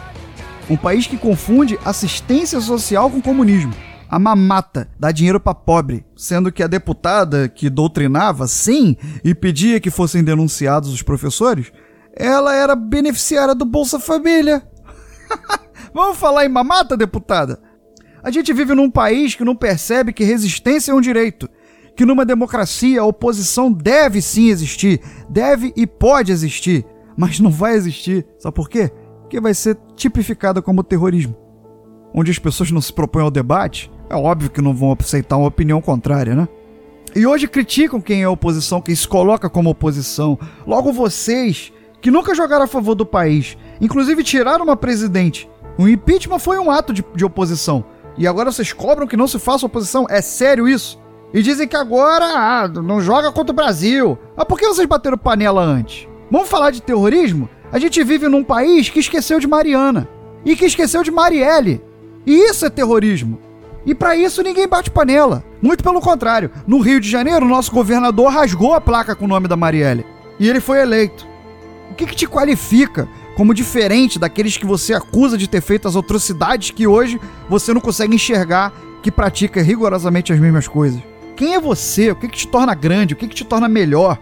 Um 0.70 0.76
país 0.76 1.06
que 1.06 1.16
confunde 1.16 1.78
assistência 1.84 2.60
social 2.60 3.10
com 3.10 3.20
comunismo. 3.20 3.74
A 4.08 4.18
mamata 4.18 4.88
dá 4.98 5.12
dinheiro 5.12 5.38
para 5.38 5.54
pobre, 5.54 6.06
sendo 6.16 6.50
que 6.50 6.62
a 6.62 6.66
deputada 6.66 7.46
que 7.46 7.68
doutrinava, 7.68 8.46
sim, 8.48 8.96
e 9.22 9.34
pedia 9.34 9.78
que 9.78 9.90
fossem 9.90 10.24
denunciados 10.24 10.90
os 10.90 11.02
professores, 11.02 11.70
ela 12.16 12.54
era 12.54 12.74
beneficiária 12.74 13.54
do 13.54 13.66
Bolsa 13.66 14.00
Família. 14.00 14.66
Vamos 15.92 16.16
falar 16.16 16.46
em 16.46 16.48
mamata, 16.48 16.96
deputada? 16.96 17.60
A 18.22 18.30
gente 18.30 18.52
vive 18.52 18.74
num 18.74 18.90
país 18.90 19.34
que 19.34 19.44
não 19.44 19.54
percebe 19.54 20.12
que 20.12 20.24
resistência 20.24 20.92
é 20.92 20.94
um 20.94 21.00
direito, 21.02 21.48
que 21.94 22.06
numa 22.06 22.24
democracia 22.24 23.02
a 23.02 23.06
oposição 23.06 23.70
deve 23.70 24.22
sim 24.22 24.48
existir, 24.48 25.02
deve 25.28 25.72
e 25.76 25.86
pode 25.86 26.32
existir, 26.32 26.84
mas 27.16 27.40
não 27.40 27.50
vai 27.50 27.74
existir. 27.74 28.26
Sabe 28.38 28.54
por 28.54 28.70
quê? 28.70 28.90
Porque 29.20 29.38
vai 29.38 29.52
ser 29.52 29.78
tipificada 29.94 30.62
como 30.62 30.82
terrorismo. 30.82 31.36
Onde 32.14 32.30
as 32.30 32.38
pessoas 32.38 32.70
não 32.70 32.80
se 32.80 32.92
propõem 32.92 33.24
ao 33.24 33.30
debate, 33.30 33.90
é 34.10 34.16
óbvio 34.16 34.50
que 34.50 34.62
não 34.62 34.74
vão 34.74 34.96
aceitar 34.98 35.36
uma 35.36 35.48
opinião 35.48 35.80
contrária, 35.80 36.34
né? 36.34 36.48
E 37.14 37.26
hoje 37.26 37.48
criticam 37.48 38.00
quem 38.00 38.22
é 38.22 38.28
oposição, 38.28 38.80
quem 38.80 38.94
se 38.94 39.06
coloca 39.06 39.48
como 39.48 39.70
oposição. 39.70 40.38
Logo 40.66 40.92
vocês, 40.92 41.72
que 42.00 42.10
nunca 42.10 42.34
jogaram 42.34 42.64
a 42.64 42.68
favor 42.68 42.94
do 42.94 43.06
país, 43.06 43.56
inclusive 43.80 44.22
tiraram 44.22 44.64
uma 44.64 44.76
presidente. 44.76 45.48
O 45.78 45.88
impeachment 45.88 46.38
foi 46.38 46.58
um 46.58 46.70
ato 46.70 46.92
de, 46.92 47.04
de 47.14 47.24
oposição. 47.24 47.84
E 48.16 48.26
agora 48.26 48.50
vocês 48.50 48.72
cobram 48.72 49.06
que 49.06 49.16
não 49.16 49.28
se 49.28 49.38
faça 49.38 49.66
oposição? 49.66 50.06
É 50.08 50.20
sério 50.20 50.68
isso? 50.68 51.00
E 51.32 51.42
dizem 51.42 51.68
que 51.68 51.76
agora 51.76 52.24
ah, 52.24 52.68
não 52.68 53.00
joga 53.00 53.30
contra 53.30 53.52
o 53.52 53.56
Brasil. 53.56 54.18
Mas 54.36 54.46
por 54.46 54.58
que 54.58 54.66
vocês 54.66 54.86
bateram 54.86 55.18
panela 55.18 55.62
antes? 55.62 56.08
Vamos 56.30 56.48
falar 56.48 56.70
de 56.70 56.82
terrorismo? 56.82 57.48
A 57.70 57.78
gente 57.78 58.02
vive 58.02 58.28
num 58.28 58.42
país 58.42 58.88
que 58.88 58.98
esqueceu 58.98 59.38
de 59.38 59.46
Mariana. 59.46 60.08
E 60.44 60.56
que 60.56 60.64
esqueceu 60.64 61.02
de 61.02 61.10
Marielle. 61.10 61.82
E 62.26 62.34
isso 62.34 62.64
é 62.66 62.70
terrorismo. 62.70 63.38
E 63.88 63.94
para 63.94 64.14
isso 64.14 64.42
ninguém 64.42 64.68
bate 64.68 64.90
panela. 64.90 65.42
Muito 65.62 65.82
pelo 65.82 65.98
contrário. 65.98 66.50
No 66.66 66.78
Rio 66.78 67.00
de 67.00 67.08
Janeiro, 67.08 67.48
nosso 67.48 67.72
governador 67.72 68.30
rasgou 68.30 68.74
a 68.74 68.82
placa 68.82 69.16
com 69.16 69.24
o 69.24 69.28
nome 69.28 69.48
da 69.48 69.56
Marielle. 69.56 70.04
E 70.38 70.46
ele 70.46 70.60
foi 70.60 70.82
eleito. 70.82 71.26
O 71.90 71.94
que, 71.94 72.04
que 72.04 72.14
te 72.14 72.26
qualifica 72.26 73.08
como 73.34 73.54
diferente 73.54 74.18
daqueles 74.18 74.58
que 74.58 74.66
você 74.66 74.92
acusa 74.92 75.38
de 75.38 75.48
ter 75.48 75.62
feito 75.62 75.88
as 75.88 75.96
atrocidades 75.96 76.70
que 76.70 76.86
hoje 76.86 77.18
você 77.48 77.72
não 77.72 77.80
consegue 77.80 78.14
enxergar 78.14 78.74
que 79.02 79.10
pratica 79.10 79.62
rigorosamente 79.62 80.34
as 80.34 80.38
mesmas 80.38 80.68
coisas? 80.68 81.00
Quem 81.34 81.54
é 81.54 81.58
você? 81.58 82.10
O 82.10 82.16
que, 82.16 82.28
que 82.28 82.36
te 82.36 82.46
torna 82.46 82.74
grande? 82.74 83.14
O 83.14 83.16
que, 83.16 83.26
que 83.26 83.34
te 83.34 83.44
torna 83.44 83.70
melhor? 83.70 84.18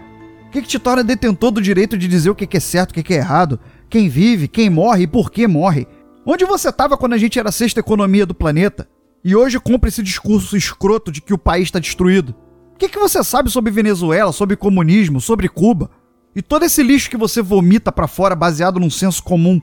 O 0.46 0.50
que, 0.52 0.62
que 0.62 0.68
te 0.68 0.78
torna 0.78 1.02
detentor 1.02 1.50
do 1.50 1.60
direito 1.60 1.98
de 1.98 2.06
dizer 2.06 2.30
o 2.30 2.36
que, 2.36 2.46
que 2.46 2.56
é 2.56 2.60
certo, 2.60 2.92
o 2.92 2.94
que, 2.94 3.02
que 3.02 3.14
é 3.14 3.16
errado? 3.16 3.58
Quem 3.90 4.08
vive, 4.08 4.46
quem 4.46 4.70
morre 4.70 5.02
e 5.02 5.08
por 5.08 5.28
que 5.28 5.44
morre? 5.48 5.88
Onde 6.24 6.44
você 6.44 6.68
estava 6.68 6.96
quando 6.96 7.14
a 7.14 7.18
gente 7.18 7.36
era 7.36 7.48
a 7.48 7.52
sexta 7.52 7.80
economia 7.80 8.24
do 8.24 8.32
planeta? 8.32 8.88
E 9.26 9.34
hoje 9.34 9.58
compra 9.58 9.88
esse 9.88 10.04
discurso 10.04 10.56
escroto 10.56 11.10
de 11.10 11.20
que 11.20 11.34
o 11.34 11.38
país 11.38 11.64
está 11.64 11.80
destruído. 11.80 12.32
O 12.72 12.78
que, 12.78 12.88
que 12.88 12.96
você 12.96 13.24
sabe 13.24 13.50
sobre 13.50 13.72
Venezuela, 13.72 14.30
sobre 14.30 14.54
comunismo, 14.54 15.20
sobre 15.20 15.48
Cuba? 15.48 15.90
E 16.32 16.40
todo 16.40 16.64
esse 16.64 16.80
lixo 16.80 17.10
que 17.10 17.16
você 17.16 17.42
vomita 17.42 17.90
para 17.90 18.06
fora 18.06 18.36
baseado 18.36 18.78
num 18.78 18.88
senso 18.88 19.24
comum, 19.24 19.60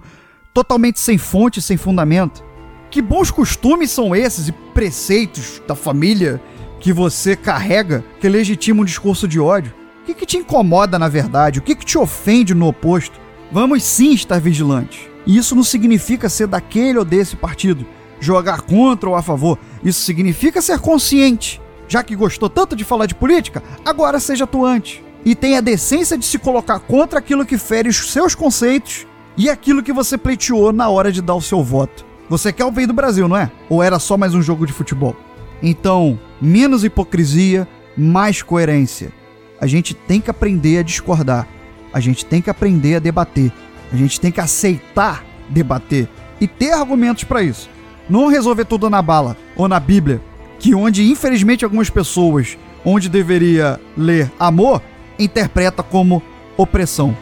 totalmente 0.53 0.99
sem 0.99 1.18
fonte, 1.18 1.61
sem 1.61 1.78
fundamento. 1.78 2.43
Que 2.91 3.01
bons 3.01 3.32
costumes 3.32 3.89
são 3.89 4.14
esses 4.14 4.49
e 4.49 4.51
preceitos 4.51 5.61
da 5.66 5.76
família 5.76 6.41
que 6.82 6.91
você 6.91 7.34
carrega 7.34 8.03
que 8.20 8.28
legitima 8.28 8.82
um 8.82 8.86
discurso 8.86 9.30
de 9.30 9.39
ódio? 9.39 9.74
O 10.01 10.05
que, 10.05 10.14
que 10.14 10.26
te 10.26 10.36
incomoda 10.36 10.99
na 10.99 11.07
verdade? 11.07 11.59
O 11.59 11.61
que, 11.61 11.74
que 11.74 11.86
te 11.86 11.97
ofende 11.97 12.53
no 12.53 12.68
oposto? 12.68 13.18
Vamos 13.49 13.82
sim 13.82 14.11
estar 14.11 14.41
vigilantes. 14.41 15.07
E 15.26 15.38
isso 15.38 15.55
não 15.55 15.64
significa 15.64 16.28
ser 16.28 16.47
daquele 16.47 16.99
ou 16.99 17.05
desse 17.05 17.38
partido 17.38 17.86
jogar 18.24 18.61
contra 18.61 19.09
ou 19.09 19.15
a 19.15 19.21
favor. 19.21 19.57
Isso 19.84 20.01
significa 20.01 20.61
ser 20.61 20.80
consciente. 20.80 21.61
Já 21.88 22.01
que 22.01 22.15
gostou 22.15 22.49
tanto 22.49 22.76
de 22.76 22.84
falar 22.84 23.05
de 23.05 23.15
política, 23.15 23.61
agora 23.86 24.19
seja 24.19 24.45
atuante. 24.45 25.03
E 25.26 25.36
tenha 25.36 25.59
a 25.59 25.61
decência 25.61 26.17
de 26.17 26.26
se 26.26 26.39
colocar 26.39 26.80
contra 26.80 27.19
aquilo 27.19 27.45
que 27.45 27.57
fere 27.57 27.89
os 27.89 28.11
seus 28.11 28.34
conceitos 28.34 29.05
e 29.38 29.49
aquilo 29.49 29.84
que 29.84 29.93
você 29.93 30.17
pleiteou 30.17 30.74
na 30.74 30.89
hora 30.89 31.11
de 31.11 31.21
dar 31.21 31.36
o 31.36 31.41
seu 31.41 31.63
voto. 31.63 32.05
Você 32.30 32.51
quer 32.51 32.65
o 32.65 32.71
bem 32.71 32.88
do 32.88 32.93
Brasil, 32.93 33.28
não 33.28 33.38
é? 33.38 33.51
Ou 33.69 33.84
era 33.84 33.99
só 33.99 34.17
mais 34.17 34.34
um 34.34 34.41
jogo 34.41 34.65
de 34.65 34.74
futebol? 34.74 35.15
Então, 35.61 36.19
menos 36.41 36.84
hipocrisia, 36.84 37.67
mais 37.97 38.41
coerência. 38.41 39.11
A 39.59 39.67
gente 39.67 39.93
tem 39.93 40.19
que 40.19 40.30
aprender 40.30 40.80
a 40.80 40.84
discordar. 40.84 41.47
A 41.93 41.99
gente 41.99 42.26
tem 42.26 42.41
que 42.41 42.49
aprender 42.49 42.95
a 42.95 42.99
debater. 42.99 43.51
A 43.91 43.95
gente 43.95 44.19
tem 44.19 44.32
que 44.32 44.41
aceitar 44.41 45.24
debater 45.49 46.09
e 46.41 46.47
ter 46.47 46.71
argumentos 46.71 47.24
para 47.24 47.43
isso. 47.43 47.69
Não 48.10 48.28
resolver 48.28 48.66
tudo 48.66 48.89
na 48.89 49.01
bala 49.01 49.38
ou 49.56 49.68
na 49.68 49.80
Bíblia, 49.80 50.22
que 50.60 50.76
onde 50.76 51.10
infelizmente 51.10 51.64
algumas 51.64 51.89
pessoas, 51.89 52.58
onde 52.86 53.10
deveria 53.10 53.80
ler 53.97 54.32
amor, 54.39 54.82
interpreta 55.18 55.82
como 55.82 56.22
opressão. 56.58 57.16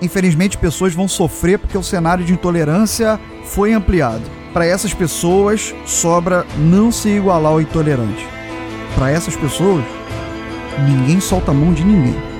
Infelizmente 0.00 0.58
pessoas 0.58 0.94
vão 0.94 1.08
sofrer 1.08 1.58
porque 1.58 1.78
o 1.78 1.82
cenário 1.82 2.24
de 2.24 2.32
intolerância 2.32 3.18
foi 3.44 3.72
ampliado. 3.72 4.22
Para 4.52 4.66
essas 4.66 4.92
pessoas 4.92 5.74
sobra 5.84 6.46
não 6.58 6.90
se 6.90 7.08
igualar 7.08 7.52
ao 7.52 7.60
intolerante. 7.60 8.26
Para 8.94 9.10
essas 9.10 9.36
pessoas, 9.36 9.84
ninguém 10.86 11.20
solta 11.20 11.50
a 11.50 11.54
mão 11.54 11.72
de 11.72 11.84
ninguém. 11.84 12.35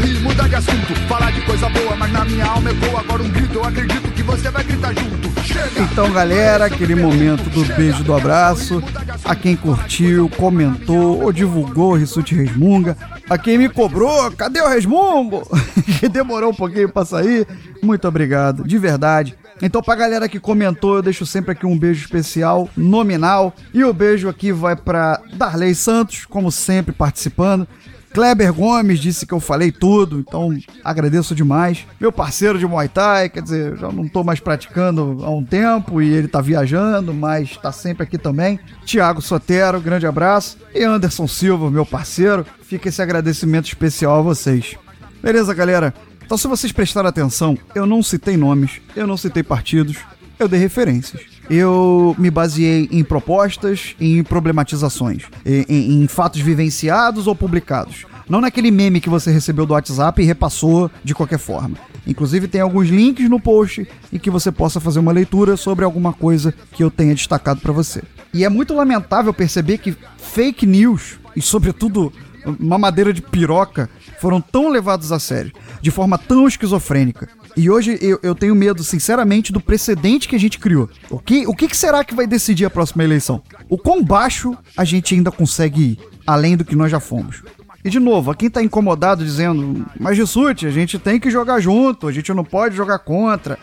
Sorrir, 0.00 0.20
mudar 0.20 0.48
de 0.48 0.54
assunto. 0.54 0.94
Falar 1.06 1.30
de 1.30 1.40
coisa 1.42 1.68
boa, 1.68 1.94
mas 1.96 2.12
na 2.12 2.24
minha 2.24 2.46
alma 2.46 2.70
ecoa 2.70 3.00
agora 3.00 3.22
um 3.22 3.28
grito. 3.28 3.54
Eu 3.54 3.64
acredito 3.64 4.10
que 4.12 4.22
você 4.22 4.50
vai 4.50 4.64
gritar 4.64 4.94
junto. 4.94 5.42
Chega. 5.42 5.80
Então, 5.80 6.10
galera, 6.10 6.66
aquele 6.66 6.94
momento 6.94 7.48
do 7.50 7.64
beijo 7.74 8.02
do 8.02 8.14
abraço. 8.14 8.82
A 9.24 9.34
quem 9.34 9.54
curtiu, 9.54 10.28
comentou 10.30 11.22
ou 11.22 11.32
divulgou 11.32 11.92
o 11.92 11.96
Rissuti 11.96 12.34
Resmunga. 12.34 12.96
A 13.28 13.36
quem 13.36 13.58
me 13.58 13.68
cobrou, 13.68 14.30
cadê 14.32 14.60
o 14.60 14.68
Resmungo? 14.68 15.46
que 16.00 16.08
demorou 16.08 16.50
um 16.50 16.54
pouquinho 16.54 16.88
pra 16.88 17.04
sair. 17.04 17.46
Muito 17.82 18.08
obrigado, 18.08 18.66
de 18.66 18.78
verdade. 18.78 19.36
Então, 19.62 19.82
pra 19.82 19.94
galera 19.94 20.28
que 20.28 20.40
comentou, 20.40 20.96
eu 20.96 21.02
deixo 21.02 21.26
sempre 21.26 21.52
aqui 21.52 21.66
um 21.66 21.78
beijo 21.78 22.02
especial, 22.02 22.68
nominal. 22.74 23.54
E 23.74 23.84
o 23.84 23.92
beijo 23.92 24.28
aqui 24.28 24.52
vai 24.52 24.74
pra 24.74 25.20
Darley 25.34 25.74
Santos, 25.74 26.24
como 26.24 26.50
sempre, 26.50 26.94
participando. 26.94 27.68
Kleber 28.12 28.52
Gomes 28.52 28.98
disse 28.98 29.24
que 29.24 29.32
eu 29.32 29.40
falei 29.40 29.70
tudo, 29.70 30.18
então 30.18 30.50
agradeço 30.84 31.34
demais. 31.34 31.86
Meu 32.00 32.10
parceiro 32.10 32.58
de 32.58 32.66
Muay 32.66 32.88
Thai, 32.88 33.28
quer 33.28 33.42
dizer, 33.42 33.76
já 33.76 33.90
não 33.92 34.08
tô 34.08 34.24
mais 34.24 34.40
praticando 34.40 35.18
há 35.22 35.30
um 35.30 35.44
tempo 35.44 36.02
e 36.02 36.08
ele 36.08 36.26
tá 36.26 36.40
viajando, 36.40 37.14
mas 37.14 37.56
tá 37.56 37.70
sempre 37.70 38.02
aqui 38.02 38.18
também. 38.18 38.58
Tiago 38.84 39.22
Sotero, 39.22 39.80
grande 39.80 40.06
abraço. 40.06 40.58
E 40.74 40.82
Anderson 40.82 41.28
Silva, 41.28 41.70
meu 41.70 41.86
parceiro, 41.86 42.44
fica 42.62 42.88
esse 42.88 43.00
agradecimento 43.00 43.66
especial 43.66 44.18
a 44.18 44.22
vocês. 44.22 44.74
Beleza, 45.22 45.54
galera? 45.54 45.94
Então, 46.24 46.36
se 46.38 46.48
vocês 46.48 46.72
prestaram 46.72 47.08
atenção, 47.08 47.58
eu 47.74 47.86
não 47.86 48.02
citei 48.02 48.36
nomes, 48.36 48.80
eu 48.94 49.06
não 49.06 49.16
citei 49.16 49.42
partidos, 49.42 49.98
eu 50.38 50.48
dei 50.48 50.58
referências. 50.60 51.39
Eu 51.50 52.14
me 52.16 52.30
baseei 52.30 52.88
em 52.92 53.02
propostas 53.02 53.96
em 54.00 54.22
problematizações, 54.22 55.24
em, 55.44 56.02
em- 56.02 56.06
fatos 56.06 56.40
vivenciados 56.40 57.26
ou 57.26 57.34
publicados. 57.34 58.06
Não 58.28 58.40
naquele 58.40 58.70
meme 58.70 59.00
que 59.00 59.08
você 59.08 59.32
recebeu 59.32 59.66
do 59.66 59.72
WhatsApp 59.72 60.22
e 60.22 60.24
repassou 60.24 60.88
de 61.02 61.12
qualquer 61.12 61.38
forma. 61.40 61.76
Inclusive, 62.06 62.46
tem 62.46 62.60
alguns 62.60 62.88
links 62.88 63.28
no 63.28 63.40
post 63.40 63.84
em 64.12 64.18
que 64.18 64.30
você 64.30 64.52
possa 64.52 64.78
fazer 64.78 65.00
uma 65.00 65.10
leitura 65.10 65.56
sobre 65.56 65.84
alguma 65.84 66.12
coisa 66.12 66.54
que 66.72 66.84
eu 66.84 66.90
tenha 66.90 67.14
destacado 67.16 67.60
para 67.60 67.72
você. 67.72 68.00
E 68.32 68.44
é 68.44 68.48
muito 68.48 68.72
lamentável 68.72 69.34
perceber 69.34 69.78
que 69.78 69.96
fake 70.18 70.64
news, 70.64 71.18
e 71.34 71.42
sobretudo 71.42 72.12
mamadeira 72.60 73.12
de 73.12 73.20
piroca, 73.20 73.90
foram 74.20 74.40
tão 74.40 74.68
levados 74.70 75.10
a 75.12 75.18
sério, 75.18 75.52
de 75.80 75.90
forma 75.90 76.18
tão 76.18 76.46
esquizofrênica. 76.46 77.28
E 77.56 77.68
hoje 77.68 77.98
eu, 78.00 78.18
eu 78.22 78.34
tenho 78.34 78.54
medo, 78.54 78.84
sinceramente, 78.84 79.52
do 79.52 79.60
precedente 79.60 80.28
que 80.28 80.36
a 80.36 80.38
gente 80.38 80.58
criou. 80.58 80.88
O 81.08 81.18
que, 81.18 81.46
o 81.46 81.54
que 81.54 81.76
será 81.76 82.04
que 82.04 82.14
vai 82.14 82.26
decidir 82.26 82.64
a 82.64 82.70
próxima 82.70 83.04
eleição? 83.04 83.42
O 83.68 83.76
quão 83.76 84.04
baixo 84.04 84.56
a 84.76 84.84
gente 84.84 85.14
ainda 85.14 85.30
consegue 85.30 85.82
ir, 85.82 85.98
além 86.26 86.56
do 86.56 86.64
que 86.64 86.76
nós 86.76 86.90
já 86.90 87.00
fomos? 87.00 87.42
E 87.82 87.88
de 87.88 87.98
novo, 87.98 88.30
a 88.30 88.34
quem 88.34 88.50
tá 88.50 88.62
incomodado 88.62 89.24
dizendo, 89.24 89.86
mas 89.98 90.18
Rissuti, 90.18 90.66
a 90.66 90.70
gente 90.70 90.98
tem 90.98 91.18
que 91.18 91.30
jogar 91.30 91.60
junto, 91.60 92.06
a 92.06 92.12
gente 92.12 92.32
não 92.32 92.44
pode 92.44 92.76
jogar 92.76 92.98
contra. 92.98 93.58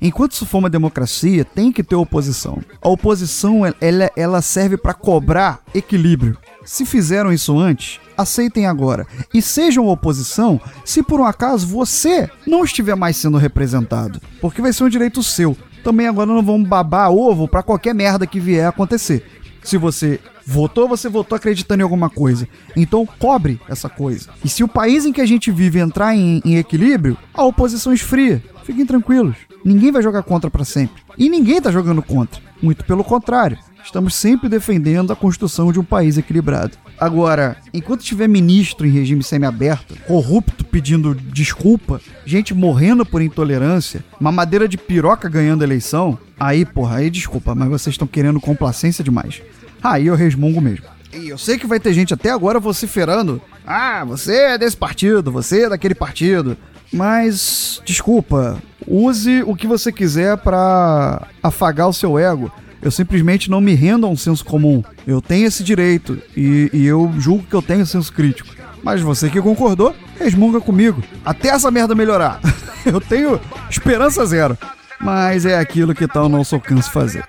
Enquanto 0.00 0.32
isso 0.32 0.46
for 0.46 0.58
uma 0.58 0.70
democracia, 0.70 1.44
tem 1.44 1.70
que 1.70 1.82
ter 1.82 1.96
oposição. 1.96 2.58
A 2.80 2.88
oposição, 2.88 3.62
ela, 3.80 4.10
ela 4.16 4.40
serve 4.40 4.76
para 4.76 4.94
cobrar 4.94 5.60
equilíbrio. 5.74 6.38
Se 6.68 6.84
fizeram 6.84 7.32
isso 7.32 7.58
antes, 7.58 7.98
aceitem 8.14 8.66
agora. 8.66 9.06
E 9.32 9.40
sejam 9.40 9.88
oposição 9.88 10.60
se 10.84 11.02
por 11.02 11.18
um 11.18 11.24
acaso 11.24 11.66
você 11.66 12.28
não 12.46 12.62
estiver 12.62 12.94
mais 12.94 13.16
sendo 13.16 13.38
representado. 13.38 14.20
Porque 14.38 14.60
vai 14.60 14.70
ser 14.70 14.84
um 14.84 14.88
direito 14.90 15.22
seu. 15.22 15.56
Também 15.82 16.06
agora 16.06 16.30
não 16.30 16.42
vamos 16.42 16.68
babar 16.68 17.10
ovo 17.10 17.48
para 17.48 17.62
qualquer 17.62 17.94
merda 17.94 18.26
que 18.26 18.38
vier 18.38 18.68
acontecer. 18.68 19.24
Se 19.62 19.78
você 19.78 20.20
votou, 20.46 20.86
você 20.86 21.08
votou 21.08 21.36
acreditando 21.36 21.80
em 21.80 21.84
alguma 21.84 22.10
coisa. 22.10 22.46
Então 22.76 23.08
cobre 23.18 23.58
essa 23.66 23.88
coisa. 23.88 24.28
E 24.44 24.48
se 24.50 24.62
o 24.62 24.68
país 24.68 25.06
em 25.06 25.12
que 25.12 25.22
a 25.22 25.26
gente 25.26 25.50
vive 25.50 25.78
entrar 25.78 26.14
em, 26.14 26.42
em 26.44 26.58
equilíbrio, 26.58 27.16
a 27.32 27.44
oposição 27.44 27.94
esfria. 27.94 28.44
Fiquem 28.64 28.84
tranquilos. 28.84 29.36
Ninguém 29.64 29.90
vai 29.90 30.02
jogar 30.02 30.22
contra 30.22 30.50
para 30.50 30.66
sempre. 30.66 31.02
E 31.16 31.30
ninguém 31.30 31.62
tá 31.62 31.70
jogando 31.70 32.02
contra. 32.02 32.42
Muito 32.60 32.84
pelo 32.84 33.02
contrário. 33.02 33.56
Estamos 33.88 34.14
sempre 34.14 34.50
defendendo 34.50 35.14
a 35.14 35.16
construção 35.16 35.72
de 35.72 35.80
um 35.80 35.82
país 35.82 36.18
equilibrado. 36.18 36.76
Agora, 37.00 37.56
enquanto 37.72 38.04
tiver 38.04 38.28
ministro 38.28 38.86
em 38.86 38.90
regime 38.90 39.22
semiaberto, 39.22 39.96
corrupto 40.06 40.62
pedindo 40.62 41.14
desculpa, 41.14 41.98
gente 42.26 42.52
morrendo 42.52 43.06
por 43.06 43.22
intolerância, 43.22 44.04
mamadeira 44.20 44.68
de 44.68 44.76
piroca 44.76 45.26
ganhando 45.26 45.64
eleição, 45.64 46.18
aí, 46.38 46.66
porra, 46.66 46.98
aí 46.98 47.08
desculpa, 47.08 47.54
mas 47.54 47.70
vocês 47.70 47.94
estão 47.94 48.06
querendo 48.06 48.38
complacência 48.38 49.02
demais. 49.02 49.40
Aí 49.82 50.06
eu 50.06 50.14
resmungo 50.14 50.60
mesmo. 50.60 50.84
E 51.14 51.30
eu 51.30 51.38
sei 51.38 51.56
que 51.56 51.66
vai 51.66 51.80
ter 51.80 51.94
gente 51.94 52.12
até 52.12 52.28
agora 52.28 52.60
vociferando: 52.60 53.40
ah, 53.66 54.04
você 54.04 54.34
é 54.34 54.58
desse 54.58 54.76
partido, 54.76 55.32
você 55.32 55.62
é 55.62 55.68
daquele 55.70 55.94
partido. 55.94 56.58
Mas, 56.92 57.80
desculpa, 57.86 58.62
use 58.86 59.42
o 59.46 59.56
que 59.56 59.66
você 59.66 59.90
quiser 59.90 60.36
pra 60.36 61.26
afagar 61.42 61.88
o 61.88 61.94
seu 61.94 62.18
ego. 62.18 62.52
Eu 62.80 62.90
simplesmente 62.90 63.50
não 63.50 63.60
me 63.60 63.74
rendo 63.74 64.06
a 64.06 64.10
um 64.10 64.16
senso 64.16 64.44
comum. 64.44 64.82
Eu 65.06 65.20
tenho 65.20 65.46
esse 65.46 65.64
direito 65.64 66.20
e, 66.36 66.70
e 66.72 66.86
eu 66.86 67.12
julgo 67.18 67.44
que 67.44 67.54
eu 67.54 67.62
tenho 67.62 67.84
senso 67.86 68.12
crítico. 68.12 68.54
Mas 68.82 69.00
você 69.00 69.28
que 69.28 69.42
concordou, 69.42 69.94
resmunga 70.18 70.60
comigo. 70.60 71.02
Até 71.24 71.48
essa 71.48 71.70
merda 71.70 71.94
melhorar. 71.94 72.40
Eu 72.86 73.00
tenho 73.00 73.40
esperança 73.68 74.24
zero. 74.24 74.56
Mas 75.00 75.44
é 75.44 75.58
aquilo 75.58 75.94
que 75.94 76.06
ao 76.14 76.28
nosso 76.28 76.54
alcance 76.54 76.88
fazer. 76.90 77.24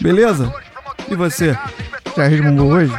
Beleza? 0.00 0.52
E 1.10 1.14
você? 1.14 1.56
Já 2.16 2.26
resmungou 2.26 2.72
hoje? 2.72 2.92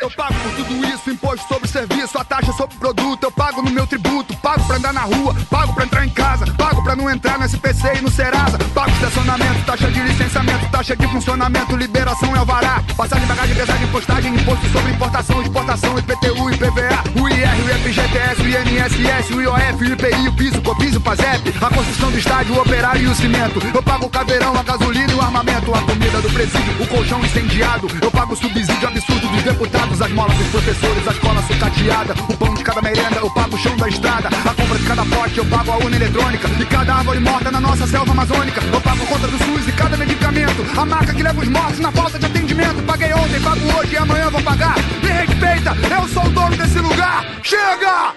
Eu 0.00 0.10
pago 0.10 0.34
por 0.34 0.52
tudo 0.56 0.84
isso, 0.86 1.10
imposto 1.10 1.46
sobre 1.48 1.68
serviço, 1.68 2.18
a 2.18 2.24
taxa 2.24 2.52
sobre 2.52 2.76
produto, 2.76 3.22
eu 3.22 3.32
pago 3.32 3.62
no 3.62 3.70
meu 3.70 3.86
tributo, 3.86 4.36
pago 4.42 4.64
pra 4.66 4.76
andar 4.76 4.92
na 4.92 5.02
rua, 5.02 5.34
pago 5.48 5.72
pra 5.72 5.84
entrar 5.84 6.04
em 6.04 6.10
casa, 6.10 6.44
pago 6.58 6.82
pra 6.82 6.96
não 6.96 7.08
entrar 7.08 7.38
no 7.38 7.44
SPC 7.44 7.98
e 7.98 8.00
no 8.02 8.10
Serasa, 8.10 8.58
pago 8.74 8.90
estacionamento, 8.90 9.64
taxa 9.64 9.90
de 9.90 10.00
licenciamento, 10.00 10.68
taxa 10.70 10.96
de 10.96 11.06
funcionamento, 11.06 11.76
liberação 11.76 12.34
e 12.34 12.38
alvará, 12.38 12.82
passagem, 12.96 13.26
bagagem, 13.26 13.54
pesagem, 13.54 13.86
postagem, 13.88 14.34
imposto 14.34 14.68
sobre 14.70 14.92
importação, 14.92 15.42
exportação, 15.42 15.98
IPTU, 15.98 16.50
IPVA, 16.50 17.04
o 17.20 17.28
IR, 17.28 17.62
o 17.62 17.68
FGTS, 17.82 18.42
o 18.42 18.48
INSS, 18.48 19.30
o 19.30 19.40
IOF, 19.40 19.80
o 19.80 19.92
IPI, 19.92 20.28
o 20.28 20.32
piso, 20.32 20.60
copiso, 20.62 21.00
PASEP, 21.00 21.54
a 21.60 21.70
construção 21.70 22.10
do 22.10 22.18
estádio, 22.18 22.54
o 22.54 22.60
operário 22.60 23.02
e 23.02 23.06
o 23.06 23.14
cimento, 23.14 23.62
eu 23.72 23.82
pago 23.82 24.06
o 24.06 24.10
caveirão, 24.10 24.56
a 24.58 24.62
gasolina 24.62 25.12
e 25.12 25.14
o 25.14 25.20
armamento, 25.20 25.72
a 25.72 25.82
comida 25.82 26.20
do 26.20 26.30
presídio, 26.30 26.82
o 26.82 26.86
colchão 26.88 27.20
incendiado, 27.20 27.86
eu 28.00 28.10
pago 28.10 28.32
o 28.32 28.36
subsídio 28.36 28.88
absurdo 28.88 29.28
dos 29.28 29.42
deputados, 29.42 30.02
as 30.02 30.10
molas 30.10 30.36
dos 30.36 30.48
professores, 30.48 31.06
a 31.06 31.12
escola 31.12 31.42
sucateada, 31.42 32.14
o 32.28 32.36
pão 32.36 32.54
de 32.54 32.64
cada 32.64 32.82
merenda, 32.82 33.16
eu 33.16 33.30
pago 33.30 33.54
o 33.54 33.58
chão 33.58 33.76
da 33.76 33.88
estrada, 33.88 34.31
a 34.44 34.54
compra 34.54 34.78
de 34.78 34.86
cada 34.86 35.04
pote, 35.04 35.38
eu 35.38 35.46
pago 35.46 35.72
a 35.72 35.76
urna 35.76 35.96
eletrônica, 35.96 36.48
e 36.48 36.66
cada 36.66 36.94
árvore 36.94 37.20
morta 37.20 37.50
na 37.50 37.60
nossa 37.60 37.86
selva 37.86 38.12
amazônica, 38.12 38.60
eu 38.72 38.80
pago 38.80 39.06
conta 39.06 39.28
do 39.28 39.38
SUS 39.38 39.68
e 39.68 39.72
cada 39.72 39.96
medicamento, 39.96 40.80
a 40.80 40.84
marca 40.84 41.14
que 41.14 41.22
leva 41.22 41.40
os 41.40 41.48
mortos 41.48 41.78
na 41.78 41.92
falta 41.92 42.18
de 42.18 42.26
atendimento, 42.26 42.82
paguei 42.84 43.12
ontem, 43.12 43.40
pago 43.40 43.78
hoje 43.78 43.94
e 43.94 43.96
amanhã 43.96 44.30
vou 44.30 44.42
pagar, 44.42 44.74
me 45.02 45.08
respeita, 45.08 45.76
eu 45.90 46.08
sou 46.08 46.24
o 46.24 46.30
dono 46.30 46.56
desse 46.56 46.78
lugar, 46.78 47.24
chega! 47.42 48.14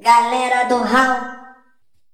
Galera 0.00 0.64
do 0.68 0.82
Raul. 0.82 1.51